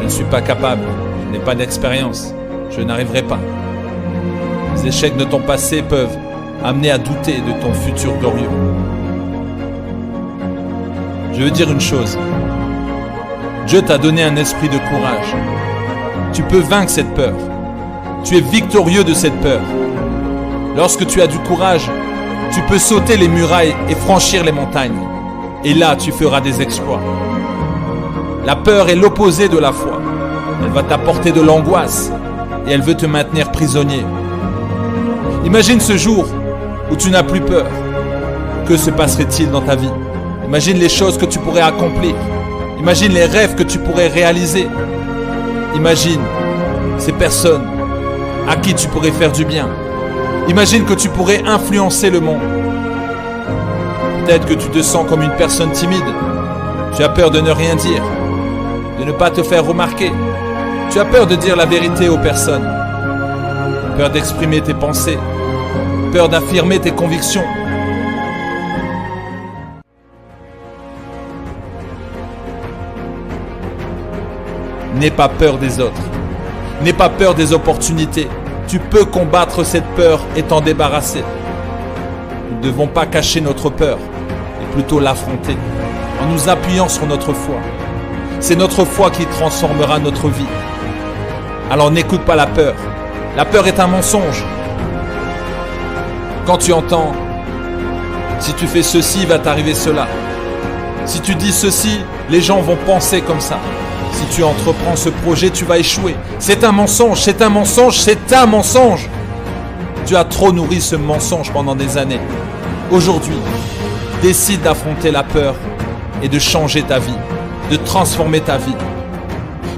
Je 0.00 0.04
ne 0.04 0.10
suis 0.10 0.24
pas 0.24 0.42
capable, 0.42 0.82
je 1.26 1.38
n'ai 1.38 1.42
pas 1.42 1.54
d'expérience, 1.54 2.34
je 2.68 2.82
n'arriverai 2.82 3.22
pas. 3.22 3.38
Les 4.78 4.88
échecs 4.88 5.16
de 5.16 5.24
ton 5.24 5.40
passé 5.40 5.82
peuvent 5.82 6.16
amener 6.64 6.92
à 6.92 6.98
douter 6.98 7.38
de 7.38 7.60
ton 7.60 7.72
futur 7.74 8.16
glorieux. 8.18 8.48
Je 11.32 11.42
veux 11.42 11.50
dire 11.50 11.70
une 11.70 11.80
chose. 11.80 12.16
Dieu 13.66 13.82
t'a 13.82 13.98
donné 13.98 14.22
un 14.22 14.36
esprit 14.36 14.68
de 14.68 14.78
courage. 14.78 15.34
Tu 16.32 16.42
peux 16.44 16.60
vaincre 16.60 16.90
cette 16.90 17.12
peur. 17.14 17.34
Tu 18.22 18.36
es 18.36 18.40
victorieux 18.40 19.02
de 19.02 19.14
cette 19.14 19.38
peur. 19.40 19.60
Lorsque 20.76 21.06
tu 21.06 21.20
as 21.22 21.26
du 21.26 21.38
courage, 21.40 21.90
tu 22.52 22.60
peux 22.62 22.78
sauter 22.78 23.16
les 23.16 23.28
murailles 23.28 23.74
et 23.88 23.96
franchir 23.96 24.44
les 24.44 24.52
montagnes. 24.52 24.98
Et 25.64 25.74
là, 25.74 25.96
tu 25.96 26.12
feras 26.12 26.40
des 26.40 26.62
exploits. 26.62 27.00
La 28.46 28.54
peur 28.54 28.88
est 28.88 28.96
l'opposé 28.96 29.48
de 29.48 29.58
la 29.58 29.72
foi. 29.72 30.00
Elle 30.64 30.70
va 30.70 30.84
t'apporter 30.84 31.32
de 31.32 31.40
l'angoisse 31.40 32.12
et 32.66 32.72
elle 32.72 32.82
veut 32.82 32.96
te 32.96 33.06
maintenir 33.06 33.50
prisonnier. 33.50 34.04
Imagine 35.44 35.80
ce 35.80 35.96
jour 35.96 36.26
où 36.90 36.96
tu 36.96 37.10
n'as 37.10 37.22
plus 37.22 37.40
peur. 37.40 37.66
Que 38.66 38.76
se 38.76 38.90
passerait-il 38.90 39.50
dans 39.50 39.62
ta 39.62 39.76
vie? 39.76 39.90
Imagine 40.46 40.78
les 40.78 40.88
choses 40.88 41.16
que 41.16 41.24
tu 41.24 41.38
pourrais 41.38 41.60
accomplir. 41.62 42.14
Imagine 42.78 43.12
les 43.12 43.24
rêves 43.24 43.54
que 43.54 43.62
tu 43.62 43.78
pourrais 43.78 44.08
réaliser. 44.08 44.68
Imagine 45.74 46.20
ces 46.98 47.12
personnes 47.12 47.66
à 48.48 48.56
qui 48.56 48.74
tu 48.74 48.88
pourrais 48.88 49.10
faire 49.10 49.32
du 49.32 49.44
bien. 49.44 49.68
Imagine 50.48 50.84
que 50.84 50.94
tu 50.94 51.08
pourrais 51.08 51.42
influencer 51.46 52.10
le 52.10 52.20
monde. 52.20 52.40
Peut-être 54.24 54.46
que 54.46 54.54
tu 54.54 54.68
te 54.68 54.82
sens 54.82 55.06
comme 55.08 55.22
une 55.22 55.36
personne 55.36 55.72
timide. 55.72 56.04
Tu 56.96 57.02
as 57.02 57.08
peur 57.08 57.30
de 57.30 57.40
ne 57.40 57.50
rien 57.50 57.76
dire, 57.76 58.02
de 58.98 59.04
ne 59.04 59.12
pas 59.12 59.30
te 59.30 59.42
faire 59.42 59.64
remarquer. 59.64 60.10
Tu 60.90 60.98
as 60.98 61.04
peur 61.04 61.26
de 61.26 61.36
dire 61.36 61.56
la 61.56 61.66
vérité 61.66 62.08
aux 62.08 62.18
personnes. 62.18 62.66
Peur 63.98 64.10
d'exprimer 64.10 64.60
tes 64.60 64.74
pensées. 64.74 65.18
Peur 66.12 66.28
d'affirmer 66.28 66.78
tes 66.78 66.92
convictions. 66.92 67.42
N'aie 74.94 75.10
pas 75.10 75.28
peur 75.28 75.58
des 75.58 75.80
autres. 75.80 76.00
N'aie 76.84 76.92
pas 76.92 77.08
peur 77.08 77.34
des 77.34 77.52
opportunités. 77.52 78.28
Tu 78.68 78.78
peux 78.78 79.04
combattre 79.04 79.64
cette 79.64 79.88
peur 79.96 80.20
et 80.36 80.44
t'en 80.44 80.60
débarrasser. 80.60 81.24
Nous 82.50 82.58
ne 82.58 82.62
devons 82.62 82.86
pas 82.86 83.04
cacher 83.04 83.40
notre 83.40 83.68
peur, 83.68 83.98
mais 84.60 84.74
plutôt 84.74 85.00
l'affronter 85.00 85.56
en 86.22 86.26
nous 86.26 86.48
appuyant 86.48 86.88
sur 86.88 87.04
notre 87.08 87.32
foi. 87.32 87.56
C'est 88.38 88.54
notre 88.54 88.84
foi 88.84 89.10
qui 89.10 89.26
transformera 89.26 89.98
notre 89.98 90.28
vie. 90.28 90.46
Alors 91.68 91.90
n'écoute 91.90 92.20
pas 92.20 92.36
la 92.36 92.46
peur. 92.46 92.76
La 93.38 93.44
peur 93.44 93.68
est 93.68 93.78
un 93.78 93.86
mensonge. 93.86 94.44
Quand 96.44 96.56
tu 96.58 96.72
entends, 96.72 97.12
si 98.40 98.52
tu 98.54 98.66
fais 98.66 98.82
ceci, 98.82 99.26
va 99.26 99.38
t'arriver 99.38 99.74
cela. 99.74 100.08
Si 101.06 101.20
tu 101.20 101.36
dis 101.36 101.52
ceci, 101.52 102.00
les 102.30 102.40
gens 102.40 102.60
vont 102.62 102.76
penser 102.84 103.20
comme 103.20 103.38
ça. 103.38 103.60
Si 104.10 104.24
tu 104.34 104.42
entreprends 104.42 104.96
ce 104.96 105.10
projet, 105.10 105.50
tu 105.50 105.64
vas 105.64 105.78
échouer. 105.78 106.16
C'est 106.40 106.64
un 106.64 106.72
mensonge, 106.72 107.20
c'est 107.20 107.40
un 107.40 107.48
mensonge, 107.48 107.96
c'est 108.00 108.32
un 108.32 108.46
mensonge. 108.46 109.08
Tu 110.04 110.16
as 110.16 110.24
trop 110.24 110.50
nourri 110.50 110.80
ce 110.80 110.96
mensonge 110.96 111.52
pendant 111.52 111.76
des 111.76 111.96
années. 111.96 112.20
Aujourd'hui, 112.90 113.38
décide 114.20 114.62
d'affronter 114.62 115.12
la 115.12 115.22
peur 115.22 115.54
et 116.24 116.28
de 116.28 116.40
changer 116.40 116.82
ta 116.82 116.98
vie, 116.98 117.14
de 117.70 117.76
transformer 117.76 118.40
ta 118.40 118.56
vie. 118.56 118.74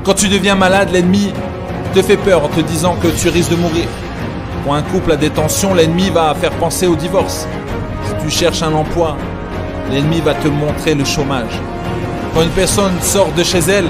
Quand 0.03 0.15
tu 0.15 0.29
deviens 0.29 0.55
malade, 0.55 0.89
l'ennemi 0.95 1.35
te 1.91 2.03
fait 2.03 2.17
peur 2.17 2.45
en 2.45 2.49
te 2.49 2.61
disant 2.61 2.97
que 3.03 3.09
tu 3.09 3.29
risques 3.29 3.51
de 3.51 3.57
mourir. 3.57 3.87
Pour 4.63 4.75
un 4.75 4.83
couple 4.83 5.13
à 5.13 5.17
détention, 5.17 5.75
l'ennemi 5.75 6.11
va 6.11 6.35
faire 6.35 6.53
penser 6.53 6.87
au 6.87 6.95
divorce. 6.95 7.49
Si 8.05 8.25
tu 8.25 8.31
cherches 8.31 8.63
un 8.63 8.73
emploi, 8.73 9.17
l'ennemi 9.91 10.21
va 10.21 10.35
te 10.35 10.49
montrer 10.49 10.95
le 10.95 11.05
chômage. 11.05 11.59
Quand 12.35 12.43
une 12.43 12.51
personne 12.51 12.93
sort 13.01 13.33
de 13.37 13.43
chez 13.43 13.59
elle, 13.59 13.89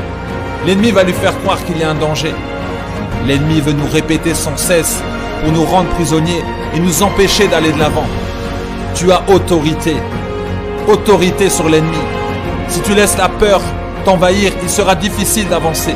l'ennemi 0.67 0.91
va 0.93 1.03
lui 1.03 1.13
faire 1.13 1.39
croire 1.41 1.63
qu'il 1.65 1.79
y 1.79 1.83
a 1.83 1.91
un 1.91 1.95
danger. 1.95 2.35
L'ennemi 3.27 3.61
veut 3.61 3.73
nous 3.73 3.89
répéter 3.93 4.35
sans 4.35 4.57
cesse 4.57 5.03
pour 5.43 5.53
nous 5.53 5.65
rendre 5.65 5.89
prisonniers 5.91 6.43
et 6.75 6.81
nous 6.81 7.03
empêcher 7.03 7.49
d'aller 7.49 7.73
de 7.73 7.79
l'avant. 7.79 8.07
Tu 8.95 9.13
as 9.13 9.23
autorité, 9.29 9.97
autorité 10.89 11.51
sur 11.51 11.69
l'ennemi. 11.69 11.99
Si 12.69 12.81
tu 12.81 12.95
laisses 12.95 13.19
la 13.19 13.29
peur 13.29 13.61
t'envahir, 14.05 14.53
il 14.63 14.71
sera 14.71 14.95
difficile 14.95 15.49
d'avancer. 15.49 15.95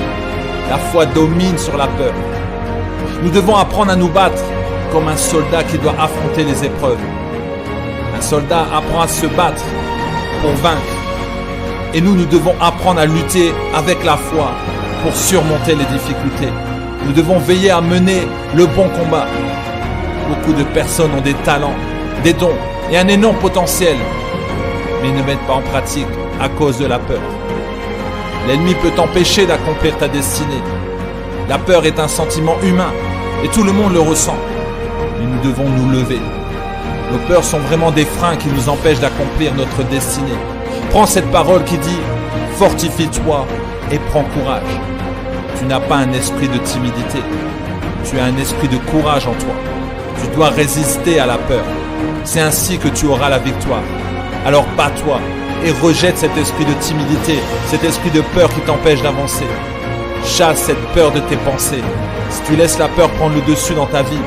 La 0.71 0.79
foi 0.79 1.07
domine 1.07 1.59
sur 1.59 1.77
la 1.77 1.87
peur. 1.87 2.13
Nous 3.23 3.31
devons 3.31 3.57
apprendre 3.57 3.93
à 3.93 3.97
nous 3.97 4.09
battre 4.09 4.43
comme 4.93 5.09
un 5.09 5.17
soldat 5.17 5.63
qui 5.65 5.79
doit 5.79 5.95
affronter 5.99 6.45
les 6.45 6.65
épreuves. 6.65 6.99
Un 8.17 8.21
soldat 8.21 8.67
apprend 8.75 9.03
à 9.03 9.09
se 9.09 9.27
battre 9.27 9.63
pour 10.41 10.53
vaincre. 10.63 10.81
Et 11.93 12.01
nous, 12.01 12.15
nous 12.15 12.27
devons 12.27 12.55
apprendre 12.61 13.01
à 13.01 13.07
lutter 13.07 13.53
avec 13.75 14.05
la 14.05 14.17
foi 14.17 14.53
pour 15.03 15.15
surmonter 15.15 15.75
les 15.75 15.85
difficultés. 15.85 16.53
Nous 17.07 17.13
devons 17.13 17.39
veiller 17.39 17.71
à 17.71 17.81
mener 17.81 18.23
le 18.55 18.67
bon 18.67 18.89
combat. 18.89 19.27
Beaucoup 20.29 20.55
de 20.55 20.65
personnes 20.65 21.11
ont 21.17 21.21
des 21.21 21.35
talents, 21.45 21.75
des 22.23 22.33
dons 22.33 22.57
et 22.91 22.97
un 22.99 23.09
énorme 23.09 23.37
potentiel, 23.37 23.97
mais 25.03 25.13
ne 25.13 25.23
mettent 25.23 25.47
pas 25.47 25.55
en 25.55 25.61
pratique 25.61 26.07
à 26.41 26.49
cause 26.49 26.79
de 26.79 26.87
la 26.87 26.99
peur. 26.99 27.21
L'ennemi 28.47 28.75
peut 28.75 28.91
t'empêcher 28.91 29.47
d'accomplir 29.47 29.97
ta 29.97 30.07
destinée. 30.07 30.63
La 31.49 31.59
peur 31.59 31.87
est 31.87 31.99
un 31.99 32.09
sentiment 32.09 32.57
humain 32.63 32.93
et 33.43 33.49
tout 33.49 33.63
le 33.63 33.73
monde 33.73 33.95
le 33.95 34.01
ressent. 34.01 34.37
Mais 35.19 35.27
nous 35.27 35.41
devons 35.49 35.69
nous 35.69 35.91
lever. 35.91 36.21
Nos 37.11 37.19
peurs 37.27 37.45
sont 37.45 37.59
vraiment 37.59 37.91
des 37.91 38.05
freins 38.05 38.37
qui 38.37 38.49
nous 38.49 38.69
empêchent 38.69 39.01
d'accomplir 39.01 39.55
notre 39.55 39.83
destinée. 39.85 40.39
Prends 40.91 41.07
cette 41.07 41.31
parole 41.31 41.65
qui 41.65 41.79
dit 41.79 41.99
Fortifie-toi 42.57 43.47
et 43.91 43.99
prends 44.11 44.25
courage. 44.25 44.63
Tu 45.59 45.65
n'as 45.65 45.81
pas 45.81 45.97
un 45.97 46.13
esprit 46.13 46.49
de 46.49 46.59
timidité. 46.59 47.21
Tu 48.05 48.19
as 48.19 48.25
un 48.25 48.37
esprit 48.37 48.69
de 48.69 48.77
courage 48.77 49.27
en 49.27 49.35
toi. 49.35 49.55
Tu 50.21 50.29
dois 50.37 50.51
résister 50.51 51.19
à 51.19 51.27
la 51.27 51.39
peur. 51.39 51.65
C'est 52.25 52.41
ainsi 52.41 52.79
que 52.79 52.89
tu 52.89 53.07
auras 53.07 53.31
la 53.31 53.39
victoire. 53.39 53.83
Alors 54.47 54.67
bats-toi 54.77 55.21
et 55.65 55.71
rejette 55.71 56.19
cet 56.19 56.37
esprit 56.37 56.65
de 56.65 56.73
timidité, 56.75 57.39
cet 57.69 57.85
esprit 57.85 58.11
de 58.11 58.21
peur 58.21 58.53
qui 58.53 58.61
t'empêche 58.61 59.03
d'avancer. 59.03 59.47
Chasse 60.25 60.59
cette 60.59 60.85
peur 60.95 61.13
de 61.13 61.21
tes 61.21 61.37
pensées. 61.37 61.83
Si 62.31 62.43
tu 62.43 62.57
laisses 62.57 62.79
la 62.79 62.89
peur 62.89 63.11
prendre 63.11 63.35
le 63.35 63.43
dessus 63.43 63.75
dans 63.75 63.87
ta 63.87 64.03
vie, 64.03 64.23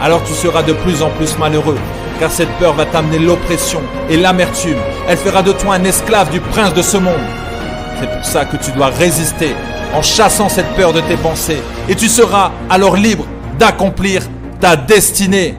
alors 0.00 0.22
tu 0.24 0.32
seras 0.32 0.62
de 0.62 0.72
plus 0.72 1.02
en 1.02 1.10
plus 1.10 1.38
malheureux, 1.38 1.78
car 2.18 2.30
cette 2.30 2.50
peur 2.58 2.74
va 2.74 2.86
t'amener 2.86 3.18
l'oppression 3.18 3.80
et 4.10 4.16
l'amertume. 4.16 4.78
Elle 5.08 5.16
fera 5.16 5.42
de 5.42 5.52
toi 5.52 5.74
un 5.74 5.84
esclave 5.84 6.30
du 6.30 6.40
prince 6.40 6.74
de 6.74 6.82
ce 6.82 6.96
monde. 6.96 7.14
C'est 8.00 8.10
pour 8.10 8.24
ça 8.24 8.44
que 8.44 8.56
tu 8.56 8.72
dois 8.72 8.88
résister 8.88 9.54
en 9.94 10.02
chassant 10.02 10.48
cette 10.48 10.74
peur 10.74 10.92
de 10.92 11.00
tes 11.00 11.16
pensées, 11.16 11.62
et 11.88 11.94
tu 11.94 12.08
seras 12.08 12.50
alors 12.68 12.96
libre 12.96 13.26
d'accomplir 13.58 14.22
ta 14.60 14.76
destinée. 14.76 15.54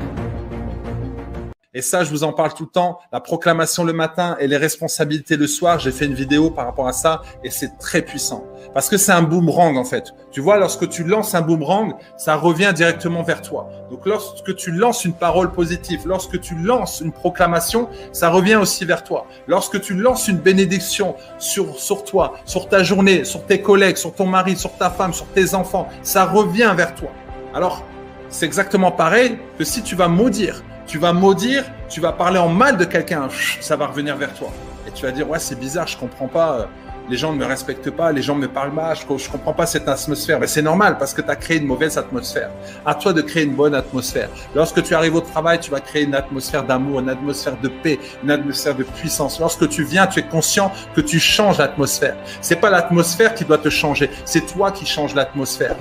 Et 1.75 1.81
ça, 1.81 2.03
je 2.03 2.11
vous 2.11 2.23
en 2.23 2.33
parle 2.33 2.53
tout 2.53 2.65
le 2.65 2.69
temps. 2.69 2.99
La 3.11 3.19
proclamation 3.19 3.83
le 3.83 3.93
matin 3.93 4.37
et 4.39 4.47
les 4.47 4.57
responsabilités 4.57 5.37
le 5.37 5.47
soir. 5.47 5.79
J'ai 5.79 5.91
fait 5.91 6.05
une 6.05 6.13
vidéo 6.13 6.51
par 6.51 6.65
rapport 6.65 6.87
à 6.87 6.93
ça 6.93 7.23
et 7.43 7.49
c'est 7.49 7.79
très 7.79 8.03
puissant. 8.03 8.45
Parce 8.75 8.89
que 8.89 8.97
c'est 8.97 9.11
un 9.11 9.23
boomerang 9.23 9.75
en 9.77 9.83
fait. 9.83 10.13
Tu 10.31 10.39
vois, 10.39 10.57
lorsque 10.57 10.87
tu 10.87 11.03
lances 11.03 11.33
un 11.33 11.41
boomerang, 11.41 11.95
ça 12.15 12.35
revient 12.35 12.71
directement 12.75 13.23
vers 13.23 13.41
toi. 13.41 13.69
Donc 13.89 14.05
lorsque 14.05 14.55
tu 14.55 14.71
lances 14.71 15.03
une 15.03 15.13
parole 15.13 15.51
positive, 15.51 16.01
lorsque 16.05 16.39
tu 16.39 16.53
lances 16.55 17.01
une 17.01 17.11
proclamation, 17.11 17.89
ça 18.11 18.29
revient 18.29 18.55
aussi 18.55 18.85
vers 18.85 19.03
toi. 19.03 19.25
Lorsque 19.47 19.81
tu 19.81 19.95
lances 19.95 20.27
une 20.27 20.37
bénédiction 20.37 21.15
sur, 21.39 21.79
sur 21.79 22.03
toi, 22.03 22.35
sur 22.45 22.69
ta 22.69 22.83
journée, 22.83 23.23
sur 23.23 23.45
tes 23.47 23.61
collègues, 23.61 23.97
sur 23.97 24.13
ton 24.13 24.27
mari, 24.27 24.55
sur 24.57 24.77
ta 24.77 24.91
femme, 24.91 25.11
sur 25.11 25.25
tes 25.27 25.55
enfants, 25.55 25.87
ça 26.03 26.25
revient 26.25 26.71
vers 26.77 26.93
toi. 26.93 27.09
Alors, 27.55 27.83
c'est 28.29 28.45
exactement 28.45 28.91
pareil 28.91 29.39
que 29.57 29.63
si 29.63 29.81
tu 29.81 29.95
vas 29.95 30.07
maudire 30.07 30.61
tu 30.85 30.97
vas 30.97 31.13
maudire, 31.13 31.63
tu 31.89 32.01
vas 32.01 32.11
parler 32.11 32.39
en 32.39 32.49
mal 32.49 32.77
de 32.77 32.85
quelqu'un, 32.85 33.27
ça 33.61 33.75
va 33.75 33.87
revenir 33.87 34.15
vers 34.17 34.33
toi. 34.33 34.51
Et 34.87 34.91
tu 34.91 35.05
vas 35.05 35.11
dire, 35.11 35.29
ouais, 35.29 35.39
c'est 35.39 35.59
bizarre, 35.59 35.87
je 35.87 35.97
comprends 35.97 36.27
pas, 36.27 36.59
euh, 36.59 36.65
les 37.09 37.17
gens 37.17 37.33
ne 37.33 37.37
me 37.37 37.45
respectent 37.45 37.91
pas, 37.91 38.11
les 38.11 38.21
gens 38.21 38.35
me 38.35 38.47
parlent 38.47 38.71
mal, 38.73 38.95
je, 38.95 39.17
je 39.17 39.29
comprends 39.29 39.53
pas 39.53 39.65
cette 39.65 39.87
atmosphère. 39.87 40.39
Mais 40.39 40.47
c'est 40.47 40.61
normal 40.61 40.97
parce 40.97 41.13
que 41.13 41.21
tu 41.21 41.29
as 41.29 41.35
créé 41.35 41.57
une 41.57 41.67
mauvaise 41.67 41.97
atmosphère. 41.97 42.49
À 42.85 42.95
toi 42.95 43.13
de 43.13 43.21
créer 43.21 43.43
une 43.43 43.55
bonne 43.55 43.75
atmosphère. 43.75 44.29
Lorsque 44.55 44.81
tu 44.83 44.95
arrives 44.95 45.15
au 45.15 45.21
travail, 45.21 45.59
tu 45.59 45.71
vas 45.71 45.79
créer 45.79 46.03
une 46.03 46.15
atmosphère 46.15 46.63
d'amour, 46.63 46.99
une 46.99 47.09
atmosphère 47.09 47.57
de 47.61 47.67
paix, 47.67 47.99
une 48.23 48.31
atmosphère 48.31 48.75
de 48.75 48.83
puissance. 48.83 49.39
Lorsque 49.39 49.67
tu 49.69 49.83
viens, 49.83 50.07
tu 50.07 50.19
es 50.19 50.23
conscient 50.23 50.71
que 50.95 51.01
tu 51.01 51.19
changes 51.19 51.57
l'atmosphère. 51.57 52.15
C'est 52.41 52.57
pas 52.57 52.69
l'atmosphère 52.69 53.33
qui 53.33 53.45
doit 53.45 53.57
te 53.57 53.69
changer, 53.69 54.09
c'est 54.25 54.45
toi 54.45 54.71
qui 54.71 54.85
changes 54.85 55.15
l'atmosphère. 55.15 55.75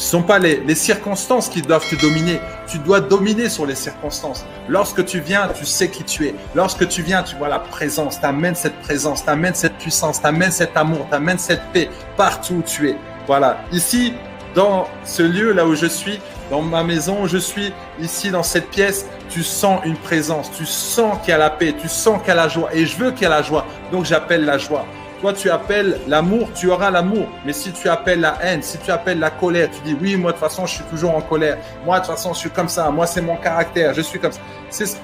Ce 0.00 0.16
ne 0.16 0.22
sont 0.22 0.26
pas 0.26 0.38
les, 0.38 0.74
circonstances 0.74 1.50
qui 1.50 1.60
doivent 1.60 1.86
te 1.86 1.94
dominer. 1.94 2.40
Tu 2.66 2.78
dois 2.78 3.00
dominer 3.00 3.50
sur 3.50 3.66
les 3.66 3.74
circonstances. 3.74 4.46
Lorsque 4.66 5.04
tu 5.04 5.20
viens, 5.20 5.48
tu 5.48 5.66
sais 5.66 5.90
qui 5.90 6.04
tu 6.04 6.26
es. 6.26 6.34
Lorsque 6.54 6.88
tu 6.88 7.02
viens, 7.02 7.22
tu 7.22 7.36
vois 7.36 7.48
la 7.48 7.58
présence. 7.58 8.18
Tu 8.18 8.24
amènes 8.24 8.54
cette 8.54 8.80
présence, 8.80 9.22
tu 9.22 9.28
amènes 9.28 9.54
cette 9.54 9.76
puissance, 9.76 10.18
tu 10.18 10.26
amènes 10.26 10.52
cet 10.52 10.74
amour, 10.74 11.06
tu 11.10 11.14
amènes 11.14 11.38
cette 11.38 11.60
paix 11.74 11.90
partout 12.16 12.54
où 12.54 12.62
tu 12.62 12.88
es. 12.88 12.96
Voilà. 13.26 13.58
Ici, 13.72 14.14
dans 14.54 14.88
ce 15.04 15.22
lieu 15.22 15.52
là 15.52 15.66
où 15.66 15.74
je 15.74 15.86
suis, 15.86 16.18
dans 16.50 16.62
ma 16.62 16.82
maison 16.82 17.24
où 17.24 17.28
je 17.28 17.36
suis, 17.36 17.70
ici 18.00 18.30
dans 18.30 18.42
cette 18.42 18.70
pièce, 18.70 19.04
tu 19.28 19.42
sens 19.42 19.82
une 19.84 19.96
présence, 19.96 20.50
tu 20.50 20.64
sens 20.64 21.18
qu'il 21.20 21.32
y 21.32 21.34
a 21.34 21.38
la 21.38 21.50
paix, 21.50 21.74
tu 21.78 21.88
sens 21.88 22.20
qu'il 22.20 22.28
y 22.28 22.30
a 22.30 22.36
la 22.36 22.48
joie. 22.48 22.70
Et 22.72 22.86
je 22.86 22.96
veux 22.96 23.10
qu'il 23.10 23.24
y 23.24 23.26
ait 23.26 23.28
la 23.28 23.42
joie. 23.42 23.66
Donc 23.92 24.06
j'appelle 24.06 24.46
la 24.46 24.56
joie. 24.56 24.86
Toi, 25.20 25.34
tu 25.34 25.50
appelles 25.50 25.98
l'amour, 26.08 26.48
tu 26.54 26.70
auras 26.70 26.90
l'amour. 26.90 27.28
Mais 27.44 27.52
si 27.52 27.72
tu 27.72 27.90
appelles 27.90 28.20
la 28.20 28.38
haine, 28.42 28.62
si 28.62 28.78
tu 28.78 28.90
appelles 28.90 29.18
la 29.18 29.30
colère, 29.30 29.68
tu 29.70 29.82
dis 29.82 29.94
oui, 30.00 30.16
moi 30.16 30.32
de 30.32 30.38
toute 30.38 30.48
façon, 30.48 30.64
je 30.64 30.76
suis 30.76 30.84
toujours 30.84 31.14
en 31.14 31.20
colère. 31.20 31.58
Moi 31.84 32.00
de 32.00 32.06
toute 32.06 32.14
façon, 32.14 32.32
je 32.32 32.38
suis 32.38 32.50
comme 32.50 32.68
ça. 32.68 32.90
Moi, 32.90 33.06
c'est 33.06 33.20
mon 33.20 33.36
caractère. 33.36 33.92
Je 33.92 34.00
suis 34.00 34.18
comme 34.18 34.32
ça. 34.32 34.40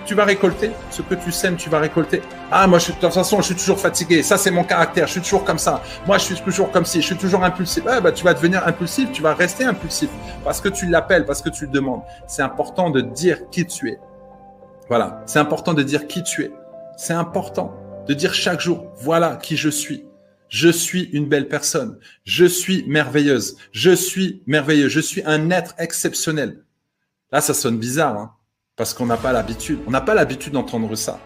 Tu 0.06 0.14
vas 0.14 0.24
récolter. 0.24 0.70
Ce 0.90 1.02
que 1.02 1.14
tu 1.14 1.30
sèmes, 1.30 1.56
tu 1.56 1.68
vas 1.68 1.80
récolter. 1.80 2.22
Ah, 2.50 2.66
moi, 2.66 2.78
je 2.78 2.84
suis, 2.84 2.92
de 2.94 2.98
toute 2.98 3.12
façon, 3.12 3.38
je 3.42 3.46
suis 3.46 3.54
toujours 3.56 3.78
fatigué. 3.78 4.22
Ça, 4.22 4.38
c'est 4.38 4.50
mon 4.50 4.64
caractère. 4.64 5.06
Je 5.06 5.12
suis 5.12 5.20
toujours 5.20 5.44
comme 5.44 5.58
ça. 5.58 5.82
Moi, 6.06 6.16
je 6.16 6.24
suis 6.24 6.40
toujours 6.40 6.70
comme 6.70 6.86
si. 6.86 7.02
Je 7.02 7.06
suis 7.06 7.16
toujours 7.16 7.44
impulsif. 7.44 7.84
Ah, 7.86 8.00
bah, 8.00 8.12
tu 8.12 8.24
vas 8.24 8.32
devenir 8.32 8.66
impulsif. 8.66 9.12
Tu 9.12 9.20
vas 9.20 9.34
rester 9.34 9.64
impulsif 9.64 10.08
parce 10.44 10.62
que 10.62 10.70
tu 10.70 10.86
l'appelles, 10.86 11.26
parce 11.26 11.42
que 11.42 11.50
tu 11.50 11.66
le 11.66 11.70
demandes. 11.70 12.00
C'est 12.26 12.42
important 12.42 12.88
de 12.88 13.02
dire 13.02 13.50
qui 13.50 13.66
tu 13.66 13.90
es. 13.90 13.98
Voilà. 14.88 15.20
C'est 15.26 15.40
important 15.40 15.74
de 15.74 15.82
dire 15.82 16.06
qui 16.06 16.22
tu 16.22 16.44
es. 16.44 16.52
C'est 16.96 17.12
important 17.12 17.74
de 18.07 18.14
dire 18.14 18.34
chaque 18.34 18.61
jour, 18.61 18.92
voilà 18.96 19.36
qui 19.36 19.57
je 19.57 19.68
suis. 19.68 20.04
Je 20.48 20.68
suis 20.68 21.04
une 21.12 21.28
belle 21.28 21.48
personne. 21.48 21.98
Je 22.24 22.44
suis 22.44 22.84
merveilleuse. 22.86 23.57
Je 23.72 23.90
suis 23.90 24.42
merveilleux. 24.46 24.88
Je 24.88 25.00
suis 25.00 25.22
un 25.24 25.50
être 25.50 25.74
exceptionnel. 25.78 26.64
Là, 27.32 27.40
ça 27.40 27.54
sonne 27.54 27.78
bizarre, 27.78 28.16
hein, 28.16 28.32
parce 28.76 28.94
qu'on 28.94 29.07
n'a 29.07 29.16
pas 29.16 29.32
l'habitude. 29.32 29.80
On 29.86 29.90
n'a 29.90 30.00
pas 30.00 30.14
l'habitude 30.14 30.52
d'entendre 30.52 30.94
ça. 30.94 31.18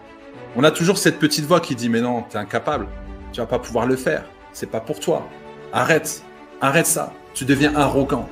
On 0.55 0.63
a 0.63 0.71
toujours 0.71 0.97
cette 0.97 1.19
petite 1.19 1.45
voix 1.45 1.59
qui 1.59 1.75
dit, 1.75 1.87
mais 1.87 2.01
non, 2.01 2.23
tu 2.23 2.35
es 2.35 2.39
incapable. 2.39 2.87
Tu 3.31 3.39
vas 3.39 3.45
pas 3.45 3.59
pouvoir 3.59 3.85
le 3.85 3.95
faire. 3.95 4.25
C'est 4.53 4.69
pas 4.69 4.81
pour 4.81 4.99
toi. 4.99 5.27
Arrête. 5.71 6.23
Arrête 6.59 6.87
ça. 6.87 7.13
Tu 7.33 7.45
deviens 7.45 7.75
arrogant. 7.75 8.27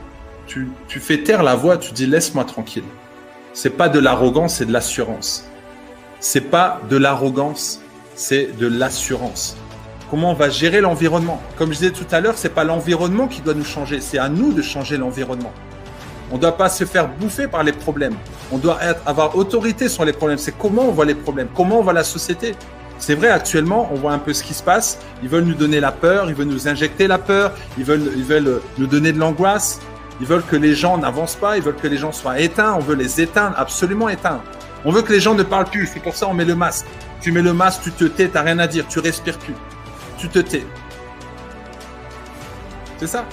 Tu, 0.48 0.68
tu 0.88 1.00
fais 1.00 1.22
taire 1.22 1.44
la 1.44 1.56
voix, 1.56 1.78
tu 1.78 1.94
dis 1.94 2.08
laisse-moi 2.08 2.44
tranquille. 2.44 2.84
C'est 3.54 3.70
pas 3.70 3.90
de 3.90 4.00
l'arrogance, 4.00 4.56
c'est 4.56 4.66
de 4.66 4.74
l'assurance. 4.74 5.48
C'est 6.20 6.50
pas 6.50 6.82
de 6.90 6.98
l'arrogance, 6.98 7.82
c'est 8.20 8.58
de 8.58 8.68
l'assurance. 8.68 9.56
Comment 10.10 10.32
on 10.32 10.34
va 10.34 10.50
gérer 10.50 10.82
l'environnement? 10.82 11.42
Comme 11.58 11.72
je 11.72 11.80
disais 11.80 11.92
tout 11.92 12.06
à 12.12 12.20
l'heure, 12.20 12.34
c'est 12.36 12.54
pas 12.54 12.66
l'environnement 12.66 13.28
qui 13.28 13.42
doit 13.42 13.54
nous 13.54 13.64
changer, 13.64 14.02
c'est 14.02 14.18
à 14.18 14.28
nous 14.28 14.52
de 14.52 14.62
changer 14.62 14.98
l'environnement. 14.98 15.54
On 16.30 16.36
ne 16.36 16.42
doit 16.42 16.58
pas 16.58 16.70
se 16.70 16.84
faire 16.84 17.08
bouffer 17.08 17.48
par 17.48 17.64
les 17.64 17.72
problèmes. 17.72 18.16
On 18.52 18.58
doit 18.58 18.78
être, 18.84 19.02
avoir 19.06 19.38
autorité 19.38 19.88
sur 19.88 20.04
les 20.04 20.12
problèmes. 20.12 20.38
C'est 20.38 20.56
comment 20.58 20.84
on 20.84 20.92
voit 20.92 21.06
les 21.06 21.16
problèmes, 21.16 21.48
comment 21.56 21.80
on 21.80 21.84
voit 21.84 21.94
la 21.94 22.04
société. 22.04 22.56
C'est 22.98 23.16
vrai, 23.16 23.30
actuellement, 23.30 23.90
on 23.92 23.96
voit 23.96 24.12
un 24.12 24.20
peu 24.20 24.34
ce 24.34 24.44
qui 24.44 24.54
se 24.54 24.62
passe. 24.62 25.00
Ils 25.24 25.30
veulent 25.30 25.46
nous 25.46 25.54
donner 25.54 25.80
la 25.80 25.94
peur, 25.94 26.26
ils 26.28 26.36
veulent 26.36 26.48
nous 26.48 26.68
injecter 26.68 27.08
la 27.08 27.20
peur, 27.20 27.54
ils 27.78 27.86
veulent, 27.86 28.12
ils 28.18 28.26
veulent 28.26 28.62
nous 28.78 28.88
donner 28.88 29.14
de 29.14 29.20
l'angoisse, 29.20 29.80
ils 30.20 30.28
veulent 30.28 30.44
que 30.44 30.58
les 30.58 30.76
gens 30.76 30.98
n'avancent 30.98 31.38
pas, 31.38 31.56
ils 31.56 31.64
veulent 31.64 31.78
que 31.82 31.88
les 31.88 31.98
gens 31.98 32.12
soient 32.12 32.40
éteints, 32.40 32.74
on 32.74 32.82
veut 32.82 32.96
les 32.96 33.22
éteindre, 33.22 33.56
absolument 33.58 34.10
éteints. 34.10 34.42
On 34.84 34.92
veut 34.92 35.02
que 35.02 35.14
les 35.14 35.22
gens 35.22 35.36
ne 35.36 35.44
parlent 35.44 35.66
plus, 35.66 35.88
c'est 35.88 36.02
pour 36.02 36.16
ça 36.16 36.28
on 36.28 36.34
met 36.34 36.46
le 36.46 36.56
masque. 36.56 36.86
Tu 37.22 37.32
mets 37.32 37.42
le 37.42 37.54
masque, 37.54 37.82
tu 37.84 37.92
te 37.92 38.06
tais, 38.06 38.30
t'as 38.30 38.42
rien 38.42 38.60
à 38.60 38.68
dire, 38.68 38.88
tu 38.88 39.00
respires 39.00 39.38
plus. 39.38 39.56
Tu 40.18 40.30
te 40.30 40.40
tais. 40.40 40.66
C'est 43.00 43.08
ça. 43.08 43.26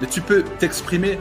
Mais 0.00 0.06
tu 0.06 0.20
peux 0.20 0.42
t'exprimer, 0.58 1.18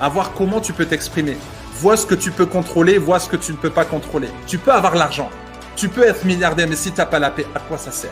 avoir 0.00 0.32
comment 0.32 0.60
tu 0.60 0.72
peux 0.72 0.86
t'exprimer. 0.86 1.36
Vois 1.74 1.96
ce 1.96 2.04
que 2.04 2.14
tu 2.14 2.30
peux 2.30 2.46
contrôler, 2.46 2.98
vois 2.98 3.18
ce 3.18 3.28
que 3.28 3.36
tu 3.36 3.52
ne 3.52 3.56
peux 3.56 3.70
pas 3.70 3.84
contrôler. 3.84 4.28
Tu 4.46 4.58
peux 4.58 4.72
avoir 4.72 4.94
l'argent, 4.94 5.30
tu 5.76 5.88
peux 5.88 6.06
être 6.06 6.24
milliardaire, 6.24 6.66
mais 6.68 6.76
si 6.76 6.92
tu 6.92 6.98
n'as 6.98 7.06
pas 7.06 7.18
la 7.18 7.30
paix, 7.30 7.46
à 7.54 7.60
quoi 7.60 7.78
ça 7.78 7.90
sert? 7.90 8.10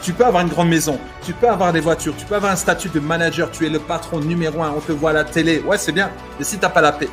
Tu 0.00 0.14
peux 0.14 0.24
avoir 0.24 0.42
une 0.42 0.48
grande 0.48 0.70
maison, 0.70 0.98
tu 1.22 1.34
peux 1.34 1.48
avoir 1.48 1.74
des 1.74 1.80
voitures, 1.80 2.14
tu 2.16 2.24
peux 2.24 2.34
avoir 2.34 2.52
un 2.52 2.56
statut 2.56 2.88
de 2.88 3.00
manager, 3.00 3.50
tu 3.50 3.66
es 3.66 3.68
le 3.68 3.78
patron 3.78 4.20
numéro 4.20 4.62
un, 4.62 4.72
on 4.74 4.80
te 4.80 4.92
voit 4.92 5.10
à 5.10 5.12
la 5.12 5.24
télé, 5.24 5.60
ouais 5.60 5.76
c'est 5.76 5.92
bien, 5.92 6.10
mais 6.38 6.44
si 6.46 6.56
tu 6.56 6.62
n'as 6.62 6.70
pas 6.70 6.80
la 6.80 6.92
paix, 6.92 7.10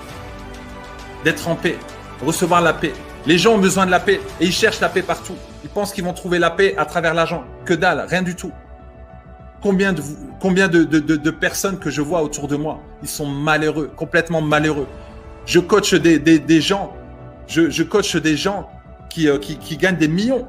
d'être 1.25 1.49
en 1.49 1.55
paix, 1.55 1.77
recevoir 2.25 2.61
la 2.61 2.73
paix. 2.73 2.93
Les 3.25 3.37
gens 3.37 3.55
ont 3.55 3.57
besoin 3.57 3.85
de 3.85 3.91
la 3.91 3.99
paix 3.99 4.21
et 4.39 4.45
ils 4.45 4.53
cherchent 4.53 4.79
la 4.79 4.87
paix 4.87 5.01
partout. 5.01 5.35
Ils 5.67 5.73
pensent 5.73 5.91
qu'ils 5.91 6.05
vont 6.05 6.13
trouver 6.13 6.39
la 6.39 6.49
paix 6.49 6.75
à 6.77 6.85
travers 6.85 7.13
l'argent. 7.13 7.43
Que 7.65 7.73
dalle, 7.73 8.05
rien 8.07 8.21
du 8.21 8.35
tout. 8.35 8.53
Combien 9.61 9.91
de, 9.91 10.01
combien 10.39 10.69
de, 10.69 11.29
personnes 11.29 11.77
que 11.77 11.89
je 11.89 12.01
vois 12.01 12.21
autour 12.21 12.47
de 12.47 12.55
moi, 12.55 12.79
ils 13.01 13.09
sont 13.09 13.25
malheureux, 13.25 13.91
complètement 13.93 14.41
malheureux. 14.41 14.87
Je 15.45 15.59
coach 15.59 15.93
des, 15.93 16.61
gens, 16.61 16.93
je, 17.47 17.69
je 17.69 17.83
coach 17.83 18.15
des 18.15 18.37
gens 18.37 18.69
euh, 19.25 19.39
qui, 19.39 19.77
gagnent 19.77 19.97
des 19.97 20.07
millions, 20.07 20.47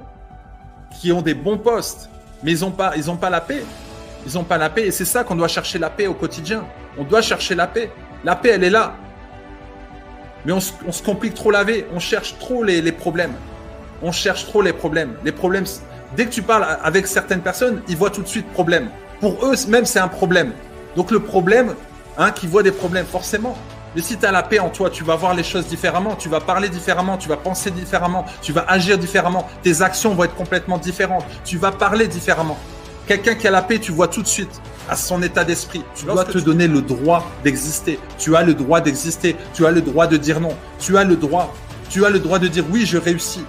qui 1.00 1.10
ont 1.10 1.22
des 1.22 1.34
bons 1.34 1.58
postes, 1.58 2.08
mais 2.44 2.52
ils 2.52 2.60
n'ont 2.60 2.70
pas, 2.70 2.92
pas 3.20 3.30
la 3.30 3.40
paix. 3.40 3.64
Ils 4.24 4.34
n'ont 4.34 4.44
pas 4.44 4.56
la 4.58 4.70
paix. 4.70 4.86
Et 4.86 4.90
c'est 4.92 5.04
ça 5.04 5.24
qu'on 5.24 5.34
doit 5.34 5.48
chercher 5.48 5.80
la 5.80 5.90
paix 5.90 6.06
au 6.06 6.14
quotidien. 6.14 6.64
On 6.96 7.02
doit 7.02 7.22
chercher 7.22 7.56
la 7.56 7.66
paix. 7.66 7.90
La 8.22 8.36
paix, 8.36 8.50
elle 8.50 8.62
est 8.62 8.70
là. 8.70 8.94
Mais 10.44 10.52
on, 10.52 10.60
se 10.60 11.02
complique 11.02 11.34
trop 11.34 11.50
la 11.50 11.64
vie. 11.64 11.84
On 11.92 11.98
cherche 11.98 12.38
trop 12.38 12.62
les, 12.62 12.92
problèmes. 12.92 13.34
On 14.02 14.12
cherche 14.12 14.46
trop 14.46 14.62
les 14.62 14.72
problèmes. 14.72 15.14
Les 15.24 15.32
problèmes, 15.32 15.64
dès 16.16 16.26
que 16.26 16.30
tu 16.30 16.42
parles 16.42 16.66
avec 16.82 17.06
certaines 17.06 17.40
personnes, 17.40 17.82
ils 17.88 17.96
voient 17.96 18.10
tout 18.10 18.22
de 18.22 18.28
suite 18.28 18.46
problème. 18.52 18.90
Pour 19.20 19.44
eux, 19.44 19.54
même, 19.68 19.84
c'est 19.84 19.98
un 19.98 20.08
problème. 20.08 20.52
Donc 20.96 21.10
le 21.10 21.20
problème, 21.20 21.74
hein, 22.16 22.30
qui 22.30 22.46
voit 22.46 22.62
des 22.62 22.72
problèmes, 22.72 23.06
forcément, 23.06 23.56
mais 23.96 24.02
si 24.02 24.16
tu 24.16 24.26
as 24.26 24.32
la 24.32 24.42
paix 24.42 24.58
en 24.58 24.68
toi, 24.68 24.90
tu 24.90 25.02
vas 25.02 25.16
voir 25.16 25.34
les 25.34 25.42
choses 25.42 25.66
différemment, 25.66 26.14
tu 26.14 26.28
vas 26.28 26.40
parler 26.40 26.68
différemment, 26.68 27.16
tu 27.16 27.28
vas 27.28 27.36
penser 27.36 27.70
différemment, 27.70 28.26
tu 28.42 28.52
vas 28.52 28.64
agir 28.68 28.98
différemment, 28.98 29.48
tes 29.62 29.82
actions 29.82 30.14
vont 30.14 30.24
être 30.24 30.34
complètement 30.34 30.78
différentes, 30.78 31.24
tu 31.44 31.56
vas 31.56 31.72
parler 31.72 32.06
différemment. 32.06 32.58
Quelqu'un 33.06 33.34
qui 33.34 33.48
a 33.48 33.50
la 33.50 33.62
paix, 33.62 33.78
tu 33.78 33.90
vois 33.90 34.06
tout 34.06 34.22
de 34.22 34.28
suite 34.28 34.60
à 34.88 34.94
son 34.94 35.22
état 35.22 35.42
d'esprit. 35.42 35.82
Tu 35.94 36.04
dois 36.04 36.26
te 36.26 36.38
donner 36.38 36.68
le 36.68 36.82
droit 36.82 37.26
d'exister. 37.42 37.98
Tu 38.18 38.36
as 38.36 38.42
le 38.42 38.52
droit 38.52 38.82
d'exister. 38.82 39.34
Tu 39.54 39.64
as 39.64 39.70
le 39.70 39.80
droit 39.80 40.06
de 40.06 40.18
dire 40.18 40.40
non. 40.40 40.54
Tu 40.78 40.98
as 40.98 41.04
le 41.04 41.16
droit. 41.16 41.54
Tu 41.88 42.04
as 42.04 42.10
le 42.10 42.18
droit 42.18 42.38
de 42.38 42.48
dire 42.48 42.64
oui, 42.70 42.84
je 42.84 42.98
réussis. 42.98 43.44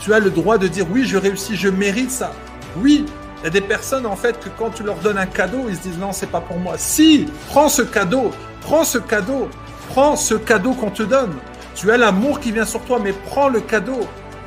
Tu 0.00 0.14
as 0.14 0.18
le 0.18 0.30
droit 0.30 0.56
de 0.56 0.66
dire 0.66 0.86
oui, 0.90 1.04
je 1.04 1.18
réussis, 1.18 1.56
je 1.56 1.68
mérite 1.68 2.10
ça. 2.10 2.32
Oui, 2.78 3.04
il 3.40 3.44
y 3.44 3.46
a 3.46 3.50
des 3.50 3.60
personnes 3.60 4.06
en 4.06 4.16
fait 4.16 4.40
que 4.40 4.48
quand 4.58 4.70
tu 4.70 4.82
leur 4.82 4.96
donnes 4.96 5.18
un 5.18 5.26
cadeau, 5.26 5.66
ils 5.68 5.76
se 5.76 5.82
disent 5.82 5.98
non, 5.98 6.12
c'est 6.12 6.30
pas 6.30 6.40
pour 6.40 6.58
moi. 6.58 6.74
Si, 6.78 7.26
prends 7.48 7.68
ce 7.68 7.82
cadeau. 7.82 8.30
Prends 8.62 8.84
ce 8.84 8.98
cadeau. 8.98 9.48
Prends 9.90 10.16
ce 10.16 10.34
cadeau 10.34 10.72
qu'on 10.72 10.90
te 10.90 11.02
donne. 11.02 11.34
Tu 11.74 11.90
as 11.90 11.98
l'amour 11.98 12.40
qui 12.40 12.50
vient 12.50 12.64
sur 12.64 12.80
toi, 12.82 12.98
mais 13.02 13.12
prends 13.12 13.48
le 13.48 13.60
cadeau. 13.60 14.00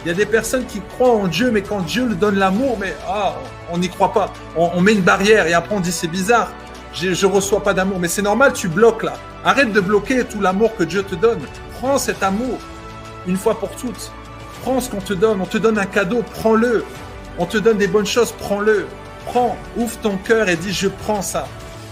Il 0.03 0.07
y 0.07 0.11
a 0.11 0.13
des 0.13 0.25
personnes 0.25 0.65
qui 0.65 0.81
croient 0.81 1.13
en 1.13 1.27
Dieu, 1.27 1.51
mais 1.51 1.61
quand 1.61 1.81
Dieu 1.81 2.05
leur 2.07 2.17
donne 2.17 2.35
l'amour, 2.35 2.77
mais 2.79 2.95
ah, 3.07 3.35
on 3.71 3.77
n'y 3.77 3.89
croit 3.89 4.11
pas. 4.11 4.33
On, 4.55 4.81
met 4.81 4.93
une 4.93 5.01
barrière 5.01 5.47
et 5.47 5.53
après 5.53 5.75
on 5.75 5.79
dit 5.79 5.91
c'est 5.91 6.07
bizarre. 6.07 6.51
Je 6.93 7.09
ne 7.09 7.31
reçois 7.31 7.63
pas 7.63 7.73
d'amour. 7.73 7.99
Mais 7.99 8.07
c'est 8.07 8.21
normal, 8.21 8.53
tu 8.53 8.67
bloques 8.67 9.03
là. 9.03 9.13
Arrête 9.45 9.71
de 9.71 9.79
bloquer 9.79 10.25
tout 10.25 10.41
l'amour 10.41 10.75
que 10.75 10.83
Dieu 10.83 11.03
te 11.03 11.15
donne. 11.15 11.39
Prends 11.79 11.97
cet 11.97 12.23
amour 12.23 12.57
une 13.27 13.37
fois 13.37 13.59
pour 13.59 13.69
toutes. 13.71 14.11
Prends 14.63 14.81
ce 14.81 14.89
qu'on 14.89 15.01
te 15.01 15.13
donne. 15.13 15.39
On 15.39 15.45
te 15.45 15.57
donne 15.57 15.77
un 15.77 15.85
cadeau, 15.85 16.23
prends-le. 16.35 16.83
On 17.37 17.45
te 17.45 17.57
donne 17.57 17.77
des 17.77 17.87
bonnes 17.87 18.05
choses, 18.05 18.31
prends-le. 18.31 18.87
Prends, 19.25 19.55
ouvre 19.77 19.97
ton 19.99 20.17
cœur 20.17 20.49
et 20.49 20.55
dis 20.55 20.73
je 20.73 20.87
prends 20.87 21.21
ça 21.21 21.47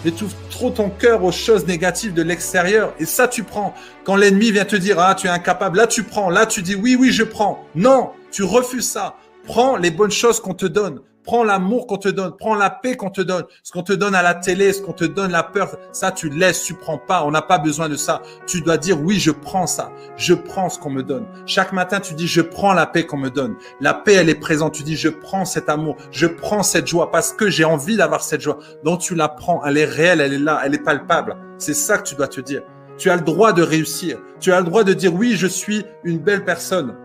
trouve 0.10 0.34
trop 0.50 0.72
ton 0.72 0.90
cœur 0.90 1.24
aux 1.24 1.32
choses 1.32 1.68
négatives 1.68 2.16
de 2.16 2.24
l'extérieur. 2.24 2.96
Et 2.98 3.06
ça, 3.06 3.28
tu 3.28 3.44
prends. 3.44 3.76
Quand 4.04 4.16
l'ennemi 4.16 4.52
vient 4.52 4.66
te 4.66 4.76
dire, 4.76 5.00
ah, 5.00 5.14
tu 5.14 5.28
es 5.28 5.30
incapable, 5.30 5.78
là, 5.78 5.86
tu 5.86 6.02
prends. 6.02 6.32
Là, 6.32 6.48
tu 6.48 6.64
dis, 6.64 6.74
oui, 6.74 6.98
oui, 7.00 7.12
je 7.12 7.24
prends. 7.24 7.64
Non, 7.76 8.12
tu 8.32 8.42
refuses 8.42 8.90
ça. 8.90 9.18
Prends 9.46 9.78
les 9.78 9.92
bonnes 9.92 10.12
choses 10.12 10.40
qu'on 10.40 10.56
te 10.56 10.66
donne. 10.66 11.02
Prends 11.24 11.44
l'amour 11.44 11.86
qu'on 11.86 11.98
te 11.98 12.10
donne, 12.10 12.36
prends 12.36 12.56
la 12.56 12.72
paix 12.72 12.96
qu'on 12.96 13.12
te 13.12 13.22
donne, 13.22 13.44
ce 13.62 13.72
qu'on 13.72 13.84
te 13.84 13.94
donne 13.94 14.16
à 14.16 14.24
la 14.24 14.34
télé, 14.34 14.74
ce 14.74 14.82
qu'on 14.82 14.94
te 14.94 15.06
donne 15.06 15.32
la 15.32 15.44
peur, 15.44 15.78
ça 15.92 16.12
tu 16.12 16.30
laisses, 16.30 16.64
tu 16.64 16.74
prends 16.74 16.98
pas, 16.98 17.24
on 17.26 17.32
n'a 17.32 17.44
pas 17.44 17.60
besoin 17.60 17.90
de 17.90 17.96
ça. 17.96 18.22
Tu 18.48 18.62
dois 18.62 18.78
dire 18.78 19.00
oui, 19.00 19.20
je 19.20 19.30
prends 19.30 19.68
ça, 19.68 19.92
je 20.18 20.34
prends 20.34 20.70
ce 20.70 20.80
qu'on 20.80 20.90
me 20.90 21.04
donne. 21.04 21.28
Chaque 21.46 21.74
matin, 21.74 22.00
tu 22.00 22.16
dis 22.16 22.28
je 22.28 22.42
prends 22.42 22.74
la 22.74 22.88
paix 22.88 23.06
qu'on 23.06 23.18
me 23.18 23.30
donne. 23.30 23.56
La 23.80 23.94
paix, 23.94 24.14
elle 24.14 24.30
est 24.30 24.36
présente. 24.36 24.74
Tu 24.74 24.84
dis 24.84 24.96
je 24.96 25.10
prends 25.10 25.46
cet 25.46 25.70
amour, 25.70 25.96
je 26.12 26.26
prends 26.26 26.64
cette 26.64 26.88
joie 26.88 27.12
parce 27.12 27.34
que 27.34 27.50
j'ai 27.50 27.66
envie 27.66 27.98
d'avoir 27.98 28.24
cette 28.24 28.42
joie. 28.42 28.58
Donc 28.84 29.02
tu 29.02 29.14
la 29.14 29.30
prends, 29.30 29.64
elle 29.64 29.78
est 29.78 29.86
réelle, 29.86 30.22
elle 30.22 30.34
est 30.34 30.40
là, 30.40 30.62
elle 30.66 30.74
est 30.74 30.84
palpable. 30.84 31.38
C'est 31.60 31.76
ça 31.76 32.00
que 32.00 32.04
tu 32.08 32.16
dois 32.16 32.28
te 32.28 32.42
dire. 32.42 32.64
Tu 32.98 33.10
as 33.10 33.16
le 33.16 33.22
droit 33.22 33.54
de 33.54 33.62
réussir. 33.62 34.20
Tu 34.40 34.52
as 34.52 34.60
le 34.60 34.66
droit 34.66 34.84
de 34.84 34.94
dire 34.94 35.14
oui, 35.14 35.36
je 35.36 35.48
suis 35.48 35.86
une 36.04 36.18
belle 36.18 36.46
personne. 36.46 36.96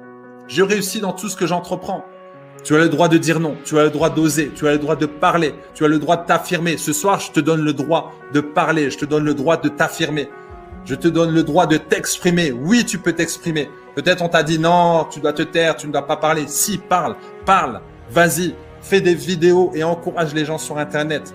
Je 0.48 0.62
réussis 0.62 1.00
dans 1.00 1.12
tout 1.12 1.28
ce 1.28 1.36
que 1.36 1.46
j'entreprends. 1.46 2.04
Tu 2.66 2.74
as 2.74 2.78
le 2.78 2.88
droit 2.88 3.06
de 3.06 3.16
dire 3.16 3.38
non, 3.38 3.56
tu 3.64 3.78
as 3.78 3.84
le 3.84 3.90
droit 3.90 4.10
d'oser, 4.10 4.50
tu 4.52 4.66
as 4.66 4.72
le 4.72 4.78
droit 4.78 4.96
de 4.96 5.06
parler, 5.06 5.54
tu 5.72 5.84
as 5.84 5.88
le 5.88 6.00
droit 6.00 6.16
de 6.16 6.26
t'affirmer. 6.26 6.76
Ce 6.76 6.92
soir, 6.92 7.20
je 7.20 7.30
te 7.30 7.38
donne 7.38 7.60
le 7.60 7.72
droit 7.72 8.12
de 8.34 8.40
parler, 8.40 8.90
je 8.90 8.98
te 8.98 9.04
donne 9.04 9.24
le 9.24 9.34
droit 9.34 9.56
de 9.56 9.68
t'affirmer. 9.68 10.28
Je 10.84 10.96
te 10.96 11.06
donne 11.06 11.32
le 11.32 11.44
droit 11.44 11.68
de 11.68 11.76
t'exprimer. 11.76 12.50
Oui, 12.50 12.84
tu 12.84 12.98
peux 12.98 13.12
t'exprimer. 13.12 13.70
Peut-être 13.94 14.20
on 14.20 14.28
t'a 14.28 14.42
dit 14.42 14.58
non, 14.58 15.06
tu 15.08 15.20
dois 15.20 15.32
te 15.32 15.42
taire, 15.42 15.76
tu 15.76 15.86
ne 15.86 15.92
dois 15.92 16.08
pas 16.08 16.16
parler. 16.16 16.46
Si, 16.48 16.76
parle, 16.76 17.14
parle, 17.44 17.82
vas-y, 18.10 18.56
fais 18.80 19.00
des 19.00 19.14
vidéos 19.14 19.70
et 19.72 19.84
encourage 19.84 20.34
les 20.34 20.44
gens 20.44 20.58
sur 20.58 20.76
Internet. 20.76 21.32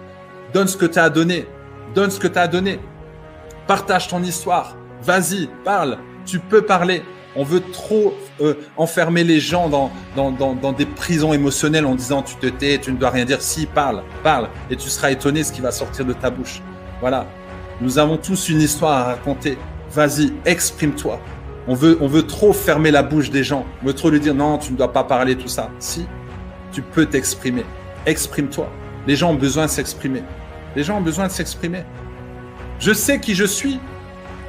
Donne 0.54 0.68
ce 0.68 0.76
que 0.76 0.86
tu 0.86 1.00
as 1.00 1.10
donné. 1.10 1.48
Donne 1.96 2.12
ce 2.12 2.20
que 2.20 2.28
tu 2.28 2.40
as 2.40 2.48
donné. 2.50 2.78
Partage 3.68 4.10
ton 4.10 4.22
histoire. 4.22 4.76
Vas-y, 5.02 5.48
parle. 5.64 5.98
Tu 6.26 6.40
peux 6.40 6.64
parler. 6.64 7.04
On 7.36 7.44
veut 7.44 7.62
trop 7.62 8.14
euh, 8.42 8.56
enfermer 8.76 9.24
les 9.24 9.40
gens 9.40 9.70
dans, 9.70 9.92
dans, 10.16 10.32
dans, 10.32 10.72
des 10.74 10.86
prisons 10.86 11.34
émotionnelles 11.34 11.86
en 11.86 11.96
disant 11.96 12.22
tu 12.22 12.36
te 12.36 12.48
tais, 12.48 12.78
tu 12.78 12.92
ne 12.92 12.98
dois 12.98 13.10
rien 13.10 13.26
dire. 13.26 13.42
Si, 13.42 13.66
parle, 13.66 14.04
parle, 14.22 14.50
et 14.70 14.76
tu 14.76 14.90
seras 14.90 15.12
étonné 15.12 15.44
ce 15.44 15.54
qui 15.54 15.62
va 15.62 15.72
sortir 15.72 16.06
de 16.06 16.14
ta 16.14 16.30
bouche. 16.30 16.62
Voilà. 17.00 17.26
Nous 17.80 17.98
avons 17.98 18.18
tous 18.18 18.50
une 18.50 18.62
histoire 18.62 18.98
à 18.98 19.04
raconter. 19.06 19.58
Vas-y, 19.92 20.34
exprime-toi. 20.46 21.20
On 21.68 21.74
veut, 21.74 21.98
on 22.02 22.08
veut 22.08 22.28
trop 22.28 22.54
fermer 22.54 22.92
la 22.92 23.04
bouche 23.04 23.30
des 23.30 23.44
gens. 23.44 23.66
On 23.82 23.88
veut 23.88 23.94
trop 23.94 24.10
lui 24.10 24.20
dire 24.20 24.36
non, 24.36 24.58
tu 24.58 24.74
ne 24.74 24.78
dois 24.78 24.92
pas 24.92 25.04
parler, 25.04 25.36
tout 25.36 25.48
ça. 25.48 25.70
Si, 25.80 26.06
tu 26.72 26.82
peux 26.82 27.06
t'exprimer. 27.06 27.66
Exprime-toi. 28.06 28.70
Les 29.08 29.16
gens 29.16 29.32
ont 29.32 29.36
besoin 29.36 29.66
de 29.66 29.70
s'exprimer. 29.72 30.24
Les 30.76 30.84
gens 30.84 30.98
ont 30.98 31.02
besoin 31.02 31.28
de 31.28 31.32
s'exprimer. 31.32 31.84
Je 32.80 32.94
sais 32.94 33.20
qui 33.20 33.36
je 33.36 33.46
suis. 33.46 33.80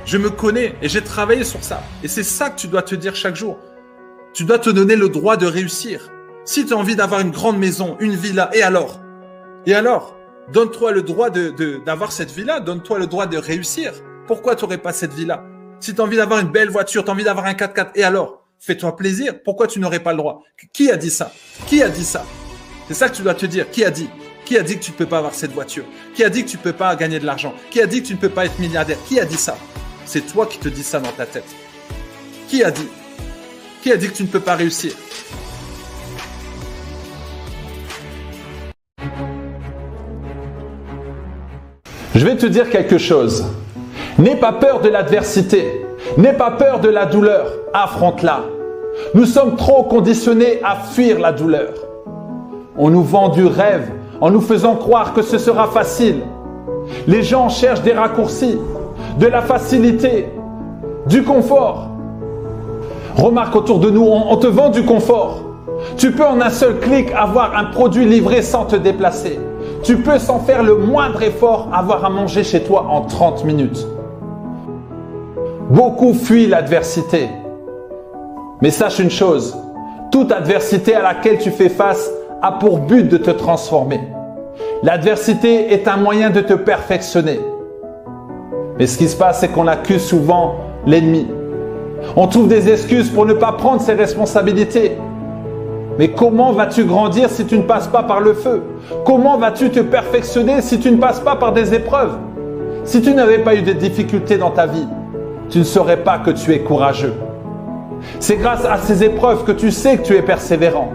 Je 0.04 0.18
me 0.18 0.30
connais 0.30 0.74
et 0.82 0.88
j'ai 0.88 1.02
travaillé 1.02 1.44
sur 1.44 1.62
ça. 1.62 1.82
Et 2.02 2.08
c'est 2.08 2.24
ça 2.24 2.50
que 2.50 2.58
tu 2.58 2.66
dois 2.66 2.82
te 2.82 2.94
dire 2.94 3.14
chaque 3.14 3.36
jour. 3.36 3.58
Tu 4.34 4.44
dois 4.44 4.58
te 4.58 4.70
donner 4.70 4.96
le 4.96 5.08
droit 5.08 5.36
de 5.36 5.46
réussir. 5.46 6.10
Si 6.44 6.66
tu 6.66 6.72
as 6.72 6.76
envie 6.76 6.96
d'avoir 6.96 7.20
une 7.20 7.30
grande 7.30 7.58
maison, 7.58 7.96
une 8.00 8.16
villa, 8.16 8.50
et 8.52 8.62
alors? 8.62 9.00
Et 9.64 9.74
alors? 9.74 10.16
Donne-toi 10.52 10.90
le 10.90 11.02
droit 11.02 11.30
d'avoir 11.30 12.08
de, 12.08 12.14
cette 12.14 12.32
villa, 12.32 12.58
donne-toi 12.58 12.98
le 12.98 13.06
droit 13.06 13.26
de 13.26 13.38
réussir. 13.38 13.92
Pourquoi 14.26 14.56
tu 14.56 14.64
n'aurais 14.64 14.78
pas 14.78 14.92
cette 14.92 15.12
villa? 15.12 15.44
Si 15.78 15.94
tu 15.94 16.00
as 16.00 16.04
envie 16.04 16.16
d'avoir 16.16 16.40
une 16.40 16.50
belle 16.50 16.68
voiture, 16.68 17.04
tu 17.04 17.10
as 17.10 17.12
envie 17.12 17.24
d'avoir 17.24 17.46
un 17.46 17.52
4x4, 17.52 17.90
et 17.94 18.02
alors? 18.02 18.42
Fais-toi 18.58 18.96
plaisir. 18.96 19.42
Pourquoi 19.44 19.68
tu 19.68 19.78
n'aurais 19.78 20.00
pas 20.00 20.12
le 20.12 20.18
droit? 20.18 20.42
Qui 20.72 20.90
a 20.90 20.96
dit 20.96 21.10
ça? 21.10 21.32
Qui 21.66 21.82
a 21.82 21.88
dit 21.88 22.04
ça? 22.04 22.24
C'est 22.88 22.94
ça 22.94 23.08
que 23.08 23.16
tu 23.16 23.22
dois 23.22 23.34
te 23.34 23.46
dire. 23.46 23.70
Qui 23.70 23.84
a 23.84 23.90
dit? 23.90 24.08
Qui 24.44 24.58
a 24.58 24.62
dit 24.62 24.78
que 24.78 24.84
tu 24.84 24.92
ne 24.92 24.96
peux 24.96 25.06
pas 25.06 25.18
avoir 25.18 25.34
cette 25.34 25.52
voiture? 25.52 25.84
Qui 26.14 26.24
a 26.24 26.30
dit 26.30 26.44
que 26.44 26.50
tu 26.50 26.56
ne 26.56 26.62
peux 26.62 26.72
pas 26.72 26.94
gagner 26.96 27.20
de 27.20 27.26
l'argent? 27.26 27.54
Qui 27.70 27.80
a 27.80 27.86
dit 27.86 28.02
que 28.02 28.08
tu 28.08 28.14
ne 28.14 28.18
peux 28.18 28.28
pas 28.28 28.46
être 28.46 28.58
milliardaire? 28.58 28.98
Qui 29.06 29.20
a 29.20 29.24
dit 29.24 29.36
ça? 29.36 29.56
C'est 30.12 30.30
toi 30.30 30.44
qui 30.44 30.58
te 30.58 30.68
dis 30.68 30.82
ça 30.82 31.00
dans 31.00 31.10
ta 31.12 31.24
tête. 31.24 31.46
Qui 32.46 32.62
a 32.62 32.70
dit? 32.70 32.88
Qui 33.82 33.90
a 33.90 33.96
dit 33.96 34.08
que 34.10 34.14
tu 34.14 34.24
ne 34.24 34.28
peux 34.28 34.40
pas 34.40 34.56
réussir? 34.56 34.92
Je 42.14 42.26
vais 42.26 42.36
te 42.36 42.44
dire 42.44 42.68
quelque 42.68 42.98
chose. 42.98 43.46
N'aie 44.18 44.36
pas 44.36 44.52
peur 44.52 44.82
de 44.82 44.90
l'adversité. 44.90 45.82
N'aie 46.18 46.36
pas 46.36 46.50
peur 46.50 46.80
de 46.80 46.90
la 46.90 47.06
douleur. 47.06 47.50
Affronte-la. 47.72 48.44
Nous 49.14 49.24
sommes 49.24 49.56
trop 49.56 49.84
conditionnés 49.84 50.60
à 50.62 50.76
fuir 50.76 51.20
la 51.20 51.32
douleur. 51.32 51.72
On 52.76 52.90
nous 52.90 53.02
vend 53.02 53.30
du 53.30 53.46
rêve 53.46 53.90
en 54.20 54.30
nous 54.30 54.42
faisant 54.42 54.76
croire 54.76 55.14
que 55.14 55.22
ce 55.22 55.38
sera 55.38 55.68
facile. 55.68 56.20
Les 57.06 57.22
gens 57.22 57.48
cherchent 57.48 57.80
des 57.80 57.94
raccourcis, 57.94 58.58
de 59.18 59.26
la 59.26 59.42
facilité, 59.42 60.28
du 61.06 61.22
confort. 61.22 61.88
Remarque 63.16 63.54
autour 63.56 63.78
de 63.78 63.90
nous, 63.90 64.04
on, 64.04 64.36
te 64.36 64.46
vend 64.46 64.70
du 64.70 64.84
confort. 64.84 65.42
Tu 65.96 66.12
peux 66.12 66.24
en 66.24 66.40
un 66.40 66.50
seul 66.50 66.78
clic 66.80 67.10
avoir 67.12 67.56
un 67.56 67.64
produit 67.64 68.06
livré 68.06 68.42
sans 68.42 68.64
te 68.64 68.76
déplacer. 68.76 69.38
Tu 69.82 69.98
peux 69.98 70.18
sans 70.18 70.38
faire 70.38 70.62
le 70.62 70.76
moindre 70.76 71.22
effort 71.22 71.68
avoir 71.72 72.04
à 72.04 72.10
manger 72.10 72.44
chez 72.44 72.62
toi 72.62 72.86
en 72.88 73.02
30 73.02 73.44
minutes. 73.44 73.86
Beaucoup 75.70 76.14
fuient 76.14 76.46
l'adversité. 76.46 77.28
Mais 78.60 78.70
sache 78.70 79.00
une 79.00 79.10
chose, 79.10 79.56
toute 80.10 80.30
adversité 80.30 80.94
à 80.94 81.02
laquelle 81.02 81.38
tu 81.38 81.50
fais 81.50 81.68
face 81.68 82.10
a 82.40 82.52
pour 82.52 82.78
but 82.78 83.08
de 83.08 83.16
te 83.16 83.30
transformer. 83.30 84.00
L'adversité 84.82 85.72
est 85.72 85.88
un 85.88 85.96
moyen 85.96 86.30
de 86.30 86.40
te 86.40 86.54
perfectionner. 86.54 87.40
Mais 88.78 88.86
ce 88.86 88.98
qui 88.98 89.08
se 89.08 89.16
passe, 89.16 89.40
c'est 89.40 89.48
qu'on 89.48 89.66
accuse 89.66 90.02
souvent 90.02 90.56
l'ennemi. 90.86 91.26
On 92.16 92.26
trouve 92.26 92.48
des 92.48 92.70
excuses 92.70 93.10
pour 93.10 93.26
ne 93.26 93.34
pas 93.34 93.52
prendre 93.52 93.80
ses 93.80 93.94
responsabilités. 93.94 94.98
Mais 95.98 96.08
comment 96.08 96.52
vas-tu 96.52 96.84
grandir 96.84 97.28
si 97.28 97.44
tu 97.44 97.58
ne 97.58 97.62
passes 97.62 97.86
pas 97.86 98.02
par 98.02 98.20
le 98.20 98.32
feu? 98.32 98.62
Comment 99.04 99.38
vas-tu 99.38 99.70
te 99.70 99.80
perfectionner 99.80 100.62
si 100.62 100.80
tu 100.80 100.90
ne 100.90 100.96
passes 100.96 101.20
pas 101.20 101.36
par 101.36 101.52
des 101.52 101.74
épreuves? 101.74 102.16
Si 102.84 103.02
tu 103.02 103.14
n'avais 103.14 103.38
pas 103.38 103.54
eu 103.54 103.62
de 103.62 103.72
difficultés 103.72 104.38
dans 104.38 104.50
ta 104.50 104.66
vie, 104.66 104.86
tu 105.50 105.58
ne 105.58 105.64
saurais 105.64 105.98
pas 105.98 106.18
que 106.18 106.30
tu 106.30 106.52
es 106.52 106.60
courageux. 106.60 107.14
C'est 108.18 108.36
grâce 108.36 108.64
à 108.64 108.78
ces 108.78 109.04
épreuves 109.04 109.44
que 109.44 109.52
tu 109.52 109.70
sais 109.70 109.98
que 109.98 110.02
tu 110.02 110.16
es 110.16 110.22
persévérant. 110.22 110.88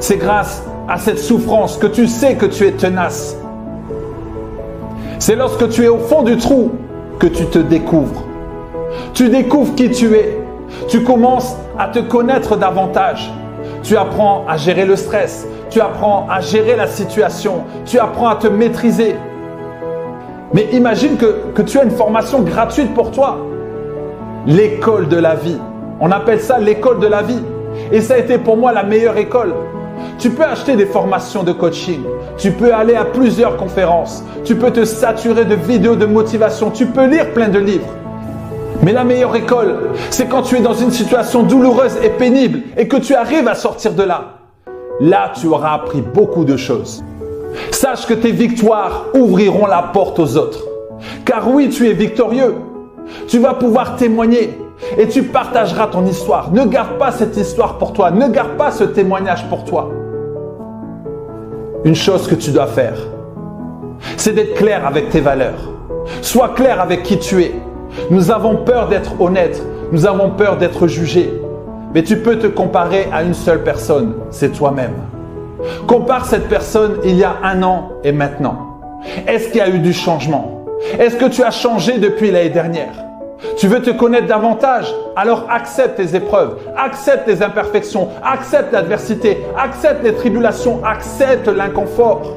C'est 0.00 0.16
grâce 0.16 0.64
à 0.88 0.98
cette 0.98 1.18
souffrance 1.18 1.76
que 1.76 1.86
tu 1.86 2.06
sais 2.08 2.34
que 2.34 2.46
tu 2.46 2.66
es 2.66 2.72
tenace. 2.72 3.39
C'est 5.20 5.36
lorsque 5.36 5.68
tu 5.68 5.84
es 5.84 5.88
au 5.88 5.98
fond 5.98 6.22
du 6.22 6.38
trou 6.38 6.72
que 7.18 7.26
tu 7.26 7.44
te 7.44 7.58
découvres. 7.58 8.24
Tu 9.12 9.28
découvres 9.28 9.74
qui 9.74 9.90
tu 9.90 10.14
es. 10.14 10.40
Tu 10.88 11.04
commences 11.04 11.56
à 11.78 11.88
te 11.88 11.98
connaître 11.98 12.56
davantage. 12.56 13.30
Tu 13.82 13.98
apprends 13.98 14.46
à 14.48 14.56
gérer 14.56 14.86
le 14.86 14.96
stress. 14.96 15.46
Tu 15.68 15.78
apprends 15.78 16.26
à 16.30 16.40
gérer 16.40 16.74
la 16.74 16.86
situation. 16.86 17.64
Tu 17.84 17.98
apprends 17.98 18.28
à 18.28 18.36
te 18.36 18.46
maîtriser. 18.46 19.14
Mais 20.54 20.68
imagine 20.72 21.18
que, 21.18 21.60
tu 21.62 21.78
as 21.78 21.84
une 21.84 21.90
formation 21.90 22.40
gratuite 22.40 22.94
pour 22.94 23.10
toi. 23.10 23.36
L'école 24.46 25.08
de 25.08 25.18
la 25.18 25.34
vie. 25.34 25.58
On 26.00 26.10
appelle 26.12 26.40
ça 26.40 26.58
l'école 26.58 26.98
de 26.98 27.06
la 27.06 27.20
vie. 27.20 27.42
Et 27.92 28.00
ça 28.00 28.14
a 28.14 28.18
été 28.18 28.38
pour 28.38 28.56
moi 28.56 28.72
la 28.72 28.84
meilleure 28.84 29.18
école. 29.18 29.52
Tu 30.18 30.30
peux 30.30 30.44
acheter 30.44 30.76
des 30.76 30.86
formations 30.86 31.42
de 31.42 31.52
coaching. 31.52 32.02
Tu 32.36 32.52
peux 32.52 32.72
aller 32.72 32.94
à 32.94 33.04
plusieurs 33.04 33.56
conférences. 33.56 34.24
Tu 34.44 34.54
peux 34.54 34.70
te 34.70 34.84
saturer 34.84 35.44
de 35.44 35.54
vidéos 35.54 35.96
de 35.96 36.06
motivation. 36.06 36.70
Tu 36.70 36.86
peux 36.86 37.06
lire 37.06 37.32
plein 37.32 37.48
de 37.48 37.58
livres. 37.58 37.88
Mais 38.82 38.92
la 38.92 39.04
meilleure 39.04 39.36
école, 39.36 39.90
c'est 40.10 40.26
quand 40.26 40.42
tu 40.42 40.56
es 40.56 40.60
dans 40.60 40.74
une 40.74 40.90
situation 40.90 41.42
douloureuse 41.42 41.96
et 42.02 42.10
pénible 42.10 42.62
et 42.76 42.88
que 42.88 42.96
tu 42.96 43.14
arrives 43.14 43.48
à 43.48 43.54
sortir 43.54 43.92
de 43.92 44.02
là. 44.02 44.38
Là, 45.00 45.32
tu 45.38 45.46
auras 45.46 45.74
appris 45.74 46.00
beaucoup 46.00 46.44
de 46.44 46.56
choses. 46.56 47.04
Sache 47.70 48.06
que 48.06 48.14
tes 48.14 48.32
victoires 48.32 49.06
ouvriront 49.14 49.66
la 49.66 49.82
porte 49.82 50.18
aux 50.18 50.36
autres. 50.36 50.64
Car 51.24 51.50
oui, 51.50 51.68
tu 51.68 51.88
es 51.88 51.92
victorieux. 51.92 52.54
Tu 53.28 53.38
vas 53.38 53.54
pouvoir 53.54 53.96
témoigner 53.96 54.58
et 54.96 55.08
tu 55.08 55.24
partageras 55.24 55.88
ton 55.88 56.04
histoire. 56.06 56.50
Ne 56.52 56.64
garde 56.64 56.98
pas 56.98 57.12
cette 57.12 57.36
histoire 57.36 57.78
pour 57.78 57.92
toi. 57.92 58.10
Ne 58.10 58.28
garde 58.28 58.56
pas 58.56 58.70
ce 58.70 58.84
témoignage 58.84 59.46
pour 59.48 59.64
toi. 59.64 59.90
Une 61.84 61.94
chose 61.94 62.26
que 62.26 62.34
tu 62.34 62.50
dois 62.50 62.66
faire, 62.66 62.98
c'est 64.16 64.32
d'être 64.32 64.54
clair 64.54 64.86
avec 64.86 65.10
tes 65.10 65.20
valeurs. 65.20 65.70
Sois 66.22 66.50
clair 66.50 66.80
avec 66.80 67.02
qui 67.02 67.18
tu 67.18 67.42
es. 67.42 67.54
Nous 68.10 68.30
avons 68.30 68.56
peur 68.56 68.88
d'être 68.88 69.20
honnête. 69.20 69.62
Nous 69.92 70.06
avons 70.06 70.30
peur 70.30 70.56
d'être 70.56 70.86
jugé. 70.86 71.32
Mais 71.94 72.02
tu 72.02 72.18
peux 72.18 72.38
te 72.38 72.46
comparer 72.46 73.08
à 73.12 73.22
une 73.22 73.34
seule 73.34 73.64
personne, 73.64 74.14
c'est 74.30 74.52
toi-même. 74.52 74.94
Compare 75.86 76.24
cette 76.24 76.48
personne 76.48 76.98
il 77.04 77.16
y 77.16 77.24
a 77.24 77.34
un 77.42 77.62
an 77.62 77.90
et 78.04 78.12
maintenant. 78.12 78.80
Est-ce 79.26 79.48
qu'il 79.48 79.56
y 79.56 79.60
a 79.60 79.68
eu 79.68 79.78
du 79.78 79.92
changement? 79.92 80.66
Est-ce 80.98 81.16
que 81.16 81.26
tu 81.26 81.42
as 81.42 81.50
changé 81.50 81.98
depuis 81.98 82.30
l'année 82.30 82.50
dernière? 82.50 83.09
Tu 83.56 83.68
veux 83.68 83.82
te 83.82 83.90
connaître 83.90 84.26
davantage? 84.26 84.94
Alors 85.16 85.46
accepte 85.50 85.96
tes 85.96 86.16
épreuves, 86.16 86.56
accepte 86.76 87.26
tes 87.26 87.42
imperfections, 87.42 88.08
accepte 88.22 88.72
l'adversité, 88.72 89.44
accepte 89.58 90.02
les 90.04 90.14
tribulations, 90.14 90.80
accepte 90.84 91.48
l'inconfort. 91.48 92.36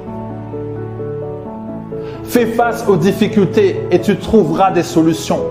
Fais 2.23 2.45
face 2.47 2.85
aux 2.87 2.95
difficultés 2.95 3.81
et 3.91 3.99
tu 4.01 4.17
trouveras 4.17 4.71
des 4.71 4.83
solutions. 4.83 5.41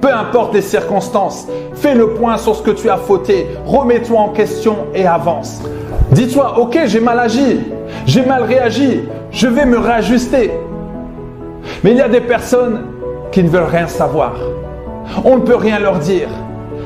Peu 0.00 0.12
importe 0.12 0.54
les 0.54 0.62
circonstances, 0.62 1.48
fais 1.74 1.94
le 1.94 2.10
point 2.10 2.36
sur 2.36 2.54
ce 2.54 2.62
que 2.62 2.70
tu 2.70 2.90
as 2.90 2.98
fauté, 2.98 3.48
remets-toi 3.64 4.20
en 4.20 4.28
question 4.28 4.86
et 4.94 5.06
avance. 5.06 5.62
Dis-toi, 6.10 6.58
ok, 6.58 6.80
j'ai 6.84 7.00
mal 7.00 7.18
agi, 7.18 7.60
j'ai 8.06 8.24
mal 8.24 8.42
réagi, 8.42 9.02
je 9.30 9.46
vais 9.48 9.64
me 9.64 9.78
réajuster. 9.78 10.52
Mais 11.82 11.92
il 11.92 11.96
y 11.96 12.02
a 12.02 12.08
des 12.08 12.20
personnes 12.20 12.86
qui 13.32 13.42
ne 13.42 13.48
veulent 13.48 13.64
rien 13.64 13.86
savoir. 13.86 14.34
On 15.24 15.36
ne 15.36 15.42
peut 15.42 15.56
rien 15.56 15.78
leur 15.78 15.98
dire, 15.98 16.28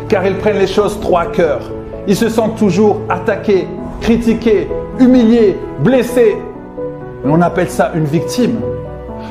car 0.09 0.27
ils 0.27 0.37
prennent 0.37 0.59
les 0.59 0.67
choses 0.67 1.01
trop 1.01 1.19
à 1.19 1.27
cœur. 1.27 1.61
Ils 2.07 2.17
se 2.17 2.29
sentent 2.29 2.57
toujours 2.57 3.01
attaqués, 3.09 3.67
critiqués, 4.01 4.69
humiliés, 4.99 5.57
blessés. 5.81 6.37
On 7.25 7.41
appelle 7.41 7.71
ça 7.71 7.93
une 7.95 8.05
victime. 8.05 8.61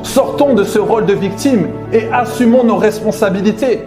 Sortons 0.03 0.53
de 0.53 0.63
ce 0.63 0.79
rôle 0.79 1.05
de 1.05 1.13
victime 1.13 1.67
et 1.91 2.07
assumons 2.11 2.63
nos 2.63 2.77
responsabilités. 2.77 3.81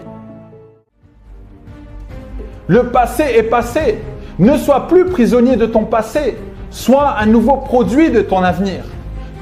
Le 2.66 2.84
passé 2.84 3.24
est 3.36 3.44
passé. 3.44 3.98
Ne 4.38 4.56
sois 4.56 4.88
plus 4.88 5.04
prisonnier 5.06 5.56
de 5.56 5.66
ton 5.66 5.84
passé. 5.84 6.36
Sois 6.70 7.16
un 7.20 7.26
nouveau 7.26 7.56
produit 7.56 8.10
de 8.10 8.22
ton 8.22 8.42
avenir. 8.42 8.82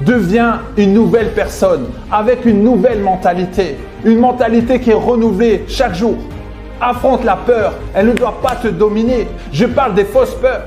Deviens 0.01 0.61
une 0.77 0.93
nouvelle 0.93 1.31
personne 1.33 1.87
avec 2.11 2.45
une 2.45 2.63
nouvelle 2.63 3.01
mentalité. 3.01 3.77
Une 4.03 4.19
mentalité 4.19 4.79
qui 4.79 4.89
est 4.89 4.95
renouvelée 4.95 5.65
chaque 5.67 5.93
jour. 5.93 6.15
Affronte 6.79 7.23
la 7.23 7.35
peur. 7.35 7.73
Elle 7.93 8.07
ne 8.07 8.13
doit 8.13 8.39
pas 8.41 8.55
te 8.55 8.67
dominer. 8.67 9.27
Je 9.51 9.65
parle 9.65 9.93
des 9.93 10.05
fausses 10.05 10.35
peurs. 10.35 10.65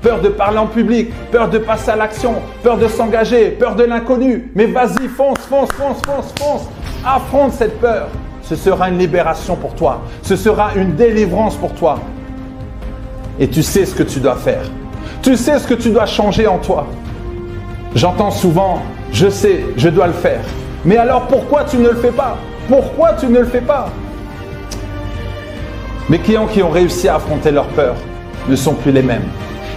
Peur 0.00 0.20
de 0.20 0.28
parler 0.28 0.58
en 0.58 0.66
public, 0.66 1.12
peur 1.30 1.48
de 1.48 1.56
passer 1.56 1.90
à 1.90 1.96
l'action, 1.96 2.34
peur 2.62 2.76
de 2.76 2.88
s'engager, 2.88 3.48
peur 3.50 3.74
de 3.74 3.84
l'inconnu. 3.84 4.50
Mais 4.54 4.66
vas-y, 4.66 5.08
fonce, 5.08 5.38
fonce, 5.48 5.70
fonce, 5.72 6.02
fonce, 6.04 6.34
fonce. 6.38 6.68
Affronte 7.06 7.52
cette 7.52 7.80
peur. 7.80 8.08
Ce 8.42 8.54
sera 8.54 8.90
une 8.90 8.98
libération 8.98 9.56
pour 9.56 9.74
toi. 9.74 10.02
Ce 10.22 10.36
sera 10.36 10.74
une 10.76 10.94
délivrance 10.94 11.56
pour 11.56 11.72
toi. 11.72 11.98
Et 13.40 13.48
tu 13.48 13.62
sais 13.62 13.86
ce 13.86 13.94
que 13.94 14.02
tu 14.02 14.20
dois 14.20 14.36
faire. 14.36 14.62
Tu 15.22 15.36
sais 15.36 15.58
ce 15.58 15.66
que 15.66 15.74
tu 15.74 15.90
dois 15.90 16.04
changer 16.04 16.46
en 16.46 16.58
toi. 16.58 16.86
J'entends 17.94 18.30
souvent, 18.30 18.80
je 19.10 19.28
sais, 19.30 19.64
je 19.76 19.88
dois 19.88 20.06
le 20.06 20.12
faire. 20.12 20.42
Mais 20.84 20.98
alors 20.98 21.22
pourquoi 21.28 21.64
tu 21.64 21.78
ne 21.78 21.88
le 21.88 21.96
fais 21.96 22.12
pas? 22.12 22.36
Pourquoi 22.68 23.12
tu 23.12 23.26
ne 23.26 23.40
le 23.40 23.44
fais 23.44 23.60
pas? 23.60 23.88
Mes 26.08 26.18
clients 26.18 26.46
qui 26.46 26.62
ont 26.62 26.70
réussi 26.70 27.08
à 27.08 27.16
affronter 27.16 27.50
leur 27.50 27.66
peur 27.68 27.94
ne 28.48 28.56
sont 28.56 28.74
plus 28.74 28.92
les 28.92 29.02
mêmes. 29.02 29.28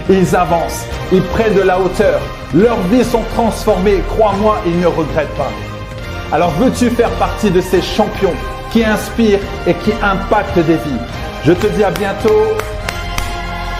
Ils 0.08 0.34
avancent, 0.34 0.86
ils 1.12 1.22
prennent 1.22 1.54
de 1.54 1.60
la 1.60 1.78
hauteur, 1.78 2.18
leurs 2.54 2.80
vies 2.90 3.04
sont 3.04 3.24
transformées, 3.34 4.02
crois-moi, 4.08 4.56
ils 4.66 4.80
ne 4.80 4.86
regrettent 4.86 5.36
pas. 5.36 5.50
Alors 6.32 6.50
veux-tu 6.52 6.88
faire 6.90 7.10
partie 7.12 7.50
de 7.50 7.60
ces 7.60 7.82
champions 7.82 8.34
qui 8.70 8.84
inspirent 8.84 9.40
et 9.66 9.74
qui 9.74 9.92
impactent 10.02 10.58
des 10.58 10.76
vies? 10.76 11.02
Je 11.44 11.52
te 11.52 11.66
dis 11.66 11.84
à 11.84 11.90
bientôt, 11.90 12.56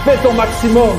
fais 0.05 0.17
ton 0.23 0.35
maximum 0.35 0.99